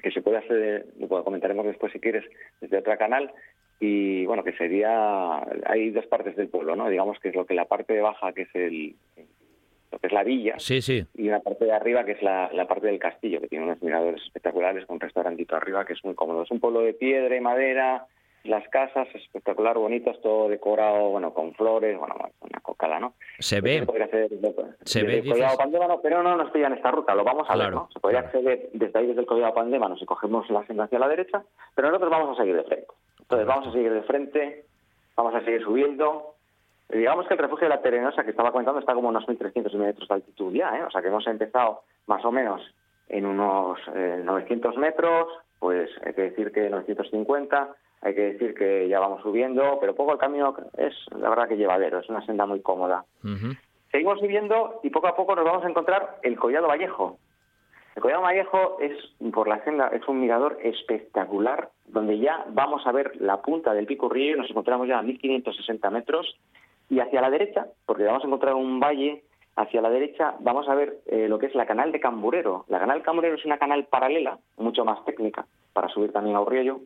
[0.02, 2.24] que se puede hacer, lo comentaremos después si quieres,
[2.60, 3.30] desde otro canal,
[3.78, 6.88] y bueno, que sería, hay dos partes del pueblo, ¿no?
[6.88, 8.96] Digamos que es lo que la parte baja, que es el,
[9.92, 11.06] lo que es la villa, sí, sí.
[11.14, 14.24] y una parte de arriba que es la, parte del castillo, que tiene unos miradores
[14.24, 16.42] espectaculares con un restaurantito arriba que es muy cómodo.
[16.42, 18.06] Es un pueblo de piedra y madera,
[18.48, 23.14] las casas espectacular, bonitas, todo decorado, bueno, con flores, bueno, una cocada, ¿no?
[23.38, 23.84] Se ve.
[23.84, 24.28] Se, hacer
[24.84, 27.72] se ve, el Collado Pandémano, pero no nos pillan esta ruta, lo vamos a ver,
[27.72, 27.88] ¿no?
[27.92, 31.08] Se podría acceder desde ahí, desde el Collado Pandémano, si cogemos la senda hacia la
[31.08, 31.42] derecha,
[31.74, 32.86] pero nosotros vamos a seguir de frente.
[33.20, 34.64] Entonces vamos a seguir de frente,
[35.16, 36.36] vamos a seguir subiendo,
[36.88, 40.08] Digamos que el refugio de la Terenosa que estaba comentando está como unos 1.300 metros
[40.08, 40.84] de altitud ya, ¿eh?
[40.84, 42.62] o sea que hemos empezado más o menos
[43.08, 45.26] en unos 900 eh, metros,
[45.58, 47.74] pues hay que decir que 950,
[48.06, 51.56] hay que decir que ya vamos subiendo, pero poco el camino es la verdad que
[51.56, 53.04] llevadero, es una senda muy cómoda.
[53.90, 57.18] Seguimos subiendo y poco a poco nos vamos a encontrar el Collado Vallejo.
[57.96, 58.92] El Collado Vallejo es
[59.32, 63.86] por la senda es un mirador espectacular donde ya vamos a ver la punta del
[63.86, 66.38] Pico Río, nos encontramos ya a 1560 metros
[66.88, 69.24] y hacia la derecha, porque vamos a encontrar un valle,
[69.56, 72.66] hacia la derecha vamos a ver eh, lo que es la canal de Camburero.
[72.68, 76.40] La canal de Camburero es una canal paralela, mucho más técnica, para subir también a
[76.40, 76.82] Urriello,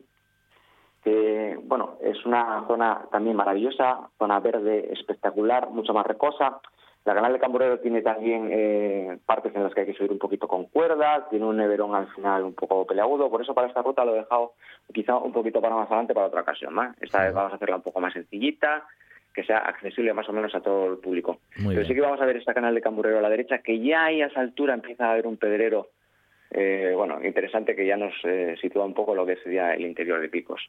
[1.03, 6.59] que bueno, es una zona también maravillosa, zona verde espectacular, mucho más recosa.
[7.03, 10.19] La canal de Camburero tiene también eh, partes en las que hay que subir un
[10.19, 13.81] poquito con cuerda, tiene un neverón al final un poco peleagudo, por eso para esta
[13.81, 14.53] ruta lo he dejado
[14.93, 16.75] quizá un poquito para más adelante para otra ocasión.
[17.01, 18.85] Esta vez vamos a hacerla un poco más sencillita,
[19.33, 21.39] que sea accesible más o menos a todo el público.
[21.55, 24.05] Pero sí que vamos a ver este canal de Camburero a la derecha, que ya
[24.05, 25.87] ahí a esa altura empieza a haber un pedrero,
[26.51, 30.19] eh, bueno, interesante que ya nos eh, sitúa un poco lo que sería el interior
[30.19, 30.61] de Picos.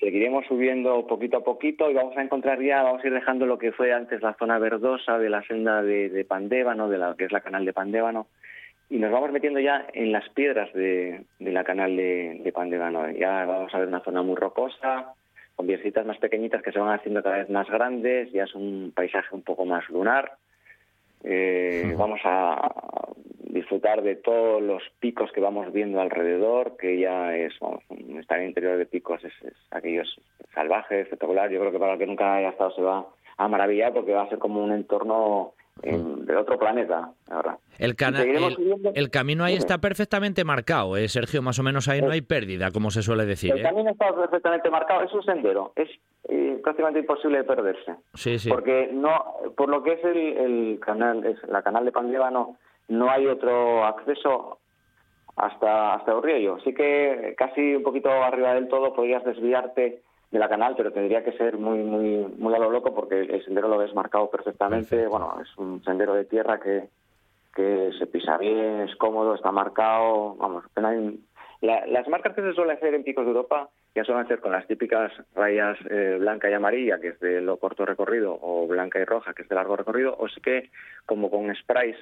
[0.00, 3.58] Seguiremos subiendo poquito a poquito y vamos a encontrar ya, vamos a ir dejando lo
[3.58, 7.24] que fue antes la zona verdosa de la senda de, de Pandévano, de la que
[7.24, 8.26] es la canal de Pandévano,
[8.90, 13.10] y nos vamos metiendo ya en las piedras de, la canal de, de Pandévano.
[13.12, 15.14] Ya vamos a ver una zona muy rocosa,
[15.56, 18.92] con viecitas más pequeñitas que se van haciendo cada vez más grandes, ya es un
[18.94, 20.32] paisaje un poco más lunar.
[21.22, 22.70] Eh, vamos a
[23.38, 27.82] disfrutar de todos los picos que vamos viendo alrededor, que ya es, vamos,
[28.18, 30.02] estar en el interior de picos es, es aquello
[30.54, 31.50] salvaje, espectacular.
[31.50, 34.22] Yo creo que para el que nunca haya estado se va a maravillar porque va
[34.22, 37.58] a ser como un entorno de otro planeta, ahora.
[37.78, 37.96] El,
[38.94, 42.70] el, camino ahí está perfectamente marcado, ¿eh, Sergio, más o menos ahí no hay pérdida,
[42.70, 43.52] como se suele decir.
[43.52, 43.62] El ¿eh?
[43.62, 45.88] camino está perfectamente marcado, es un sendero, es
[46.28, 47.96] eh, prácticamente imposible de perderse.
[48.14, 48.48] Sí, sí.
[48.48, 52.56] Porque no, por lo que es el, canal, es la canal de Pandévano,
[52.88, 54.60] no hay otro acceso
[55.36, 56.58] hasta hasta Urriello.
[56.60, 61.24] Sí que casi un poquito arriba del todo podrías desviarte de la canal, pero tendría
[61.24, 65.06] que ser muy muy muy a lo loco porque el sendero lo ves marcado perfectamente.
[65.06, 66.88] Bueno, es un sendero de tierra que,
[67.54, 70.34] que se pisa bien, es cómodo, está marcado.
[70.36, 70.64] Vamos,
[71.60, 74.66] las marcas que se suelen hacer en picos de Europa ya suelen ser con las
[74.66, 79.04] típicas rayas eh, blanca y amarilla, que es de lo corto recorrido, o blanca y
[79.04, 80.70] roja, que es de largo recorrido, o sí que
[81.06, 81.96] como con sprays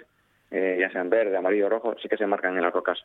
[0.53, 2.99] eh, ya sean verde, amarillo, rojo, sí que se marcan en las rocas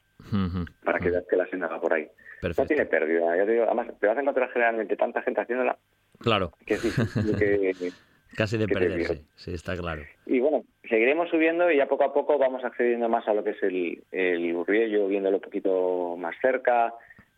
[0.83, 2.07] para que veas que la senda va por ahí.
[2.41, 3.37] No tiene pérdida.
[3.37, 5.77] Ya te digo, además, te vas a encontrar generalmente tanta gente haciéndola.
[6.19, 6.51] Claro.
[6.65, 6.89] Que sí,
[7.37, 7.73] que,
[8.35, 10.03] Casi de perderse, sí, está claro.
[10.25, 13.51] Y bueno, seguiremos subiendo y ya poco a poco vamos accediendo más a lo que
[13.51, 16.93] es el, el Urriello, viéndolo un poquito más cerca,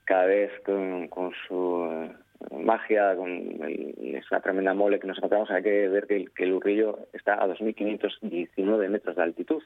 [0.06, 3.30] cada vez con, con su eh, magia, con
[3.70, 5.52] es una tremenda mole que nos encontramos.
[5.52, 9.62] Hay que ver que el, que el Urrillo está a 2.519 metros de altitud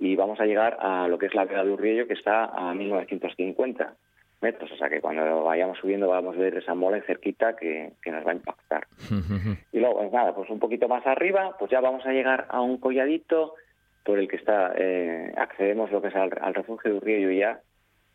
[0.00, 2.74] y vamos a llegar a lo que es la Vega de Urriello, que está a
[2.74, 3.94] 1950
[4.40, 4.72] metros.
[4.72, 8.30] O sea que cuando vayamos subiendo vamos a ver esa mole cerquita que, nos va
[8.30, 8.86] a impactar.
[9.72, 12.62] y luego, pues nada, pues un poquito más arriba, pues ya vamos a llegar a
[12.62, 13.54] un colladito
[14.02, 17.60] por el que está, eh, accedemos lo que es al, refugio de Urriello ya,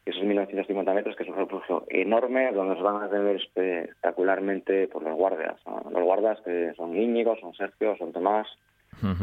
[0.03, 4.88] que son 1950 metros, que es un refugio enorme, donde nos van a tener espectacularmente
[4.88, 5.62] por pues, los guardias.
[5.91, 8.48] Los guardas que son Íñigo, son Sergio, son Tomás,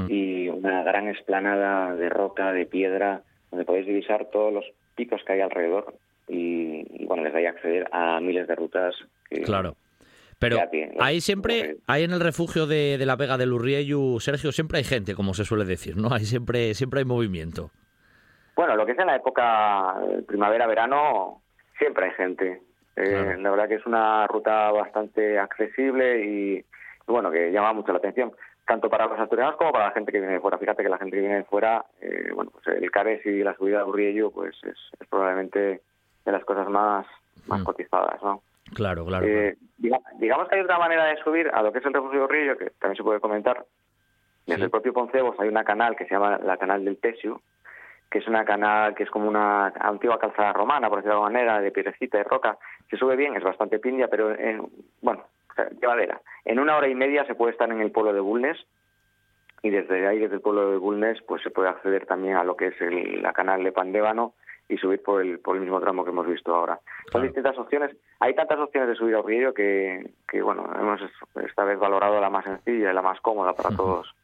[0.08, 5.32] y una gran explanada de roca, de piedra, donde podéis divisar todos los picos que
[5.34, 5.94] hay alrededor
[6.28, 8.94] y, bueno, les da a acceder a miles de rutas.
[9.44, 9.76] Claro.
[10.38, 10.58] Pero
[10.98, 15.14] ahí siempre, ahí en el refugio de, la Vega del Urrieyu, Sergio, siempre hay gente,
[15.14, 16.12] como se suele decir, ¿no?
[16.12, 17.70] Ahí siempre, siempre hay movimiento.
[18.56, 19.94] Bueno, lo que es en la época
[20.26, 21.42] primavera-verano,
[21.78, 22.60] siempre hay gente.
[22.96, 26.64] Eh, la verdad que es una ruta bastante accesible y,
[27.06, 28.32] bueno, que llama mucho la atención,
[28.66, 30.58] tanto para los asturianos como para la gente que viene de fuera.
[30.58, 33.54] Fíjate que la gente que viene de fuera, eh, bueno, pues el Cares y la
[33.54, 34.76] subida de Urriello, pues es,
[35.08, 35.82] probablemente
[36.24, 37.06] de las cosas más,
[37.46, 37.64] más mm.
[37.64, 38.42] cotizadas, ¿no?
[38.74, 39.56] Claro, claro, eh,
[40.18, 42.56] digamos que hay otra manera de subir a lo que es el refugio de Urriello,
[42.56, 43.66] que también se puede comentar.
[44.46, 47.42] Desde el propio Poncebos hay una canal que se llama la canal del Tesio,
[48.10, 51.38] que es una canal que es como una antigua calzada romana, por decirlo de alguna
[51.38, 52.58] manera, de piedrecita, de roca.
[52.90, 54.66] Se sube bien, es bastante pindia, pero en,
[55.00, 55.24] bueno,
[55.80, 56.20] llevadera.
[56.44, 58.58] En una hora y media se puede estar en el pueblo de Bulnes
[59.62, 62.56] y desde ahí, desde el pueblo de Bulnes, pues se puede acceder también a lo
[62.56, 62.74] que es
[63.22, 64.34] la canal de Pandébano
[64.68, 66.80] y subir por el, por el mismo tramo que hemos visto ahora.
[67.10, 67.94] Son distintas opciones.
[68.20, 71.00] Hay tantas opciones de subir a Río que, que, bueno, hemos
[71.44, 74.14] esta vez valorado la más sencilla y la más cómoda para todos.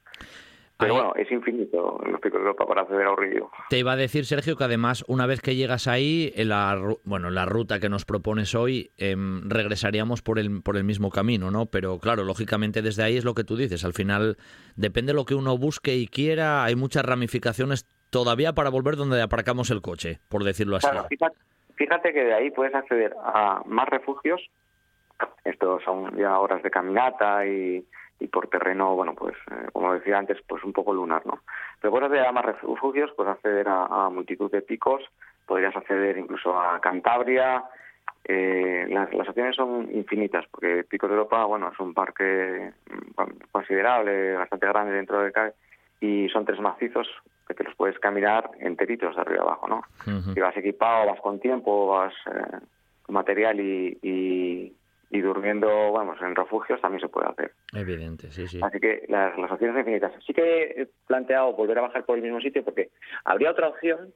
[0.78, 3.50] Pero bueno, es infinito los picos de Europa para acceder a río.
[3.68, 7.30] Te iba a decir, Sergio, que además, una vez que llegas ahí, en la, bueno,
[7.30, 11.66] la ruta que nos propones hoy, em, regresaríamos por el, por el mismo camino, ¿no?
[11.66, 13.84] Pero claro, lógicamente desde ahí es lo que tú dices.
[13.84, 14.36] Al final,
[14.76, 19.20] depende de lo que uno busque y quiera, hay muchas ramificaciones todavía para volver donde
[19.20, 20.88] aparcamos el coche, por decirlo así.
[20.88, 21.08] Claro,
[21.74, 24.40] fíjate que de ahí puedes acceder a más refugios.
[25.44, 27.84] Estos son ya horas de caminata y
[28.20, 31.40] y por terreno, bueno, pues eh, como decía antes, pues un poco lunar, ¿no?
[31.80, 35.02] Pero puedes acceder a más refugios, puedes acceder a, multitud de picos,
[35.46, 37.64] podrías acceder incluso a Cantabria.
[38.24, 43.50] Eh, las, las opciones son infinitas, porque Picos de Europa, bueno, es un parque mm,
[43.52, 45.52] considerable, bastante grande dentro de CAE,
[46.00, 47.08] y son tres macizos
[47.46, 49.82] que te los puedes caminar enteritos de arriba abajo, ¿no?
[50.34, 52.58] Si vas equipado, vas con tiempo, vas eh,
[53.02, 54.72] con material y, y
[55.10, 57.52] durmiendo, vamos, en refugios también se puede hacer.
[57.74, 58.60] Evidente, sí, sí.
[58.62, 60.12] Así que las, las opciones infinitas.
[60.24, 62.90] Sí que he planteado volver a bajar por el mismo sitio porque
[63.24, 64.12] habría otra opción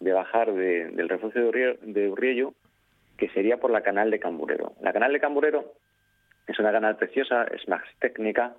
[0.00, 2.54] de bajar del refugio de, Urriello
[3.16, 4.72] que sería por la canal de Camburero.
[4.80, 5.74] La canal de Camburero
[6.48, 8.54] es una canal preciosa, es más técnica.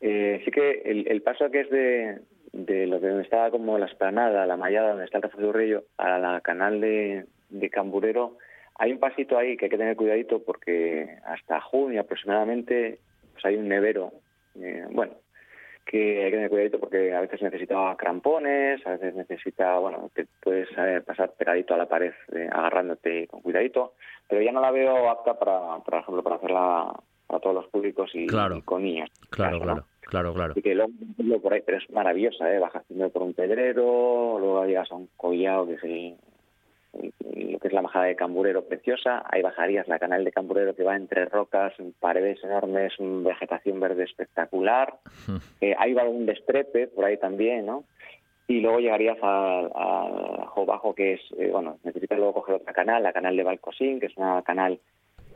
[0.00, 2.18] Eh, sí que el, paso que es de,
[2.52, 5.84] de lo que estaba como la esplanada, la mallada donde está el refugio de Urriello,
[5.96, 8.36] a la canal de, de Camburero
[8.80, 12.98] hay un pasito ahí que hay que tener cuidadito porque hasta junio aproximadamente
[13.34, 14.10] pues hay un nevero,
[14.58, 15.12] eh, bueno,
[15.84, 20.26] que hay que tener cuidadito porque a veces necesita crampones, a veces necesita, bueno, te
[20.42, 23.92] puedes eh, pasar pegadito a la pared eh, agarrándote con cuidadito,
[24.26, 26.92] pero ya no la veo apta para, por ejemplo, para hacerla
[27.26, 28.26] para todos los públicos y,
[28.64, 29.10] con niños.
[29.28, 29.84] Claro, claro.
[30.00, 30.52] Claro, claro.
[30.52, 32.58] Así que luego, por ahí, pero es maravillosa, ¿eh?
[32.58, 36.16] Bajas primero por un pedrero, luego llegas a un collado que es el,
[36.92, 40.82] lo que es la majada de Camburero preciosa, ahí bajarías la canal de Camburero que
[40.82, 44.98] va entre rocas, paredes enormes, vegetación verde espectacular,
[45.60, 47.84] eh, ahí va un destrepe por ahí también, ¿no?
[48.48, 53.02] Y luego llegarías al, al Bajo, que es, eh, bueno, necesitas luego coger otra canal,
[53.02, 54.80] la canal de Valcosín, que es una canal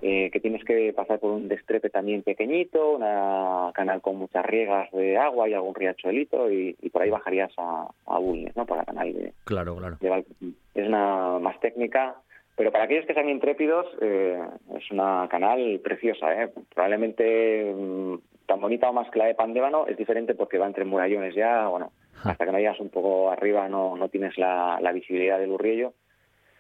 [0.07, 4.91] eh, que tienes que pasar por un destrepe también pequeñito, una canal con muchas riegas
[4.93, 8.67] de agua y algún riachuelito, y, por ahí bajarías a, a Bulnes, ¿no?
[8.67, 9.97] Por la canal de, claro, claro.
[10.03, 12.17] Es una más técnica,
[12.55, 14.39] pero para aquellos que sean intrépidos, eh,
[14.77, 16.51] es una canal preciosa, ¿eh?
[16.75, 20.85] Probablemente mm, tan bonita o más que la de Pandébano, es diferente porque va entre
[20.85, 24.93] murallones ya, bueno, hasta que no llegas un poco arriba no, no tienes la, la
[24.93, 25.95] visibilidad del Urriello,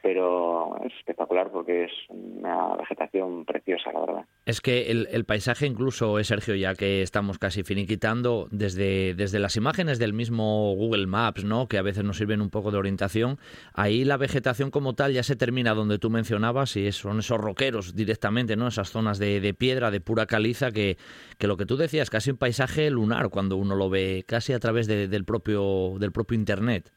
[0.04, 4.24] pero es espectacular porque es una vegetación preciosa, la verdad.
[4.44, 9.56] Es que el, paisaje incluso, es Sergio, ya que estamos casi finiquitando, desde, desde las
[9.56, 11.68] imágenes del mismo Google Maps, ¿no?
[11.68, 13.38] que a veces nos sirven un poco de orientación,
[13.72, 17.96] ahí la vegetación como tal ya se termina donde tú mencionabas y son esos roqueros
[17.96, 18.68] directamente, ¿no?
[18.68, 20.98] esas zonas de, piedra, de pura caliza, que,
[21.38, 24.58] que lo que tú decías, casi un paisaje lunar cuando uno lo ve casi a
[24.58, 26.92] través del, propio, del propio Internet.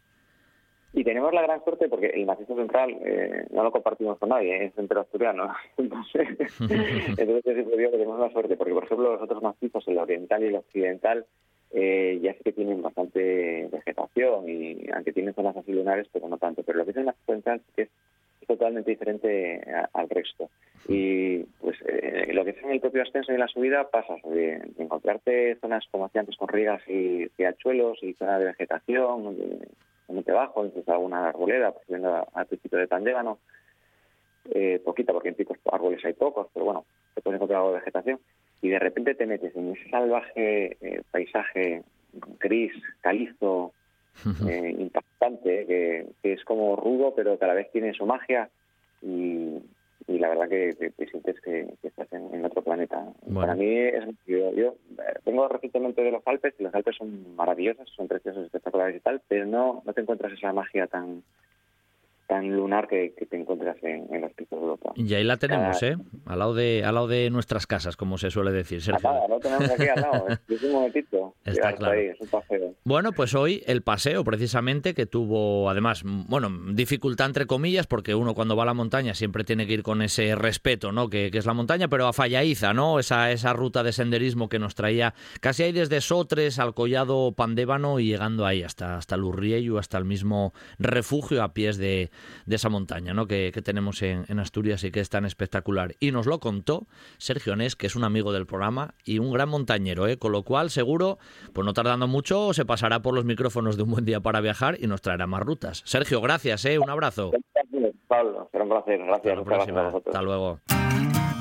[0.98, 4.65] Y tenemos la gran suerte porque el macizo central eh, no lo compartimos con nadie,
[4.65, 5.53] es centro asturiano.
[5.78, 6.28] entonces,
[6.60, 10.48] entonces digo que tenemos la suerte porque, por ejemplo, los otros macizos, el oriental y
[10.48, 11.24] el occidental,
[11.69, 16.40] eh, ya sí que tienen bastante vegetación y aunque tienen zonas así lunares, pero no
[16.40, 16.64] tanto.
[16.64, 17.90] Pero lo que es el macizo central que es,
[18.48, 19.61] totalmente diferente
[19.91, 20.49] al resto.
[20.88, 24.72] Y pues eh, lo que es en el propio ascenso y la subida pasas de,
[24.80, 29.36] encontrarte zonas como hacía antes con riegas y riachuelos y zonas de vegetación,
[30.07, 33.39] Monte Bajo, incluso alguna arboleda, pues viendo al principio de Pandégano,
[34.51, 37.79] eh, poquita, porque en picos árboles hay pocos, pero bueno, se puede encontrar algo de
[37.79, 38.19] vegetación,
[38.61, 41.84] y de repente te metes en ese salvaje eh, paisaje
[42.39, 42.71] gris,
[43.01, 43.73] calizo,
[44.49, 48.49] eh, impactante, que, es como rudo, pero que a la vez tiene su magia,
[49.01, 49.59] y
[50.07, 53.05] y la verdad que te, sientes que, estás en, otro planeta.
[53.34, 54.75] Para mí es yo, yo
[55.25, 59.21] vengo recientemente de los Alpes y los Alpes son maravillosos, son preciosos, espectaculares y tal,
[59.27, 61.23] pero no, no te encuentras esa magia tan
[62.27, 64.91] tan lunar que, te encuentras en, en, los picos de Europa.
[64.95, 65.95] Y ahí la tenemos, ¿eh?
[66.25, 69.09] Al lado, de, al lado de nuestras casas, como se suele decir, Sergio.
[69.29, 70.37] lo tenemos aquí al lado, ¿eh?
[70.49, 71.33] es un momentito.
[71.45, 71.97] Está claro.
[71.97, 72.73] es un paseo.
[72.83, 78.35] Bueno, pues hoy el paseo, precisamente, que tuvo, además, bueno, dificultad entre comillas, porque uno
[78.35, 81.09] cuando va a la montaña siempre tiene que ir con ese respeto, ¿no?
[81.09, 82.99] Que, que es la montaña, pero a Fallaiza, ¿no?
[82.99, 87.99] Esa, esa ruta de senderismo que nos traía casi ahí desde Sotres al Collado Pandébano
[87.99, 92.11] y llegando ahí hasta, hasta Lurriello, hasta el mismo refugio a pies de,
[92.45, 93.27] de esa montaña ¿no?
[93.27, 95.95] que, tenemos en, Asturias y que es tan espectacular.
[95.99, 96.88] Y nos lo contó
[97.18, 100.18] Sergio Nes, que es un amigo del programa y un gran montañero, ¿eh?
[100.18, 101.18] con lo cual seguro,
[101.53, 104.77] pues no tardando mucho, se pasará por los micrófonos de un buen día para viajar
[104.80, 105.81] y nos traerá más rutas.
[105.85, 106.80] Sergio, gracias, ¿eh?
[106.80, 107.31] un abrazo.
[108.07, 108.99] Pablo, será un placer,
[109.44, 109.95] gracias.
[110.06, 110.60] Hasta luego.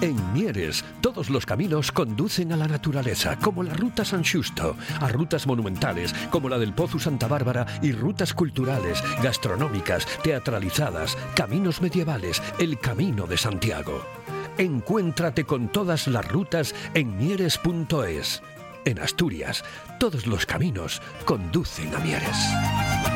[0.07, 5.09] En Mieres, todos los caminos conducen a la naturaleza, como la Ruta San Justo, a
[5.09, 12.41] rutas monumentales, como la del Pozo Santa Bárbara, y rutas culturales, gastronómicas, teatralizadas, caminos medievales,
[12.61, 14.01] el Camino de Santiago.
[14.59, 18.43] Encuéntrate con todas las rutas en mieres.es.
[18.85, 19.65] En Asturias,
[19.99, 23.16] todos los caminos conducen a Mieres.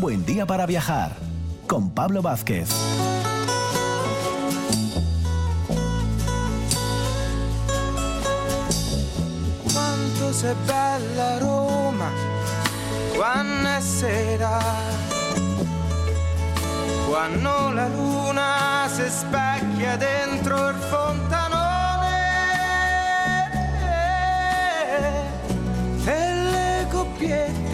[0.00, 1.12] Buen día para viajar
[1.66, 2.70] con Pablo Vázquez.
[9.70, 12.10] Quanto sei bella Roma,
[13.14, 14.58] quando sera,
[17.06, 22.08] quando la luna si specchia dentro il fontanone
[26.06, 27.69] e le coppiette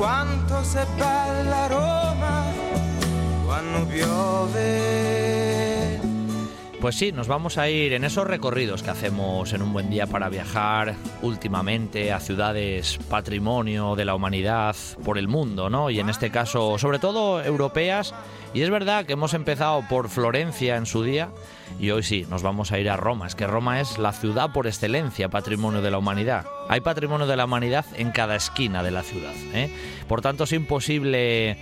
[0.00, 2.46] Quanto sei bella Roma
[3.44, 5.69] cuando piove.
[6.80, 10.06] Pues sí, nos vamos a ir en esos recorridos que hacemos en un buen día
[10.06, 14.74] para viajar últimamente a ciudades patrimonio de la humanidad
[15.04, 15.90] por el mundo, ¿no?
[15.90, 18.14] Y en este caso, sobre todo europeas.
[18.54, 21.28] Y es verdad que hemos empezado por Florencia en su día
[21.78, 23.26] y hoy sí, nos vamos a ir a Roma.
[23.26, 26.46] Es que Roma es la ciudad por excelencia, patrimonio de la humanidad.
[26.70, 29.34] Hay patrimonio de la humanidad en cada esquina de la ciudad.
[29.52, 29.70] ¿eh?
[30.08, 31.58] Por tanto, es imposible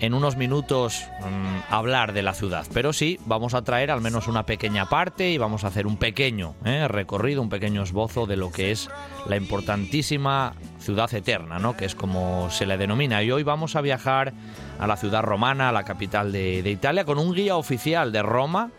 [0.00, 4.28] en unos minutos mm, hablar de la ciudad, pero sí vamos a traer al menos
[4.28, 6.86] una pequeña parte y vamos a hacer un pequeño ¿eh?
[6.88, 8.88] recorrido, un pequeño esbozo de lo que es
[9.26, 11.76] la importantísima ciudad eterna, ¿no?
[11.76, 13.22] que es como se le denomina.
[13.22, 14.32] Y hoy vamos a viajar
[14.78, 18.22] a la ciudad romana, a la capital de, de Italia, con un guía oficial de
[18.22, 18.70] Roma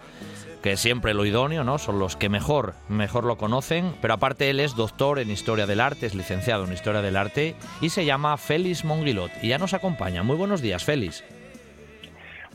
[0.61, 1.77] que siempre lo idóneo, ¿no?
[1.77, 5.81] Son los que mejor, mejor lo conocen, pero aparte él es doctor en Historia del
[5.81, 9.73] Arte, es licenciado en Historia del Arte y se llama Félix Monguilot y ya nos
[9.73, 10.23] acompaña.
[10.23, 11.23] Muy buenos días, Félix.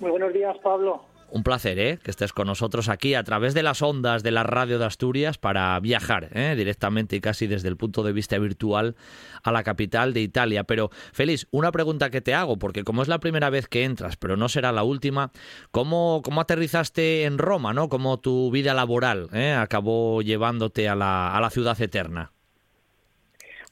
[0.00, 1.11] Muy buenos días, Pablo.
[1.34, 1.98] Un placer ¿eh?
[2.04, 5.38] que estés con nosotros aquí a través de las ondas de la radio de Asturias
[5.38, 6.52] para viajar ¿eh?
[6.54, 8.96] directamente y casi desde el punto de vista virtual
[9.42, 10.64] a la capital de Italia.
[10.64, 14.18] Pero, Félix, una pregunta que te hago, porque como es la primera vez que entras,
[14.18, 15.30] pero no será la última,
[15.70, 17.72] ¿cómo, cómo aterrizaste en Roma?
[17.72, 17.88] ¿no?
[17.88, 19.52] ¿Cómo tu vida laboral ¿eh?
[19.52, 22.30] acabó llevándote a la, a la ciudad eterna?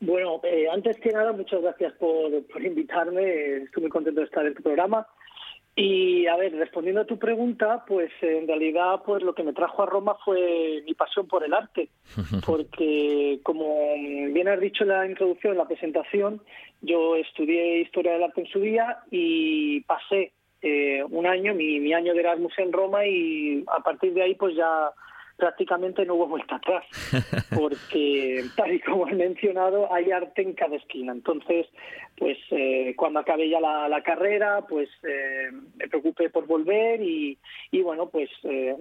[0.00, 3.64] Bueno, eh, antes que nada, muchas gracias por, por invitarme.
[3.64, 5.06] Estoy muy contento de estar en tu programa.
[5.76, 9.82] Y a ver, respondiendo a tu pregunta, pues en realidad pues lo que me trajo
[9.82, 11.88] a Roma fue mi pasión por el arte,
[12.46, 13.94] porque como
[14.32, 16.42] bien has dicho en la introducción, en la presentación,
[16.82, 20.32] yo estudié historia del arte en su día y pasé
[20.62, 24.34] eh, un año, mi, mi año de Erasmus en Roma y a partir de ahí
[24.34, 24.92] pues ya
[25.40, 26.84] prácticamente no hubo vuelta atrás,
[27.56, 31.12] porque tal y como he mencionado, hay arte en cada esquina.
[31.12, 31.66] Entonces,
[32.16, 37.38] pues eh, cuando acabé ya la, carrera, pues eh, me preocupé por volver y,
[37.72, 38.76] y bueno, pues eh,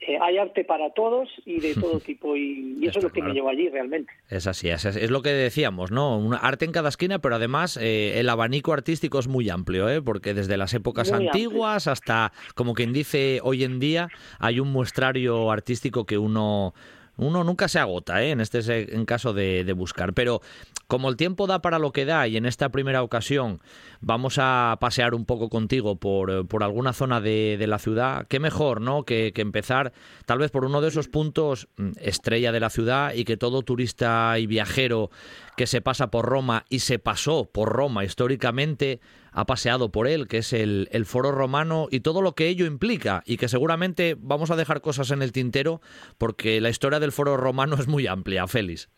[0.00, 3.32] eh, hay arte para todos y de todo tipo y, eso es lo que me
[3.32, 4.12] llevó allí realmente.
[4.28, 6.18] Es así, es, lo que decíamos, ¿no?
[6.18, 10.02] Un arte en cada esquina, pero además eh, el abanico artístico es muy amplio, ¿eh?
[10.02, 14.08] Porque desde las épocas antiguas hasta, como quien dice, hoy en día
[14.38, 16.74] hay un muestrario artístico que uno
[17.16, 18.30] uno nunca se agota ¿eh?
[18.30, 20.12] en este en caso de, buscar.
[20.12, 20.40] Pero
[20.86, 23.60] como el tiempo da para lo que da y en esta primera ocasión
[24.00, 28.80] vamos a pasear un poco contigo por, por alguna zona de, la ciudad, qué mejor
[28.80, 29.04] ¿no?
[29.04, 29.92] Que, que, empezar
[30.24, 33.62] tal vez por uno de esos puntos mm, estrella de la ciudad y que todo
[33.62, 35.10] turista y viajero
[35.56, 39.00] que se pasa por Roma y se pasó por Roma históricamente
[39.36, 43.22] ha paseado por él, que es el, foro romano y todo lo que ello implica,
[43.26, 45.80] y que seguramente vamos a dejar cosas en el tintero
[46.16, 48.88] porque la historia del foro romano es muy amplia, Félix.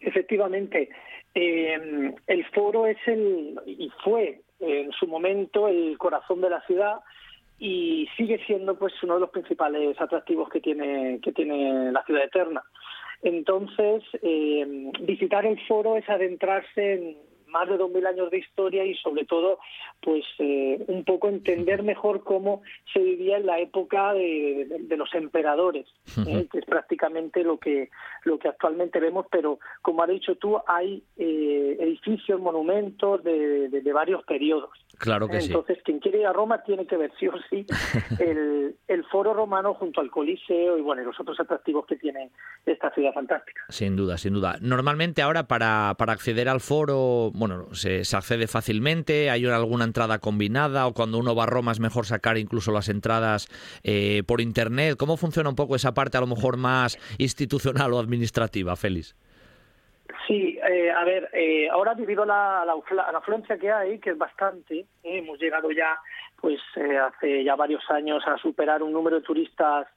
[0.00, 0.90] Efectivamente,
[1.34, 7.00] eh, el foro es el y fue en su momento el corazón de la ciudad
[7.58, 12.24] y sigue siendo pues uno de los principales atractivos que tiene que tiene la ciudad
[12.24, 12.62] eterna.
[13.22, 18.94] Entonces, eh, visitar el foro es adentrarse en, más de 2.000 años de historia y
[18.96, 19.58] sobre todo
[20.00, 22.62] pues eh, un poco entender mejor cómo
[22.92, 24.66] se vivía en la época de,
[24.96, 25.86] los emperadores,
[26.26, 26.46] ¿eh?
[26.50, 27.90] que es prácticamente lo que,
[28.24, 34.24] lo que actualmente vemos, pero como has dicho tú, hay eh, edificios, monumentos de, varios
[34.24, 34.70] periodos.
[35.02, 37.66] Claro que Entonces, quien quiere ir a Roma tiene que ver sí o sí
[38.20, 42.30] el, el foro romano junto al Coliseo y bueno, y los otros atractivos que tiene
[42.64, 43.62] esta ciudad fantástica.
[43.68, 44.58] Sin duda, sin duda.
[44.60, 50.86] Normalmente ahora para, para acceder al foro, bueno, se, accede fácilmente, hay alguna entrada combinada
[50.86, 53.48] o cuando uno va a Roma es mejor sacar incluso las entradas
[53.82, 54.96] eh, por internet.
[54.96, 59.16] ¿Cómo funciona un poco esa parte a lo mejor más institucional o administrativa, Félix?
[60.26, 62.26] Sí, eh, a ver, eh, ahora debido a
[62.64, 62.74] la,
[63.14, 65.98] afluencia que hay, que es bastante, hemos llegado ya,
[66.40, 69.88] pues hace ya varios años a superar un número de turistas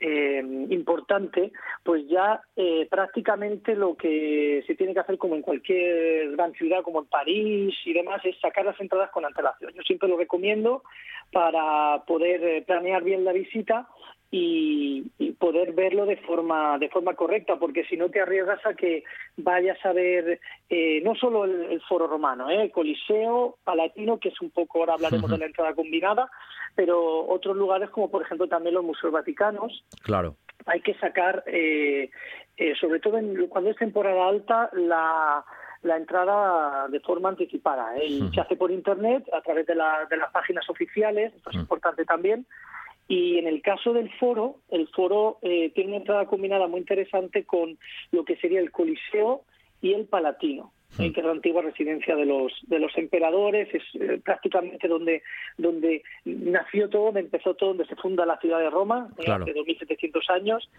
[0.00, 1.50] eh, importante,
[1.82, 6.82] pues ya eh, prácticamente lo que se tiene que hacer como en cualquier gran ciudad
[6.82, 9.72] como en París y demás es sacar las entradas con antelación.
[9.74, 10.84] Yo siempre lo recomiendo
[11.32, 13.88] para poder eh, planear bien la visita
[14.30, 19.04] y, poder verlo de forma de forma correcta porque si no te arriesgas a que
[19.36, 24.50] vayas a ver eh, no solo el, foro romano eh, Coliseo Palatino que es un
[24.50, 26.28] poco ahora hablaremos de la entrada combinada
[26.74, 29.84] pero otros lugares como por ejemplo también los museos vaticanos.
[30.02, 30.36] Claro.
[30.66, 32.10] Hay que sacar eh,
[32.56, 33.18] eh sobre todo
[33.48, 35.44] cuando es temporada alta la
[35.82, 38.06] la entrada de forma anticipada ¿eh?
[38.06, 42.04] y se hace por internet a través de, de las páginas oficiales esto es importante
[42.04, 42.46] también
[43.08, 47.44] y en el caso del foro, el foro eh, tiene una entrada combinada muy interesante
[47.44, 47.78] con
[48.12, 49.42] lo que sería el Coliseo
[49.80, 50.72] y el Palatino.
[50.96, 51.12] Hmm.
[51.12, 55.22] que es la antigua residencia de los de los emperadores, es eh, prácticamente donde
[55.58, 59.54] donde nació todo, donde empezó todo, donde se funda la ciudad de Roma, eh, hace
[59.54, 60.70] 2.700 años,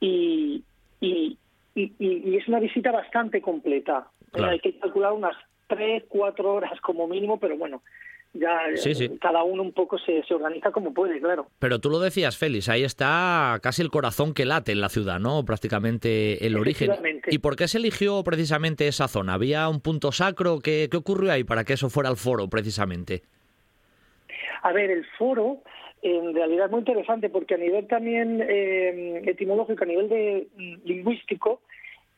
[0.00, 0.64] y,
[0.98, 1.36] y,
[1.74, 4.08] y, es una visita bastante completa.
[4.32, 5.36] hay que calcular unas
[5.66, 7.82] 3, 4 horas como mínimo, pero bueno,
[8.32, 11.48] ya eh, cada uno un poco se, se, organiza como puede, claro.
[11.58, 15.18] Pero tú lo decías, Félix, ahí está casi el corazón que late en la ciudad,
[15.18, 15.44] ¿no?
[15.44, 16.92] Prácticamente el origen.
[17.28, 19.34] ¿Y por qué se eligió precisamente esa zona?
[19.34, 20.60] ¿Había un punto sacro?
[20.60, 23.22] ¿Qué, qué ocurrió ahí para que eso fuera el foro, precisamente?
[24.62, 25.62] A ver, el foro
[26.02, 30.74] en realidad es muy interesante porque a nivel también eh, etimológico, a nivel de mm,
[30.86, 31.60] lingüístico,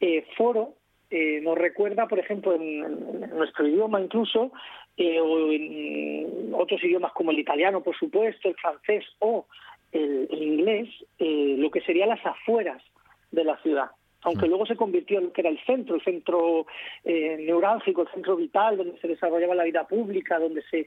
[0.00, 0.74] eh, foro
[1.12, 4.50] eh, nos recuerda, por ejemplo, en, nuestro idioma incluso,
[4.96, 9.46] eh, o en otros idiomas como el italiano, por supuesto, el francés o
[9.92, 12.82] el, inglés, eh, lo que serían las afueras
[13.30, 13.90] de la ciudad
[14.22, 16.66] aunque luego se convirtió en lo que era el centro, el centro
[17.04, 20.86] neurálgico, el centro vital, donde se desarrollaba la vida pública, donde se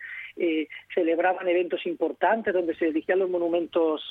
[0.94, 4.02] celebraban eventos importantes, donde se dirigían los monumentos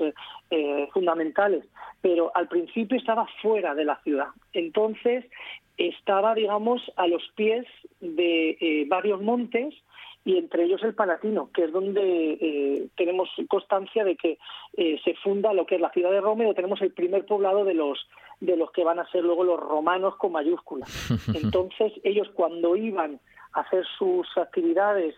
[0.93, 1.65] fundamentales,
[2.01, 4.29] pero al principio estaba fuera de la ciudad.
[4.53, 5.25] Entonces,
[5.77, 7.67] estaba, digamos, a los pies
[8.01, 9.75] de eh, varios montes
[10.25, 14.39] y entre ellos el Palatino, que es donde eh, tenemos constancia de que
[14.77, 17.65] eh, se funda lo que es la ciudad de Roma y tenemos el primer poblado
[17.65, 18.09] de los
[18.41, 20.89] de los que van a ser luego los romanos con mayúsculas.
[21.35, 23.21] Entonces ellos cuando iban
[23.53, 25.15] a hacer sus actividades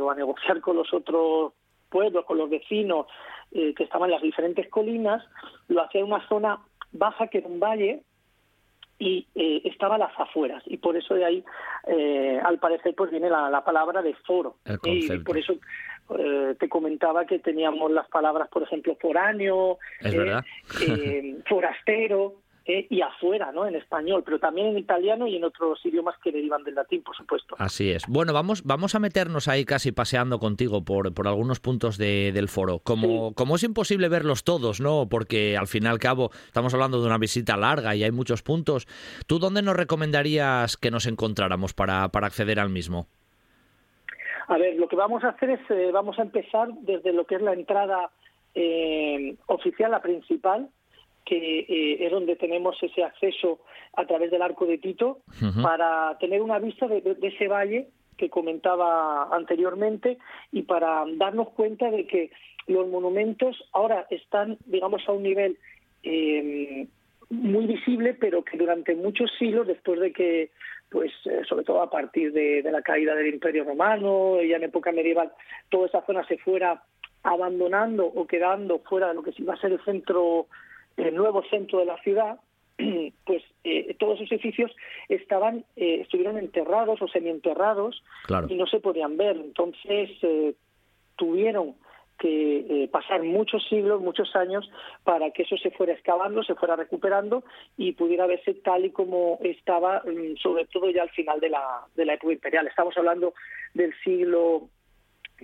[0.00, 1.54] o a negociar con los otros
[1.88, 3.06] pueblos, con los vecinos
[3.50, 5.24] que estaban en las diferentes colinas,
[5.68, 6.60] lo hacían en una zona
[6.92, 8.02] baja que era un valle
[8.98, 10.62] y eh, estaba a las afueras.
[10.66, 11.44] Y por eso de ahí
[11.86, 14.56] eh, al parecer pues viene la, palabra de foro.
[14.84, 15.54] Y por eso
[16.18, 20.14] eh, te comentaba que teníamos las palabras por ejemplo foráneo ¿Es
[21.48, 22.34] forastero
[22.70, 23.66] eh, y afuera, ¿no?
[23.66, 27.16] En español, pero también en italiano y en otros idiomas que derivan del latín, por
[27.16, 27.56] supuesto.
[27.58, 28.04] Así es.
[28.06, 32.80] Bueno, vamos, vamos a meternos ahí casi paseando contigo por, por algunos puntos del foro.
[32.80, 35.08] Como, como es imposible verlos todos, ¿no?
[35.08, 38.42] Porque al fin y al cabo estamos hablando de una visita larga y hay muchos
[38.42, 38.86] puntos.
[39.26, 43.06] ¿Tú dónde nos recomendarías que nos encontráramos para, para acceder al mismo?
[44.46, 47.36] A ver, lo que vamos a hacer es, eh, vamos a empezar desde lo que
[47.36, 48.10] es la entrada
[48.54, 50.68] eh, oficial, la principal,
[51.28, 53.60] que eh, es donde tenemos ese acceso
[53.94, 55.18] a través del arco de Tito
[55.62, 60.16] para tener una vista de, ese valle que comentaba anteriormente
[60.52, 62.30] y para darnos cuenta de que
[62.66, 65.58] los monumentos ahora están, digamos, a un nivel
[66.02, 66.86] eh,
[67.28, 70.50] muy visible, pero que durante muchos siglos, después de que,
[70.90, 74.92] pues, eh, sobre todo a partir de, la caída del Imperio Romano, ya en época
[74.92, 75.30] medieval,
[75.68, 76.82] toda esa zona se fuera
[77.22, 80.46] abandonando o quedando fuera de lo que iba a ser el centro
[81.06, 82.38] el nuevo centro de la ciudad,
[83.24, 84.74] pues eh, todos esos edificios
[85.08, 88.02] estaban eh, estuvieron enterrados o semienterrados
[88.48, 89.36] y no se podían ver.
[89.36, 90.54] Entonces eh,
[91.16, 91.74] tuvieron
[92.18, 94.68] que pasar muchos siglos, muchos años
[95.04, 97.44] para que eso se fuera excavando, se fuera recuperando
[97.76, 101.82] y pudiera verse tal y como estaba, mm, sobre todo ya al final de la,
[101.94, 102.66] de la época imperial.
[102.66, 103.34] Estamos hablando
[103.72, 104.68] del siglo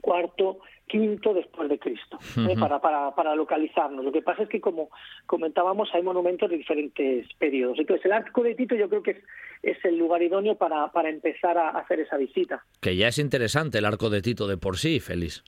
[0.00, 2.54] cuarto, quinto después de Cristo, ¿eh?
[2.58, 4.04] para, para, para localizarnos.
[4.04, 4.90] Lo que pasa es que, como
[5.26, 7.78] comentábamos, hay monumentos de diferentes periodos.
[7.78, 9.24] Entonces, el Arco de Tito yo creo que es,
[9.62, 12.64] es el lugar idóneo para, para empezar a hacer esa visita.
[12.80, 15.42] Que ya es interesante el Arco de Tito de por sí, Félix.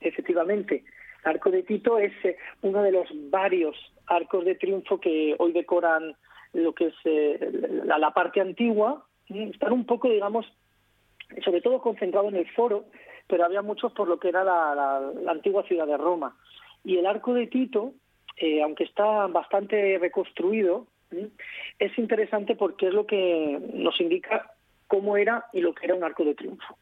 [0.00, 0.84] Efectivamente.
[1.24, 3.76] El Arco de Tito es eh, uno de los varios
[4.06, 6.14] arcos de triunfo que hoy decoran
[6.52, 7.50] lo que es eh,
[7.84, 9.04] la, la parte antigua.
[9.28, 10.46] Están un poco, digamos,
[11.44, 12.84] sobre todo concentrado en el foro,
[13.26, 16.36] pero había muchos por lo que era la, antigua ciudad de Roma.
[16.84, 17.92] Y el arco de Tito,
[18.36, 20.86] eh, aunque está bastante reconstruido,
[21.78, 24.52] es interesante porque es lo que nos indica
[24.86, 26.76] cómo era y lo que era un arco de triunfo.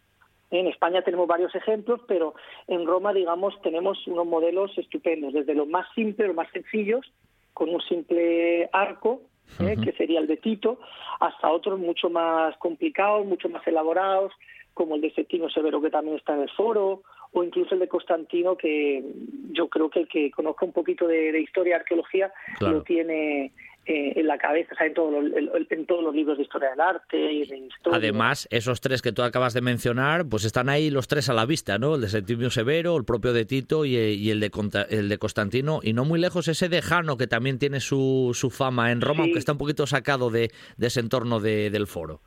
[0.50, 2.34] En España tenemos varios ejemplos, pero
[2.68, 7.10] en Roma, digamos, tenemos unos modelos estupendos, desde los más simples, los más sencillos,
[7.52, 9.22] con un simple arco
[9.60, 9.76] ¿eh?
[9.82, 10.78] que sería el de Tito,
[11.20, 14.32] hasta otros mucho más complicados, mucho más elaborados,
[14.72, 17.02] como el de Septimo Severo, que también está en el foro,
[17.32, 19.02] o incluso el de Constantino, que
[19.50, 23.52] yo creo que el que conozca un poquito de, historia y arqueología lo tiene
[23.86, 27.16] eh, en la cabeza, o sea, en, en, todos los libros de historia del arte
[27.16, 27.98] y de historia.
[27.98, 31.44] Además, esos tres que tú acabas de mencionar, pues están ahí los tres a la
[31.44, 31.96] vista, ¿no?
[31.96, 34.50] El de Septimio Severo, el propio de Tito y, el, de,
[34.90, 38.50] el de Constantino, y no muy lejos ese de Jano, que también tiene su, su
[38.50, 42.20] fama en Roma, aunque está un poquito sacado de, de ese entorno de, del foro.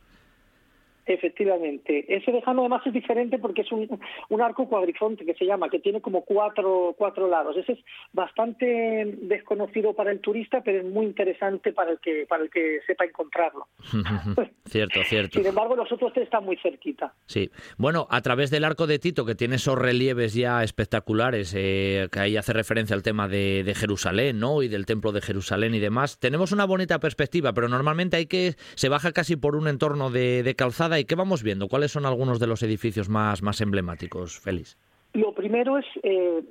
[1.07, 2.05] Efectivamente.
[2.09, 5.79] Ese lejano además es diferente porque es un, un, arco cuadrifonte que se llama, que
[5.79, 7.55] tiene como cuatro, cuatro lados.
[7.55, 7.79] Ese es
[8.11, 12.79] bastante desconocido para el turista, pero es muy interesante para el que, para el que
[12.85, 13.67] sepa encontrarlo.
[14.65, 15.39] cierto, cierto.
[15.39, 17.13] Sin embargo, los otros tres están muy cerquita.
[17.25, 17.49] Sí.
[17.77, 22.19] Bueno, a través del arco de Tito, que tiene esos relieves ya espectaculares, eh, que
[22.19, 24.61] ahí hace referencia al tema de, de, Jerusalén, ¿no?
[24.61, 28.55] Y del templo de Jerusalén y demás, tenemos una bonita perspectiva, pero normalmente hay que,
[28.75, 31.67] se baja casi por un entorno de, de calzada ¿Y qué vamos viendo?
[31.67, 34.77] ¿Cuáles son algunos de los edificios más, más emblemáticos, Félix?
[35.13, 36.43] Lo primero es eh,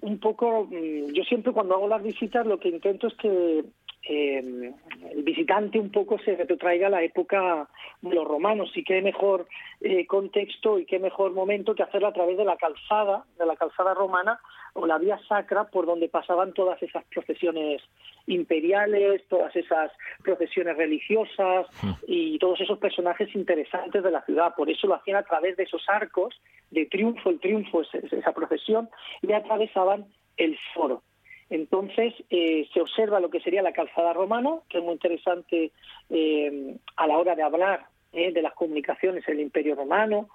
[0.00, 3.64] un poco, mm, yo siempre cuando hago las visitas lo que intento es que
[4.06, 4.72] eh,
[5.10, 7.68] el visitante un poco se retrotraiga a la época
[8.02, 9.46] de los romanos y qué mejor
[9.80, 13.56] eh, contexto y qué mejor momento que hacerlo a través de la calzada, de la
[13.56, 14.38] calzada romana
[14.74, 17.80] o la vía sacra por donde pasaban todas esas procesiones
[18.26, 19.90] imperiales, todas esas
[20.22, 21.92] procesiones religiosas hmm.
[22.06, 24.54] y todos esos personajes interesantes de la ciudad.
[24.54, 26.34] Por eso lo hacían a través de esos arcos
[26.70, 28.90] de triunfo, el triunfo es esa procesión,
[29.22, 30.06] y atravesaban
[30.36, 31.02] el foro.
[31.50, 35.72] Entonces eh, se observa lo que sería la calzada romana, que es muy interesante
[36.10, 40.28] eh, a la hora de hablar eh, de las comunicaciones en el Imperio Romano,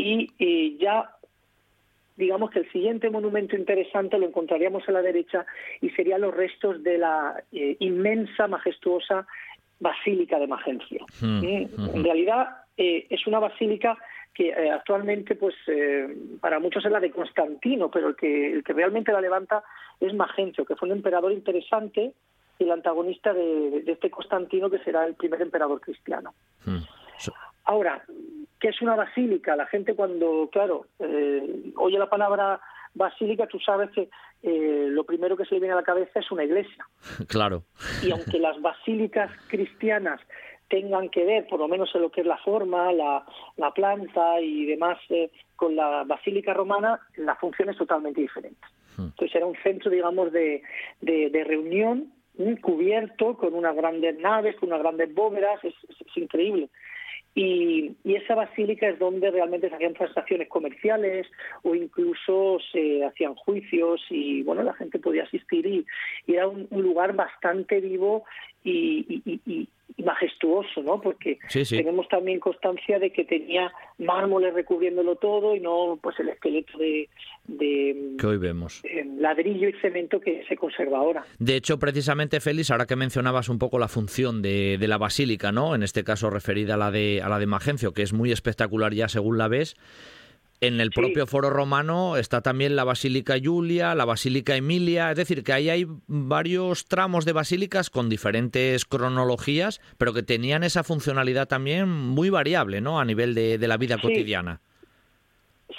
[0.00, 1.10] y ya
[2.16, 5.44] digamos que el siguiente monumento interesante lo encontraríamos a la derecha
[5.80, 9.26] y serían los restos de la inmensa, majestuosa
[9.80, 11.04] Basílica de Magencio.
[11.20, 13.98] Hmm, en realidad es una basílica
[14.38, 18.62] que eh, actualmente pues eh, para muchos es la de Constantino, pero el que, el
[18.62, 19.64] que realmente la levanta
[19.98, 22.12] es Magencio, que fue un emperador interesante
[22.56, 26.34] y el antagonista de, este Constantino que será el primer emperador cristiano.
[26.64, 26.84] Hmm.
[27.64, 28.04] Ahora,
[28.60, 29.56] ¿qué es una basílica?
[29.56, 32.60] La gente cuando, claro, eh, oye la palabra
[32.94, 34.08] basílica, tú sabes que
[34.40, 36.86] lo primero que se le viene a la cabeza es una iglesia.
[37.26, 37.64] Claro.
[38.04, 40.20] Y aunque las basílicas cristianas
[40.68, 43.24] tengan que ver, por lo menos en lo que es la forma, la,
[43.56, 48.60] la planta y demás, eh, con la basílica romana, la función es totalmente diferente.
[48.96, 49.06] Hmm.
[49.06, 50.62] Entonces era un centro, digamos, de,
[51.00, 52.12] de, reunión
[52.60, 55.74] cubierto con unas grandes naves, con unas grandes bóvedas, es,
[56.16, 56.68] increíble.
[57.34, 61.26] Y, esa basílica es donde realmente se hacían transacciones comerciales
[61.62, 65.86] o incluso se hacían juicios y bueno la gente podía asistir y,
[66.26, 68.24] era un, lugar bastante vivo
[68.64, 71.00] y, majestuoso, ¿no?
[71.00, 71.38] Porque
[71.68, 77.08] tenemos también constancia de que tenía mármoles recubriéndolo todo y no pues el esqueleto de,
[78.18, 78.82] que hoy vemos
[79.18, 81.24] ladrillo y cemento que se conserva ahora.
[81.38, 85.74] De hecho, precisamente Félix, ahora que mencionabas un poco la función de, la basílica, ¿no?
[85.74, 88.94] En este caso referida a la de a la de Magencio, que es muy espectacular
[88.94, 89.76] ya según la ves.
[90.60, 95.44] En el propio foro romano está también la Basílica Julia, la Basílica Emilia, es decir,
[95.44, 101.46] que ahí hay varios tramos de basílicas con diferentes cronologías, pero que tenían esa funcionalidad
[101.46, 102.98] también muy variable, ¿no?
[102.98, 104.60] A nivel de, la vida cotidiana.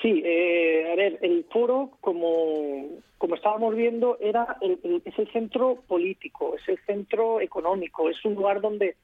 [0.01, 6.55] Sí, eh, a ver, el foro, como, como estábamos viendo, era es el centro político,
[6.55, 8.95] es el centro económico, es un lugar donde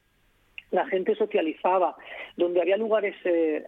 [0.71, 1.95] la gente socializaba,
[2.35, 3.63] donde había lugares eh,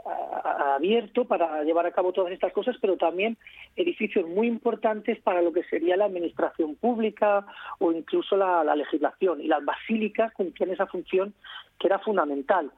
[0.75, 3.37] abiertos para llevar a cabo todas estas cosas, pero también
[3.75, 7.45] edificios muy importantes para lo que sería la administración pública
[7.79, 9.41] o incluso la, legislación.
[9.41, 11.33] Y las basílicas cumplían esa función
[11.79, 12.71] que era fundamental.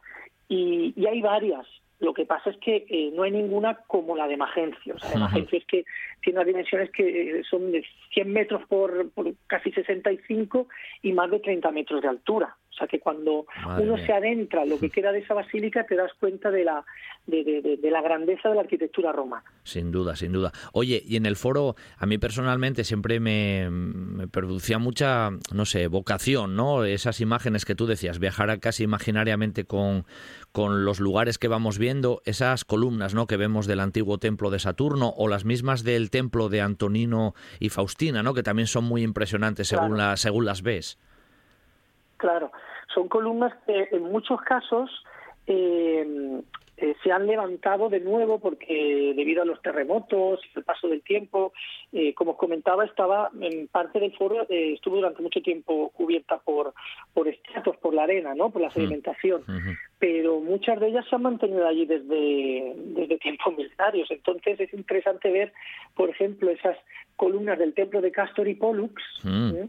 [0.47, 1.65] Y, hay varias.
[1.99, 4.95] Lo que pasa es que eh, no hay ninguna como la de Magencio.
[4.95, 5.83] O sea, de Magencio es que
[6.21, 7.83] tiene unas dimensiones que eh, son de
[8.13, 10.67] 100 metros por, por casi 65
[11.01, 12.55] y más de 30 metros de altura.
[12.79, 13.45] O sea que cuando
[13.77, 16.85] uno se adentra en lo que queda de esa basílica te das cuenta de la,
[17.27, 19.43] de, la grandeza de la arquitectura romana.
[19.63, 20.53] Sin duda, sin duda.
[20.71, 23.67] Oye, y en el foro, a mí personalmente siempre me,
[24.31, 26.85] producía mucha, no sé, vocación, ¿no?
[26.85, 30.05] Esas imágenes que tú decías, viajar casi imaginariamente con,
[30.53, 33.27] con los lugares que vamos viendo, esas columnas, ¿no?
[33.27, 37.67] Que vemos del antiguo templo de Saturno o las mismas del templo de Antonino y
[37.67, 38.33] Faustina, ¿no?
[38.33, 40.97] Que también son muy impresionantes según, la, según las ves.
[42.19, 42.51] Claro,
[42.93, 44.89] son columnas que en muchos casos
[45.47, 46.41] eh,
[46.81, 51.51] eh, se han levantado de nuevo porque debido a los terremotos, el paso del tiempo,
[51.91, 56.73] eh, como os comentaba, estaba en parte del foro, estuvo durante mucho tiempo cubierta por,
[57.13, 58.49] por estratos, por la arena, ¿no?
[58.49, 58.73] por la mm.
[58.73, 59.43] sedimentación,
[59.97, 64.09] pero muchas de ellas se han mantenido allí desde, desde tiempos militarios.
[64.09, 65.51] Entonces es interesante ver,
[65.95, 66.77] por ejemplo, esas
[67.17, 69.65] columnas del templo de Castor y Pollux, mm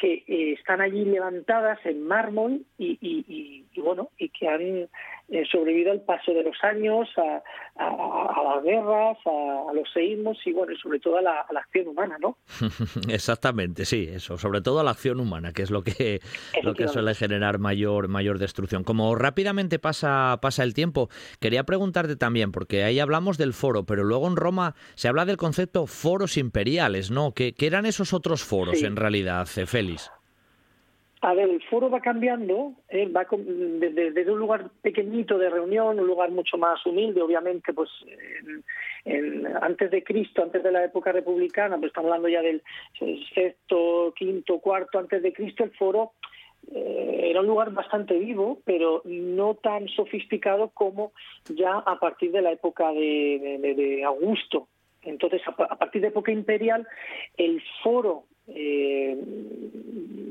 [0.00, 4.88] que eh, están allí levantadas en mármol y, y, y, bueno y que han
[5.30, 7.42] eh, sobrevivido al paso de los años, a,
[7.78, 12.36] las guerras, a, los seísmos y bueno y sobre todo a la, acción humana, ¿no?
[13.08, 16.20] Exactamente, sí, eso, sobre todo a la acción humana, que es lo que
[16.64, 18.82] lo que suele generar mayor mayor destrucción.
[18.82, 21.08] Como rápidamente pasa pasa el tiempo,
[21.38, 25.36] quería preguntarte también porque ahí hablamos del foro, pero luego en Roma se habla del
[25.36, 27.32] concepto foros imperiales, ¿no?
[27.34, 30.10] ¿Qué, eran esos otros foros en realidad, Félix?
[31.22, 33.06] A ver, el foro va cambiando, ¿eh?
[33.06, 37.90] va desde, un lugar pequeñito de reunión, un lugar mucho más humilde, obviamente, pues
[39.60, 42.62] antes de Cristo, antes de la época republicana, pues estamos hablando ya del
[43.34, 46.12] sexto, quinto, cuarto antes de Cristo, el foro
[46.72, 51.12] eh, era un lugar bastante vivo, pero no tan sofisticado como
[51.48, 54.68] ya a partir de la época de, Augusto.
[55.02, 56.86] Entonces, a partir de época imperial,
[57.36, 58.24] el foro
[58.54, 59.16] eh,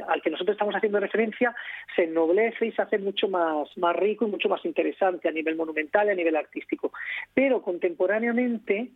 [0.08, 1.56] al que nosotros estamos haciendo referencia
[1.96, 5.56] se ennoblece y se hace mucho más, más rico y mucho más interesante a nivel
[5.56, 6.92] monumental y a nivel artístico.
[7.34, 8.90] Pero contemporáneamente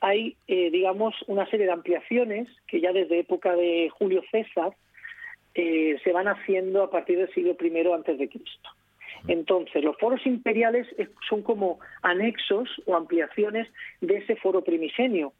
[0.00, 4.72] hay, eh, digamos, una serie de ampliaciones que ya desde época de Julio César
[5.54, 8.70] eh, se van haciendo a partir del siglo I antes de Cristo.
[9.28, 10.86] Entonces, los foros imperiales
[11.28, 13.68] son como anexos o ampliaciones
[14.00, 15.34] de ese foro primigenio.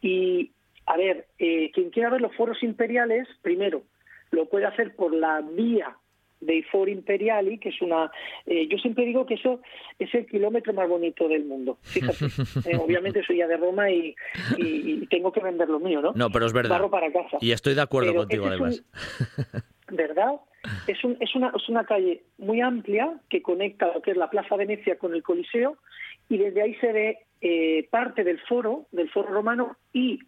[0.00, 0.52] Y
[0.90, 3.84] a ver, eh, quien quiera ver los foros imperiales, primero,
[4.32, 5.96] lo puede hacer por la vía
[6.40, 8.10] de For Imperiali, que es una...
[8.44, 9.60] Eh, yo siempre digo que eso
[10.00, 11.78] es el kilómetro más bonito del mundo.
[11.82, 12.24] Fíjate,
[12.68, 14.16] eh, obviamente soy ya de Roma y,
[15.08, 16.12] tengo que vender lo mío, ¿no?
[16.16, 16.70] No, pero es verdad.
[16.70, 17.38] Barro para casa.
[17.40, 18.82] Y estoy de acuerdo contigo, además.
[19.92, 20.40] ¿Verdad?
[20.88, 24.28] Es, un, es, una, es una calle muy amplia que conecta lo que es la
[24.28, 25.76] Plaza Venecia con el Coliseo
[26.28, 30.18] y desde ahí se ve parte del foro, del foro romano y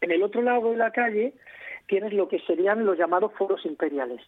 [0.00, 1.34] en el otro lado de la calle
[1.90, 4.20] tienes lo que serían los llamados foros imperiales.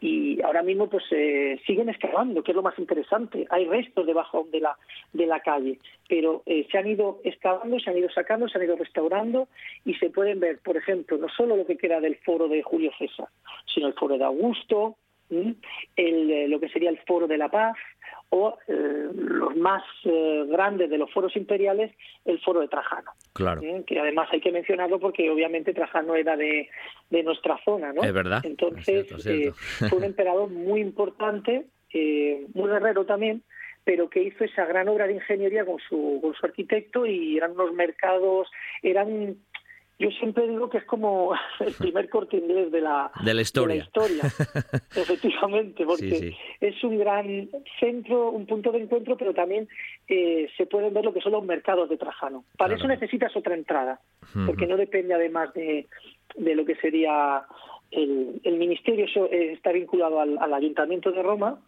[0.00, 3.46] Y ahora mismo pues eh, siguen excavando, que es lo más interesante.
[3.50, 4.78] Hay restos debajo de la,
[5.12, 5.78] de la calle,
[6.08, 9.48] pero eh, se han ido excavando, se han ido sacando, se han ido restaurando
[9.84, 12.90] y se pueden ver, por ejemplo, no solo lo que queda del foro de Julio
[12.98, 13.28] César,
[13.74, 14.96] sino el foro de Augusto,
[15.28, 15.56] el,
[15.96, 17.76] eh, lo que sería el foro de la paz
[18.30, 21.92] o eh, los más eh, grandes de los foros imperiales,
[22.24, 23.12] el foro de Trajano.
[23.32, 23.62] Claro.
[23.86, 26.68] Que además hay que mencionarlo porque obviamente Trajano era de,
[27.10, 28.02] de nuestra zona, ¿no?
[28.02, 28.44] Es verdad.
[28.44, 33.42] Entonces fue un emperador muy importante, muy guerrero también,
[33.86, 37.52] pero que hizo esa gran obra de ingeniería con su, con su arquitecto y eran
[37.52, 38.50] unos mercados,
[38.82, 39.36] eran
[39.98, 43.76] yo siempre digo que es como el primer corte inglés de la, de la historia.
[43.76, 44.24] historia.
[44.94, 47.48] Efectivamente, porque es un gran
[47.80, 49.68] centro, un punto de encuentro, pero también
[50.08, 52.44] eh, se pueden ver lo que son los mercados de Trajano.
[52.56, 54.00] Para eso necesitas otra entrada,
[54.46, 55.86] porque no depende además de,
[56.36, 57.44] de lo que sería
[57.90, 61.60] el, el ministerio, eso eh, está vinculado al, al ayuntamiento de Roma,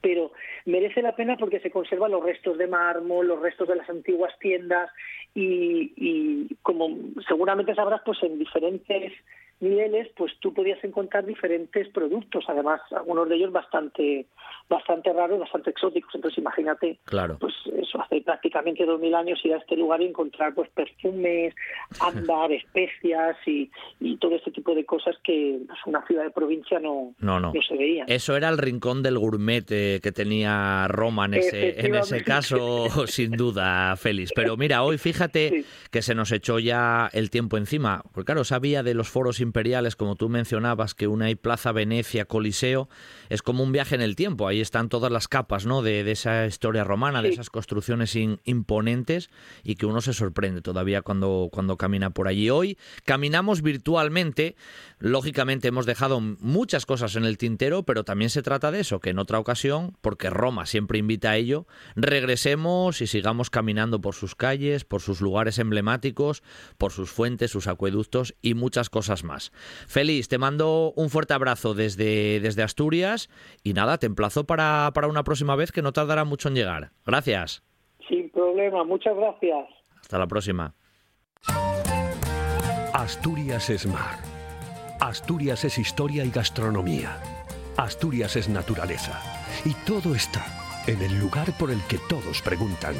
[0.00, 0.32] pero
[0.64, 4.32] merece la pena porque se conservan los restos de mármol, los restos de las antiguas
[4.38, 4.90] tiendas
[5.34, 6.88] y, y como
[7.26, 9.12] seguramente sabrás, pues en diferentes
[9.60, 14.26] niveles, pues tú podías encontrar diferentes productos, además algunos de ellos bastante
[14.68, 16.14] bastante raros, bastante exóticos.
[16.14, 17.38] Entonces imagínate, claro.
[17.40, 21.54] pues eso hace prácticamente dos mil años ir a este lugar y encontrar pues perfumes,
[22.00, 23.70] ámbar, especias y,
[24.00, 27.52] y, todo este tipo de cosas que pues, una ciudad de provincia no, no, no.
[27.66, 28.04] se veía.
[28.06, 32.88] Eso era el rincón del gourmet eh, que tenía Roma en ese, en ese caso,
[33.06, 34.32] sin duda, Félix.
[34.34, 38.82] Pero mira, hoy fíjate que se nos echó ya el tiempo encima, porque claro, sabía
[38.82, 42.88] de los foros imperiales, como tú mencionabas, que una hay Plaza Venecia, Coliseo,
[43.30, 44.46] es como un viaje en el tiempo.
[44.46, 45.82] Ahí están todas las capas ¿no?
[45.82, 49.30] de, esa historia romana, de esas construcciones imponentes
[49.64, 52.50] y que uno se sorprende todavía cuando, cuando camina por allí.
[52.50, 54.54] Hoy caminamos virtualmente,
[54.98, 59.10] lógicamente hemos dejado muchas cosas en el tintero, pero también se trata de eso, que
[59.10, 61.66] en otra ocasión, porque Roma siempre invita a ello,
[61.96, 66.42] regresemos y sigamos caminando por sus calles, por sus lugares emblemáticos,
[66.76, 69.37] por sus fuentes, sus acueductos y muchas cosas más.
[69.86, 73.30] Feliz, te mando un fuerte abrazo desde, desde Asturias
[73.62, 76.90] y nada, te emplazo para, para una próxima vez que no tardará mucho en llegar.
[77.06, 77.62] Gracias.
[78.08, 79.66] Sin problema, muchas gracias.
[80.00, 80.74] Hasta la próxima.
[82.92, 84.18] Asturias es mar.
[85.00, 87.16] Asturias es historia y gastronomía.
[87.76, 89.20] Asturias es naturaleza.
[89.64, 90.44] Y todo está
[90.86, 92.94] en el lugar por el que todos preguntan,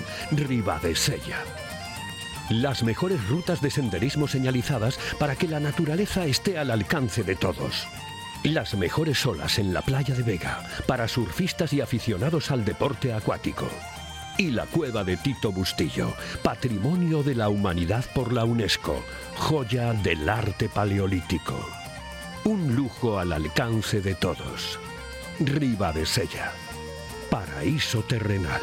[0.94, 1.42] Sella.
[2.50, 7.86] Las mejores rutas de senderismo señalizadas para que la naturaleza esté al alcance de todos.
[8.42, 13.68] Las mejores olas en la playa de Vega para surfistas y aficionados al deporte acuático.
[14.38, 19.04] Y la cueva de Tito Bustillo, Patrimonio de la Humanidad por la UNESCO,
[19.36, 21.68] joya del arte paleolítico.
[22.44, 24.78] Un lujo al alcance de todos.
[25.40, 26.52] Riva de Sella,
[27.28, 28.62] paraíso terrenal.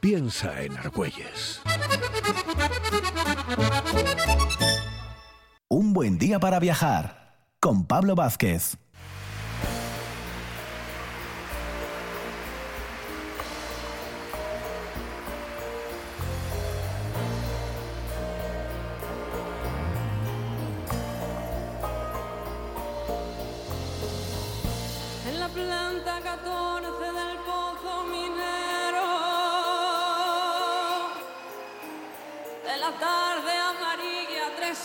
[0.00, 1.62] Piensa en Argüelles.
[5.68, 8.76] Un buen día para viajar con Pablo Vázquez.
[25.26, 27.15] En la planta 14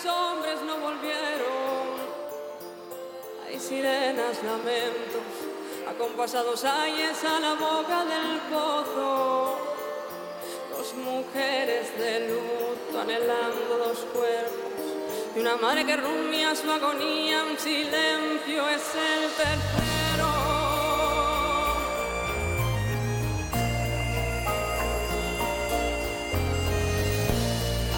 [0.06, 2.02] hombres no volvieron.
[3.46, 5.22] Hay sirenas lamentos
[5.90, 9.58] acompasados ayes a la boca del pozo.
[10.72, 14.62] Dos mujeres de luto anhelando dos cuerpos
[15.36, 20.32] y una madre que rumia su agonía en silencio es el tercero.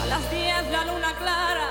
[0.01, 1.62] A las 10 la luna clara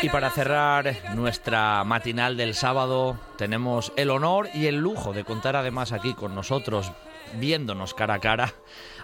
[0.00, 5.56] Y para cerrar nuestra matinal del sábado, tenemos el honor y el lujo de contar
[5.56, 6.92] además aquí con nosotros,
[7.34, 8.54] viéndonos cara a cara,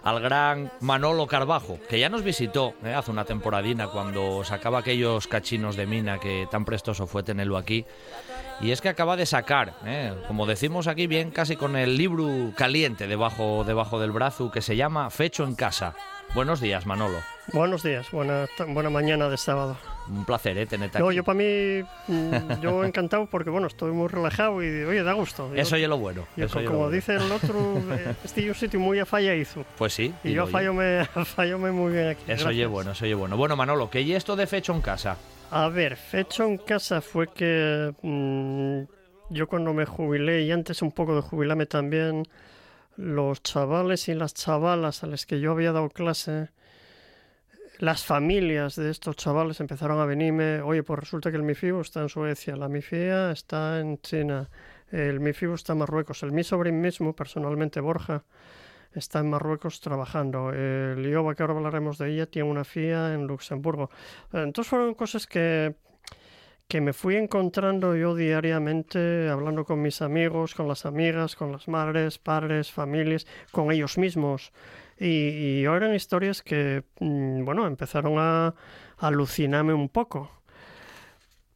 [0.05, 2.95] al gran Manolo Carbajo, que ya nos visitó ¿eh?
[2.95, 7.85] hace una temporadina cuando sacaba aquellos cachinos de mina que tan prestoso fue tenerlo aquí.
[8.61, 10.15] Y es que acaba de sacar, ¿eh?
[10.29, 14.77] como decimos aquí bien, casi con el libro caliente debajo, debajo del brazo, que se
[14.77, 15.97] llama Fecho en casa.
[16.35, 17.19] Buenos días, Manolo.
[17.53, 19.77] Buenos días, buena, buena mañana de sábado.
[20.09, 20.67] Un placer, ¿eh?
[20.67, 21.17] Tenerte No, aquí.
[21.17, 25.49] yo para mí, mm, yo encantado porque, bueno, estoy muy relajado y, oye, da gusto.
[25.55, 26.27] Yo- Eso es lo bueno.
[26.37, 26.93] yo, eso lo como bueno.
[26.95, 29.65] dice el otro, eh, este es un sitio muy afallaizo.
[29.79, 30.13] Pues sí.
[30.23, 32.23] Y yo digo fallome, fallome muy bien aquí.
[32.29, 33.37] Eso oye bueno, eso oye bueno.
[33.37, 35.17] Bueno, Manolo, ¿qué y esto de fecho en casa?
[35.51, 38.81] A ver, fecho en casa fue que mm,
[39.35, 42.25] yo cuando me jubilé y antes un poco de jubilarme también,
[42.97, 46.49] los chavales y las chavalas a los que yo había dado clase,
[47.79, 52.03] las familias de estos chavales empezaron a venirme, oye, pues resulta que el MIFIBO está
[52.03, 54.49] en Suecia, la MIFIA está en China,
[54.91, 58.25] el MIFIBO está en Marruecos, el mi sobrino mismo, personalmente Borja,
[58.95, 60.53] está en Marruecos trabajando.
[60.53, 63.91] El IOBA, que ahora hablaremos de ella, tiene una FIA en Luxemburgo.
[64.33, 65.75] Entonces fueron cosas que,
[66.69, 71.69] que me fui encontrando yo diariamente, hablando con mis amigos, con las amigas, con las
[71.69, 74.53] madres, padres, familias, con ellos mismos.
[74.99, 78.55] Y, y eran historias que, mm, bueno, empezaron a
[78.99, 80.31] alucinarme un poco.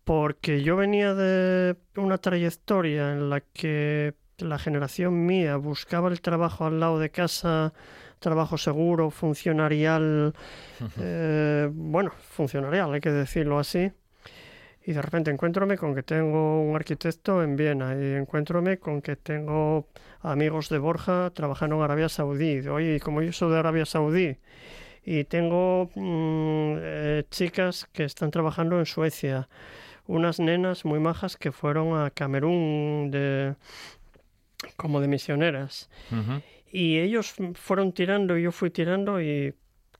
[0.04, 6.64] Porque yo venía de una trayectoria en la que la generación mía buscaba el trabajo
[6.64, 7.72] al lado de casa,
[8.18, 10.34] trabajo seguro, funcionarial,
[10.98, 13.92] eh, bueno, funcionarial, hay que decirlo así.
[14.88, 19.16] Y de repente encuéntrome con que tengo un arquitecto en Viena y encuéntrome con que
[19.16, 19.86] tengo
[20.22, 22.66] amigos de Borja trabajando en Arabia Saudí.
[22.66, 24.38] Oye, como yo soy de Arabia Saudí
[25.04, 29.50] y tengo mm, eh, chicas que están trabajando en Suecia,
[30.06, 33.56] unas nenas muy majas que fueron a Camerún de,
[34.76, 35.90] como de misioneras.
[36.72, 39.54] Y ellos fueron tirando y yo fui tirando y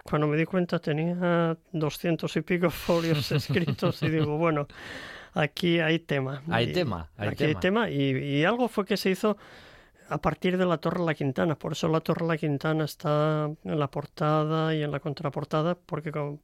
[0.09, 4.67] cuando me di cuenta tenía doscientos y pico folios escritos y digo, bueno,
[5.35, 6.43] aquí hay tema.
[6.49, 7.87] Hay Y tema, hay aquí hay tema.
[7.87, 9.37] tema y, y algo fue que se hizo
[10.11, 11.55] a partir de la Torre La Quintana.
[11.55, 16.11] Por eso la Torre La Quintana está en la portada y en la contraportada, porque
[16.11, 16.41] con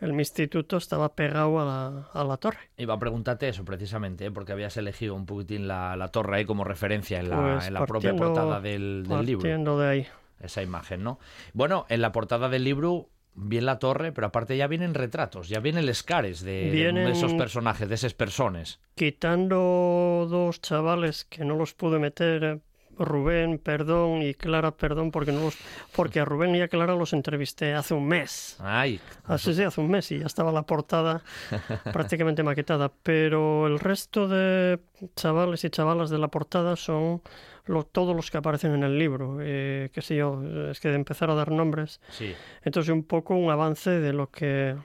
[0.00, 2.58] el mi instituto estaba pegado a la, a la torre.
[2.76, 4.30] Iba a preguntarte eso precisamente, ¿eh?
[4.30, 7.74] porque habías elegido un poquitín la, la torre ahí como referencia en la, Pues en
[7.74, 9.42] la propia portada del, del libro.
[9.42, 10.06] Partiendo de ahí.
[10.40, 11.18] Esa imagen, ¿no?
[11.52, 15.60] Bueno, en la portada del libro bien la torre, pero aparte ya vienen retratos, ya
[15.60, 18.80] vienen escares de, de Vienen- esos personajes, de esas personas.
[18.96, 22.60] Quitando dos chavales que no los pude meter, eh,
[23.04, 25.56] Rubén, perdón, y Clara, perdón, porque no los,
[25.94, 28.56] porque a Rubén y a Clara los entrevisté hace un mes.
[28.60, 31.22] Ay, Así sí, hace un mes y ya estaba la portada
[31.92, 32.90] prácticamente maquetada.
[33.02, 34.78] Pero el resto de
[35.16, 37.22] chavales y chavalas de la portada son
[37.66, 39.38] lo- todos los que aparecen en el libro.
[39.40, 42.00] Eh, qué sé yo, es que de empezar a dar nombres.
[42.10, 42.34] sí.
[42.64, 44.76] Entonces un poco un avance de lo que.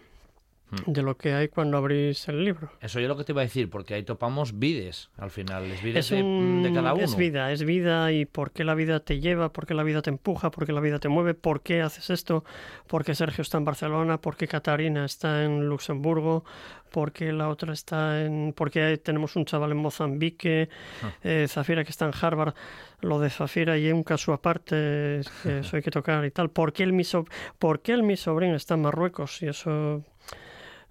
[0.88, 2.70] De lo que hay cuando abrís el libro.
[2.82, 5.82] Eso yo lo que te iba a decir, porque ahí topamos vides al final, es
[5.82, 7.04] vides Es, de, un- de cada uno.
[7.04, 10.02] es vida, es vida y por qué la vida te lleva, por qué la vida
[10.02, 12.44] te empuja, por qué la vida te mueve, por qué haces esto,
[12.88, 16.44] por qué Sergio está en Barcelona, por qué Catarina está en Luxemburgo,
[16.92, 18.54] por qué la otra está en...
[18.56, 20.70] por qué tenemos un chaval en Mozambique,
[21.04, 21.12] Ah.
[21.24, 22.54] eh, Zafira que está en Harvard,
[23.02, 26.74] lo de Zafira y un caso aparte, que eso hay que tocar y tal, por
[26.74, 27.26] qué el mi, so-
[27.60, 30.04] por qué el mi sobrino está en Marruecos y eso...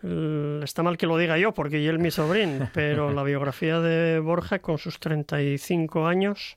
[0.05, 3.81] l- Está mal que lo diga yo porque yo es mi sobrino, pero la biografía
[3.81, 6.56] de Borja con sus 35 años,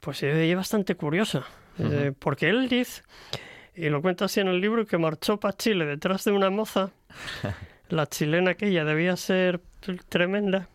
[0.00, 1.44] pues es bastante curiosa.
[1.78, 3.02] Eh, porque él dice,
[3.74, 6.90] y lo cuenta así en el libro, que marchó para Chile detrás de una moza,
[7.90, 9.60] la chilena aquella debía ser
[10.08, 10.68] tremenda,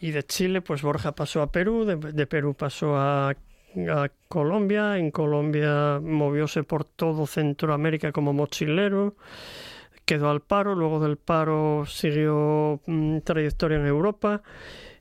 [0.00, 4.98] y de Chile pues Borja pasó a Perú, de, de Perú pasó a, a Colombia,
[4.98, 9.16] en Colombia movióse por todo Centroamérica como mochilero,
[10.04, 14.42] quedó al paro, luego del paro siguió mm, trayectoria en Europa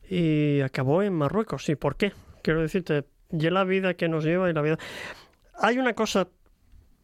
[0.10, 1.68] y acabó en Marruecos.
[1.70, 2.14] ¿Y por qué?
[2.42, 4.78] Quiero decirte, ya la vida que nos lleva y la vida...
[5.56, 6.28] Hay una cosa,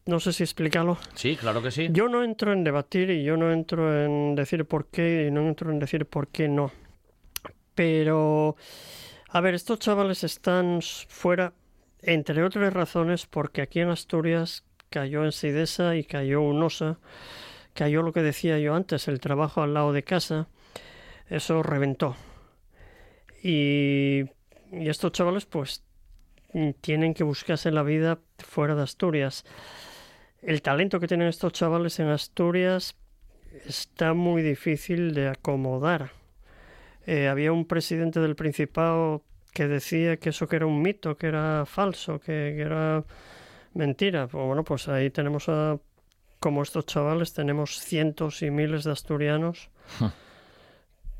[0.06, 0.98] no sé si explicarlo.
[1.14, 1.90] Sí, claro que sí.
[1.92, 5.48] Yo no entro en debatir y yo no entro en decir por qué y no
[5.48, 6.72] entro en decir por qué no.
[7.76, 8.58] Pero,
[9.30, 11.54] a ver, estos chavales están fuera,
[12.02, 16.98] entre otras razones, porque aquí en Asturias cayó en Sidesa y cayó Unosa,
[17.80, 20.49] cayó lo que decía yo antes, el trabajo al lado de casa,
[21.30, 22.18] eso reventó.
[23.41, 24.26] Y,
[24.73, 25.85] estos chavales, pues,
[26.81, 29.45] tienen que buscarse la vida fuera de Asturias.
[30.41, 32.97] El talento que tienen estos chavales en Asturias
[33.65, 36.11] está muy difícil de acomodar.
[37.06, 39.23] Eh, había un presidente del Principado
[39.53, 43.06] que decía que eso que era un mito, que era falso, que, que era
[43.73, 44.27] mentira.
[44.27, 45.80] Pues bueno, pues ahí tenemos a,
[46.40, 49.70] como estos chavales, tenemos cientos y miles de asturianos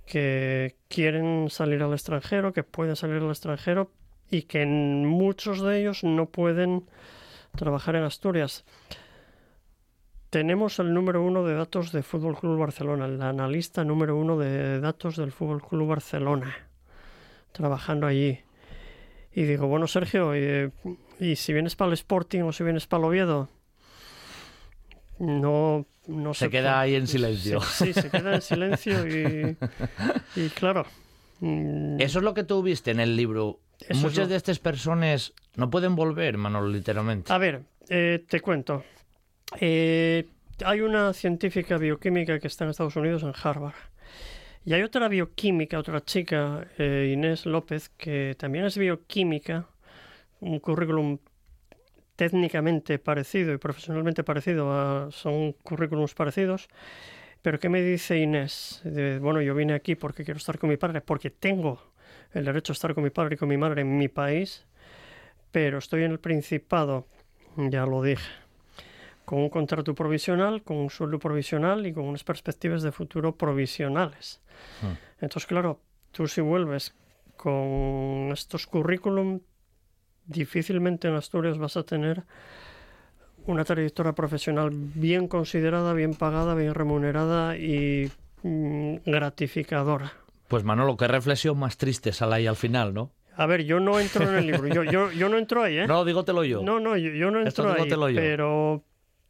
[0.06, 3.91] que quieren salir al extranjero, que pueden salir al extranjero
[4.32, 6.86] y que muchos de ellos no pueden
[7.56, 8.66] trabajar en Asturias.
[10.30, 14.80] tenemos el número uno de datos de Fútbol Club Barcelona, el analista número uno de
[14.80, 16.56] datos del Fútbol Club Barcelona,
[17.52, 18.40] trabajando allí.
[19.34, 20.72] Y digo, bueno, Sergio, ¿y,
[21.20, 23.50] y si vienes para el Sporting o si vienes para el Oviedo?
[25.20, 27.62] No, no Se queda ahí en silencio.
[27.62, 29.58] Sí, sí, se queda en silencio y,
[30.36, 30.86] y claro.
[31.41, 33.60] mm, Eso es lo que tú viste en el libro.
[33.88, 37.32] Eso Muchas lo- de estas personas no pueden volver, Manolo, literalmente.
[37.32, 38.84] A ver, eh, te cuento.
[39.60, 40.26] Eh,
[40.66, 43.76] hay una científica bioquímica que está en Estados Unidos, en Harvard.
[44.66, 49.68] Y hay otra bioquímica, otra chica, eh, Inés López, que también es bioquímica,
[50.41, 51.18] un currículum
[52.20, 56.68] técnicamente parecido y profesionalmente parecido, a- son currículums parecidos.
[57.41, 58.82] Pero ¿qué me dice Inés?
[58.84, 61.82] De, bueno, yo vine aquí porque quiero estar con mi padre, porque tengo
[62.34, 64.66] el derecho a estar con mi padre y con mi madre en mi país,
[65.54, 67.08] pero estoy en el Principado,
[67.56, 68.30] ya lo dije,
[69.24, 74.41] con un contrato provisional, con un sueldo provisional y con unas perspectivas de futuro provisionales.
[75.22, 75.80] Entonces, claro,
[76.12, 76.94] tú si vuelves
[77.38, 79.40] con estos currículum,
[80.30, 82.24] difícilmente en Asturias vas a tener
[83.46, 88.12] una trayectoria profesional bien considerada, bien pagada, bien remunerada y
[88.44, 90.14] mm, gratificadora.
[90.48, 93.12] Pues Manolo, qué reflexión más triste sale ahí al final, ¿no?
[93.36, 95.88] A ver, yo no entro en el libro, yo, yo, yo no entro ahí, ¿eh?
[95.88, 96.62] No, dígotelo yo.
[96.62, 98.20] No, no, yo, yo no Esto entro ahí, yo.
[98.20, 98.84] pero,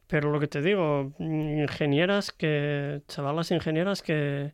[0.08, 4.54] pero lo que te digo, ingenieras que, chavalas ingenieras que,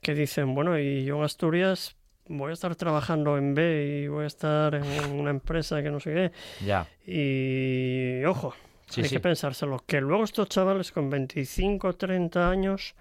[0.00, 1.96] que dicen, bueno, y yo en Asturias
[2.32, 5.98] voy a estar trabajando en B y voy a estar en una empresa que no
[6.00, 6.32] sé qué,
[6.64, 6.86] Ya.
[7.06, 8.54] y ojo,
[8.88, 9.16] Sí, hay sí.
[9.16, 12.94] que pensárselo, que luego estos chavales con 25, 30 años,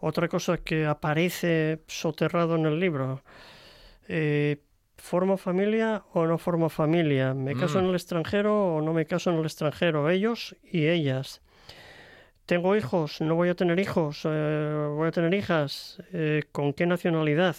[0.00, 3.22] otra cosa que aparece soterrado en el libro,
[4.08, 4.58] eh,
[4.96, 7.34] ¿formo familia o no formo familia?
[7.34, 7.84] ¿Me caso Mm.
[7.84, 10.08] en el extranjero o no me caso en el extranjero?
[10.10, 11.40] Ellos y ellas.
[12.46, 13.20] ¿Tengo hijos?
[13.20, 14.22] ¿No voy a tener hijos?
[14.24, 16.02] Eh, ¿Voy a tener hijas?
[16.12, 17.54] Eh, ¿Con qué nacionalidad?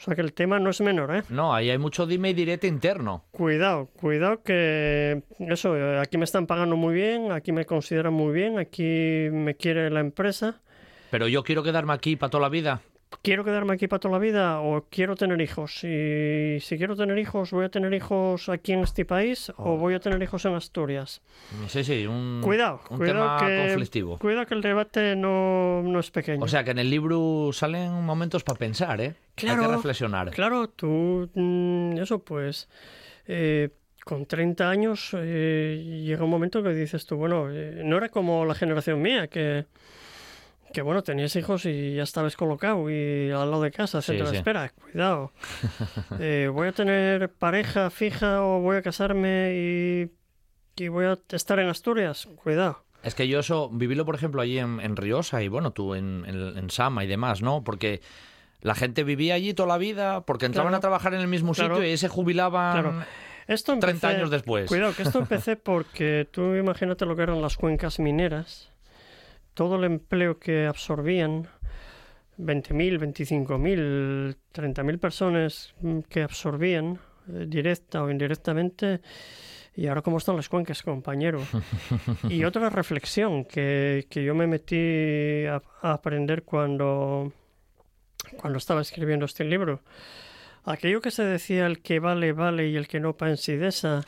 [0.00, 1.22] O sea que el tema no es menor, ¿eh?
[1.28, 3.24] No, ahí hay mucho dime y direte interno.
[3.32, 8.32] Cuidado, cuidado que eso, eh, aquí me están pagando muy bien, aquí me consideran muy
[8.32, 10.62] bien, aquí me quiere la empresa.
[11.10, 12.80] Pero yo quiero quedarme aquí para toda la vida.
[13.22, 15.84] ¿Quiero quedarme aquí para toda la vida o quiero tener hijos?
[15.84, 19.94] Y si quiero tener hijos, ¿voy a tener hijos aquí en este país o voy
[19.94, 21.20] a tener hijos en Asturias?
[21.68, 24.18] Sí, sí, un, Cuidado, un cuidado tema que, conflictivo.
[24.18, 26.42] cuidado que el debate no, no es pequeño.
[26.42, 29.14] O sea que en el libro salen momentos para pensar, ¿eh?
[29.36, 30.30] Hay que reflexionar.
[30.30, 32.68] Claro, tú, mm, eso pues,
[33.26, 33.70] eh,
[34.04, 38.46] con 30 años eh, llega un momento que dices tú, bueno, eh, no era como
[38.46, 39.66] la generación mía, que,
[40.72, 44.30] que bueno, tenías hijos y ya estabas colocado y al lado de casa, Sí, etcétera.
[44.30, 44.36] sí.
[44.36, 45.32] Espera, cuidado.
[46.20, 50.10] Eh, voy a tener pareja fija o voy a casarme y,
[50.82, 52.28] y voy a estar en Asturias.
[52.42, 52.84] Cuidado.
[53.02, 56.24] Es que yo eso, vivirlo por ejemplo allí en, en Riosa y bueno, tú en,
[56.26, 57.64] en- en Sama y demás, ¿no?
[57.64, 58.00] Porque
[58.60, 60.76] la gente vivía allí toda la vida porque entraban Claro.
[60.78, 61.76] a trabajar en el mismo Claro.
[61.76, 63.04] sitio y ahí se jubilaban Claro.
[63.46, 64.68] Esto 30 empecé- años después.
[64.68, 68.69] Cuidado, que esto empecé porque tú imagínate lo que eran las cuencas mineras,
[69.60, 71.46] todo el empleo que absorbían,
[72.38, 79.02] 20.000, 25.000, 30.000 personas mm, que absorbían, eh, directa o indirectamente,
[79.76, 81.42] y ahora cómo están las cuencas, compañero.
[82.30, 87.30] y otra reflexión que, que yo me metí a, a aprender cuando,
[88.38, 89.82] cuando estaba escribiendo este libro.
[90.64, 94.04] Aquello que se decía el que vale, vale y el que no pansidesa,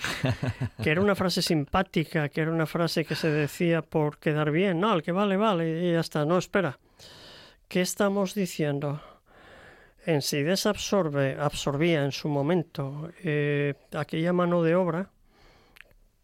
[0.83, 4.79] que era una frase simpática, que era una frase que se decía por quedar bien,
[4.79, 6.79] no, el que vale, vale y ya está, no, espera.
[7.69, 9.01] ¿Qué estamos diciendo?
[10.05, 15.11] Ensidesa absorbe, absorbía en su momento eh, aquella mano de obra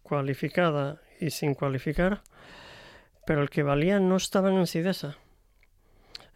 [0.03, 2.23] cualificada y sin cualificar,
[3.25, 5.17] pero el que valía no estaba en Ensidesa.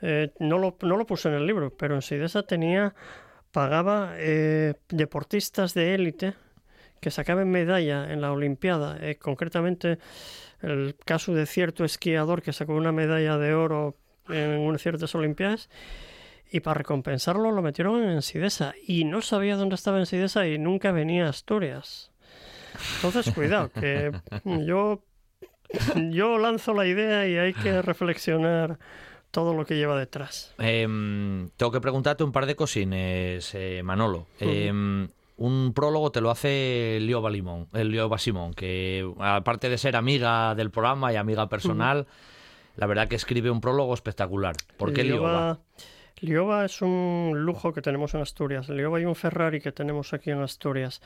[0.01, 2.95] Eh, no, lo, no lo puse en el libro, pero Ensidesa tenía
[3.53, 6.35] pagaba eh, deportistas de élite
[7.01, 9.99] que sacaban medalla en la Olimpiada, eh, concretamente
[10.63, 13.97] el caso de cierto esquiador que sacó una medalla de oro
[14.29, 15.69] en unas ciertas Olimpiadas
[16.51, 20.59] y para recompensarlo lo metieron en Sidesa y no sabía dónde estaba en Sidesa y
[20.59, 22.13] nunca venía a Asturias.
[22.97, 24.13] Entonces, cuidado, que
[24.45, 25.03] yo,
[26.11, 28.79] yo lanzo la idea y hay que reflexionar
[29.33, 30.55] todo lo que lleva detrás.
[30.59, 34.27] Em, tengo que preguntarte un par de cosines, eh, Manolo.
[34.39, 39.97] Em, un prólogo te lo hace Lio Balimón, el Lio Basimón, que aparte de ser
[39.97, 42.07] amiga del programa y amiga personal,
[42.77, 44.55] la verdad que escribe un prólogo espectacular.
[44.77, 45.59] ¿Por qué Lioba?
[46.21, 48.69] Lioba es un lujo que tenemos en Asturias.
[48.69, 51.03] Lioba y un Ferrari que tenemos aquí en Asturias.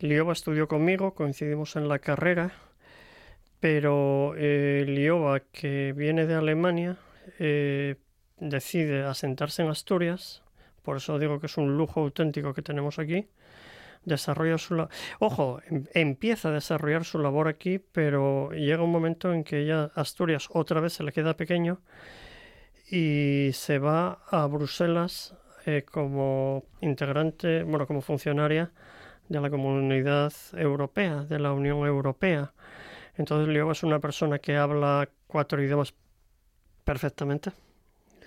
[0.00, 2.52] Lioba estudió conmigo, coincidimos en la carrera
[3.62, 6.96] pero eh, Lioba, que viene de Alemania,
[7.38, 7.96] eh,
[8.38, 10.42] decide asentarse en Asturias,
[10.82, 13.28] por eso digo que es un lujo auténtico que tenemos aquí,
[14.04, 14.86] desarrolla su
[15.20, 19.90] ojo em, empieza a desarrollar su labor aquí pero llega un momento en que ella
[19.94, 21.80] Asturias otra vez se le queda pequeño
[22.90, 25.34] y se va a Bruselas
[25.66, 28.72] eh, como integrante bueno como funcionaria
[29.28, 32.52] de la comunidad europea de la Unión Europea.
[33.16, 35.94] Entonces Lioba es una persona que habla cuatro idiomas
[36.84, 37.52] perfectamente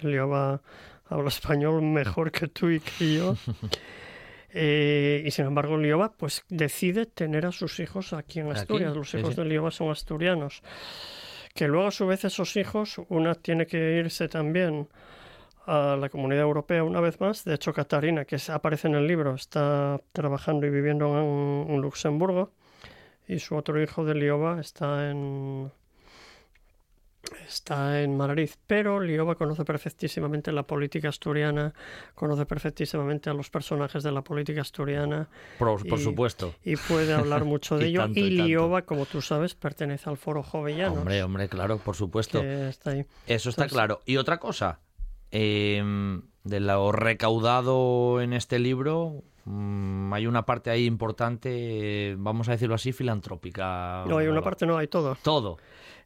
[0.02, 0.62] Lioba
[1.08, 3.36] habla español mejor que tú y que yo
[4.58, 8.96] Eh, y sin embargo, Lioba pues decide tener a sus hijos aquí en Asturias.
[8.96, 10.64] Los hijos de Lioba son asturianos.
[11.54, 14.88] Que luego, a su vez, esos hijos, una tiene que irse también
[15.66, 17.44] a la comunidad europea una vez más.
[17.44, 22.54] De hecho, Catarina, que aparece en el libro, está trabajando y viviendo en, en Luxemburgo.
[23.28, 25.70] Y su otro hijo de Lioba está en,
[27.48, 31.74] está en Madrid, pero Lioba conoce perfectísimamente la política asturiana,
[32.14, 35.28] conoce perfectísimamente a los personajes de la política asturiana.
[35.60, 36.56] Por, supuesto.
[36.64, 38.08] Y puede hablar mucho de ello.
[38.14, 41.00] y, Lioba, como tú sabes, pertenece al foro Jovellano.
[41.00, 42.42] Hombre, hombre, claro, por supuesto.
[42.42, 43.06] Está ahí.
[43.28, 44.02] Eso está claro.
[44.06, 44.80] Y otra cosa,
[45.32, 52.52] em, de lo recaudado en este libro, mm, hay una parte ahí importante, vamos a
[52.52, 54.06] decirlo así, filantrópica.
[54.08, 55.18] No, hay una parte, no, hay todo.
[55.24, 55.58] Todo.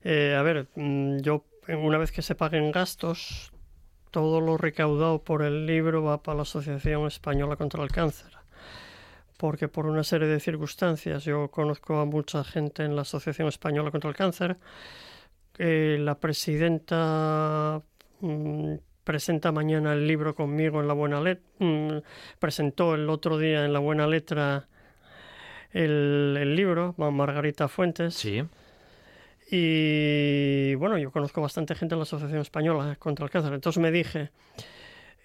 [0.04, 3.52] Eh, a ver, mm, yo una vez que se paguen gastos,
[4.12, 8.32] todo lo recaudado por el libro va para la Asociación Española contra el Cáncer.
[9.38, 13.92] Porque por una serie de circunstancias, yo conozco a mucha gente en la Asociación Española
[13.92, 14.58] contra el Cáncer.
[15.58, 17.82] Eh, la presidenta
[18.22, 18.74] mm,
[19.10, 21.44] presenta mañana el libro conmigo en la Buena Letra.
[21.58, 21.98] Mm,
[22.38, 24.68] presentó el otro día en la Buena Letra
[25.72, 28.14] el, el libro, Margarita Fuentes.
[28.14, 28.44] Sí.
[29.50, 33.52] Y bueno, yo conozco bastante gente en la Asociación Española contra el Cáncer.
[33.52, 34.30] Entonces me dije,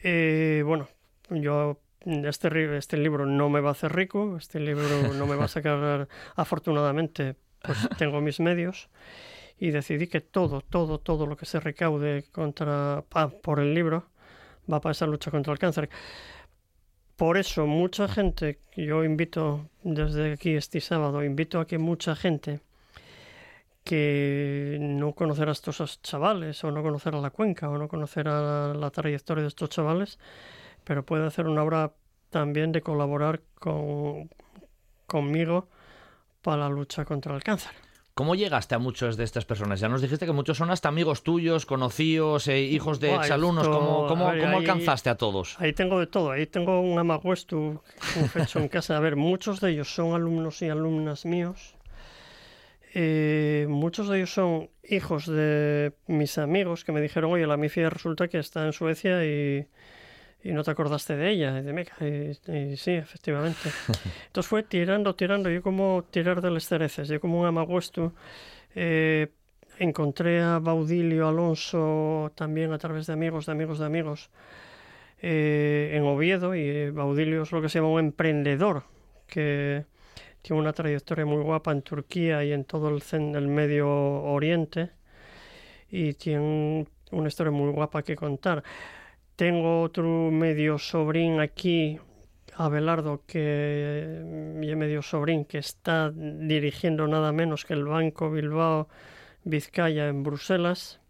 [0.03, 0.89] eh, bueno,
[1.29, 5.45] yo este, este libro no me va a hacer rico, este libro no me va
[5.45, 8.89] a sacar, afortunadamente, pues tengo mis medios
[9.59, 13.05] y decidí que todo, todo, todo lo que se recaude contra,
[13.43, 14.07] por el libro
[14.71, 15.89] va para esa lucha contra el cáncer.
[17.17, 22.61] Por eso mucha gente, yo invito desde aquí este sábado, invito a que mucha gente
[23.85, 28.27] que no conocer a estos chavales o no conocer a la cuenca o no conocer
[28.29, 30.19] a la, trayectoria de estos chavales,
[30.85, 31.93] pero puede hacer una obra
[32.31, 34.31] también de colaborar con,
[35.07, 35.69] conmigo
[36.43, 37.84] para la lucha contra el cáncer.
[38.15, 39.81] ¿Cómo llegaste a muchos de estas personas?
[39.81, 43.67] Ya nos dijiste que muchos son hasta amigos tuyos, conocidos, eh, hijos de exalumnos.
[43.67, 45.57] ¿Cómo, cómo, alcanzaste a todos?
[45.59, 46.31] Ahí tengo de todo.
[46.31, 47.81] Ahí tengo un amaguestu
[48.37, 48.97] hecho en casa.
[48.97, 51.75] A ver, muchos de ellos son alumnos y alumnas míos
[52.97, 57.91] eh, muchos de ellos son hijos de mis amigos que me dijeron, oye, la Mifia
[57.91, 59.67] resulta que está en Suecia y,
[60.53, 61.97] no te acordaste de ella, de Meca.
[62.05, 63.71] Y, sí, efectivamente.
[64.27, 68.13] Entonces fue tirando, tirando, yo como tirar de las cereces, yo como un amaguesto.
[68.75, 69.33] Eh,
[69.79, 74.31] encontré a Baudilio Alonso también a través de amigos, de amigos, de amigos,
[75.23, 78.85] eh, en Oviedo, y Baudilio es lo que se llama un emprendedor,
[79.27, 79.87] que
[80.43, 84.91] tiene una trayectoria muy guapa en Turquía y en todo el, el Medio Oriente
[85.91, 88.65] y tiene una historia muy guapa que contar.
[89.37, 91.99] Tengo otro medio sobrín aquí,
[92.55, 94.23] Abelardo, que
[94.55, 98.89] mi medio sobrín que está dirigiendo nada menos que el Banco Bilbao
[99.43, 101.01] Vizcaya en Bruselas.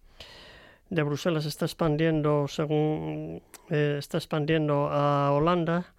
[0.89, 5.93] De Bruselas está expandiendo según eh, está expandiendo a Holanda.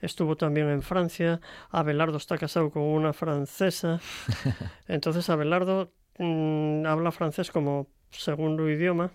[0.00, 4.00] Estuvo también en Francia, Abelardo está casado con una francesa,
[4.88, 9.10] entonces Abelardo mm, habla francés como segundo idioma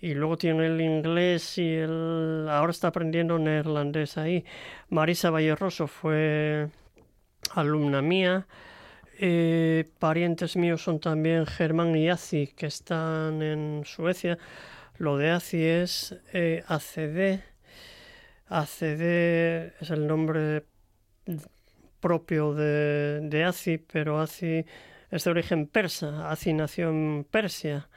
[0.00, 4.44] y luego tiene el inglés y el ahora está aprendiendo neerlandés ahí.
[4.90, 6.68] Marisa Valleroso fue
[7.54, 8.46] alumna mía.
[9.20, 14.38] Eh, parientes míos son también Germán y Azi, que están en Suecia.
[14.96, 17.40] Lo de Azi es eh, ACD,
[18.48, 19.02] ACD
[19.80, 20.64] es el nombre
[22.00, 24.64] propio de, de Azi, pero Azi
[25.10, 26.30] es de origen persa.
[26.30, 27.88] Azi nació en Persia.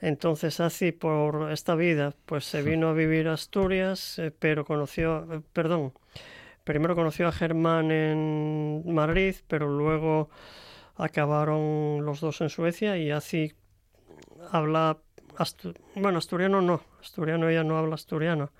[0.00, 5.26] Entonces Azi por esta vida pues se vino a vivir a Asturias, eh, pero conoció,
[5.32, 5.92] eh, perdón,
[6.64, 10.30] primero conoció a Germán en Madrid, pero luego
[10.96, 13.54] acabaron los dos en Suecia y Azi
[14.50, 14.98] habla,
[15.94, 18.52] bueno, asturiano no, asturiano ella no habla asturiano,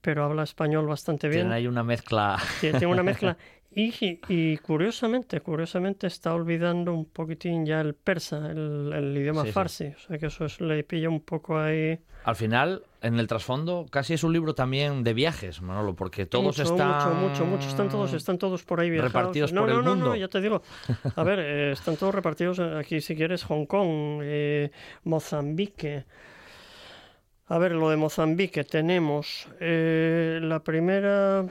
[0.00, 1.42] pero habla español bastante bien.
[1.42, 2.38] Tiene ahí una mezcla.
[2.60, 3.36] Tiene una mezcla.
[3.70, 9.86] Y, curiosamente, curiosamente está olvidando un poquitín ya el persa, el, idioma farsi.
[9.86, 11.98] O sea que eso es, le pilla un poco ahí.
[12.24, 16.58] Al final, en el trasfondo, casi es un libro también de viajes, Manolo, porque todos
[16.58, 16.88] están.
[16.88, 17.68] Mucho, mucho, mucho.
[17.68, 19.12] Están todos, están todos por ahí viajados.
[19.12, 20.06] Repartidos no, por no, el no, mundo.
[20.06, 20.62] No, ya te digo.
[21.14, 24.70] A ver, eh, están todos repartidos aquí, si quieres, Hong Kong, eh,
[25.04, 26.04] Mozambique.
[27.46, 31.46] A ver, lo de Mozambique tenemos eh, la primera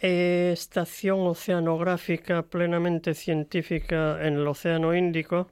[0.00, 5.50] estación oceanográfica plenamente científica en el Océano Índico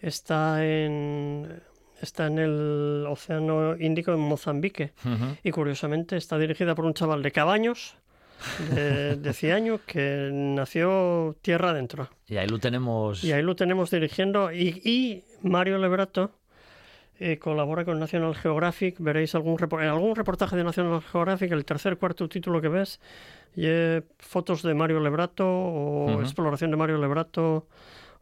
[0.00, 1.62] está en
[2.00, 4.92] está en el Océano Índico en Mozambique
[5.42, 7.96] y curiosamente está dirigida por un chaval de Cabaños
[8.70, 12.10] de, de Ciaño que nació tierra adentro.
[12.26, 13.24] Y ahí lo tenemos.
[13.24, 16.32] Y ahí lo tenemos dirigiendo y, y Mario Lebrato
[17.18, 18.96] eh, colabora con National Geographic.
[18.98, 23.00] Veréis algún en algún reportaje de National Geographic, el tercer, cuarto título que ves,
[23.56, 23.66] y
[24.18, 27.66] fotos de Mario Lebrato o exploración de Mario Lebrato.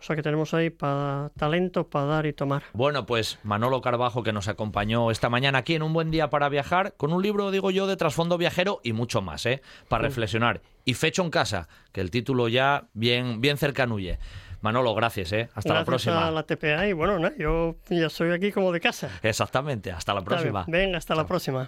[0.02, 2.64] O sea que tenemos ahí para talento para dar y tomar.
[2.72, 6.48] Bueno, pues Manolo Carbajo que nos acompañó esta mañana aquí en Un Buen Día para
[6.48, 9.62] Viajar, con un libro, digo yo, de trasfondo viajero y mucho más, ¿eh?
[9.86, 10.60] Para reflexionar.
[10.84, 14.18] Y fecho en casa, que el título ya bien, bien cercanuye.
[14.62, 15.48] Manolo, gracias, ¿eh?
[15.54, 16.28] Hasta la próxima.
[16.28, 19.10] A la TPA y bueno, yo ya estoy aquí como de casa.
[19.22, 20.64] Exactamente, hasta la próxima.
[20.68, 21.66] Venga, hasta la próxima.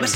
[0.00, 0.06] Me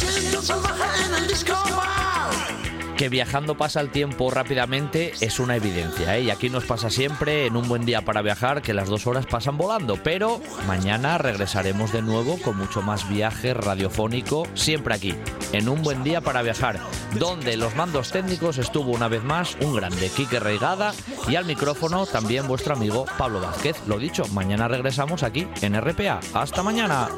[3.03, 6.23] que viajando pasa el tiempo rápidamente es una evidencia, ¿eh?
[6.23, 9.27] y aquí nos pasa siempre en un buen día para viajar que las dos horas
[9.27, 15.17] pasan volando, pero mañana regresaremos de nuevo con mucho más viaje radiofónico, siempre aquí,
[15.53, 16.79] en un buen día para viajar,
[17.19, 20.95] donde los mandos técnicos estuvo una vez más un grande Quique Reigada
[21.27, 23.79] y al micrófono también vuestro amigo Pablo Vázquez.
[23.89, 26.21] Lo dicho, mañana regresamos aquí en RPA.
[26.35, 27.09] Hasta mañana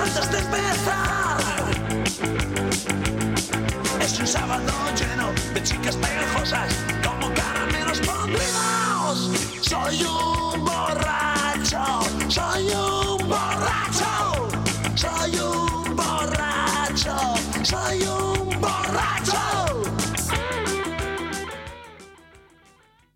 [0.00, 1.38] antes de empezar.
[4.00, 6.72] Es un sábado lleno de chicas pegajosas
[7.02, 9.30] como caramelos podridos.
[9.60, 14.48] Soy un borracho, soy un borracho,
[14.94, 17.16] soy un borracho,
[17.62, 19.37] soy un borracho.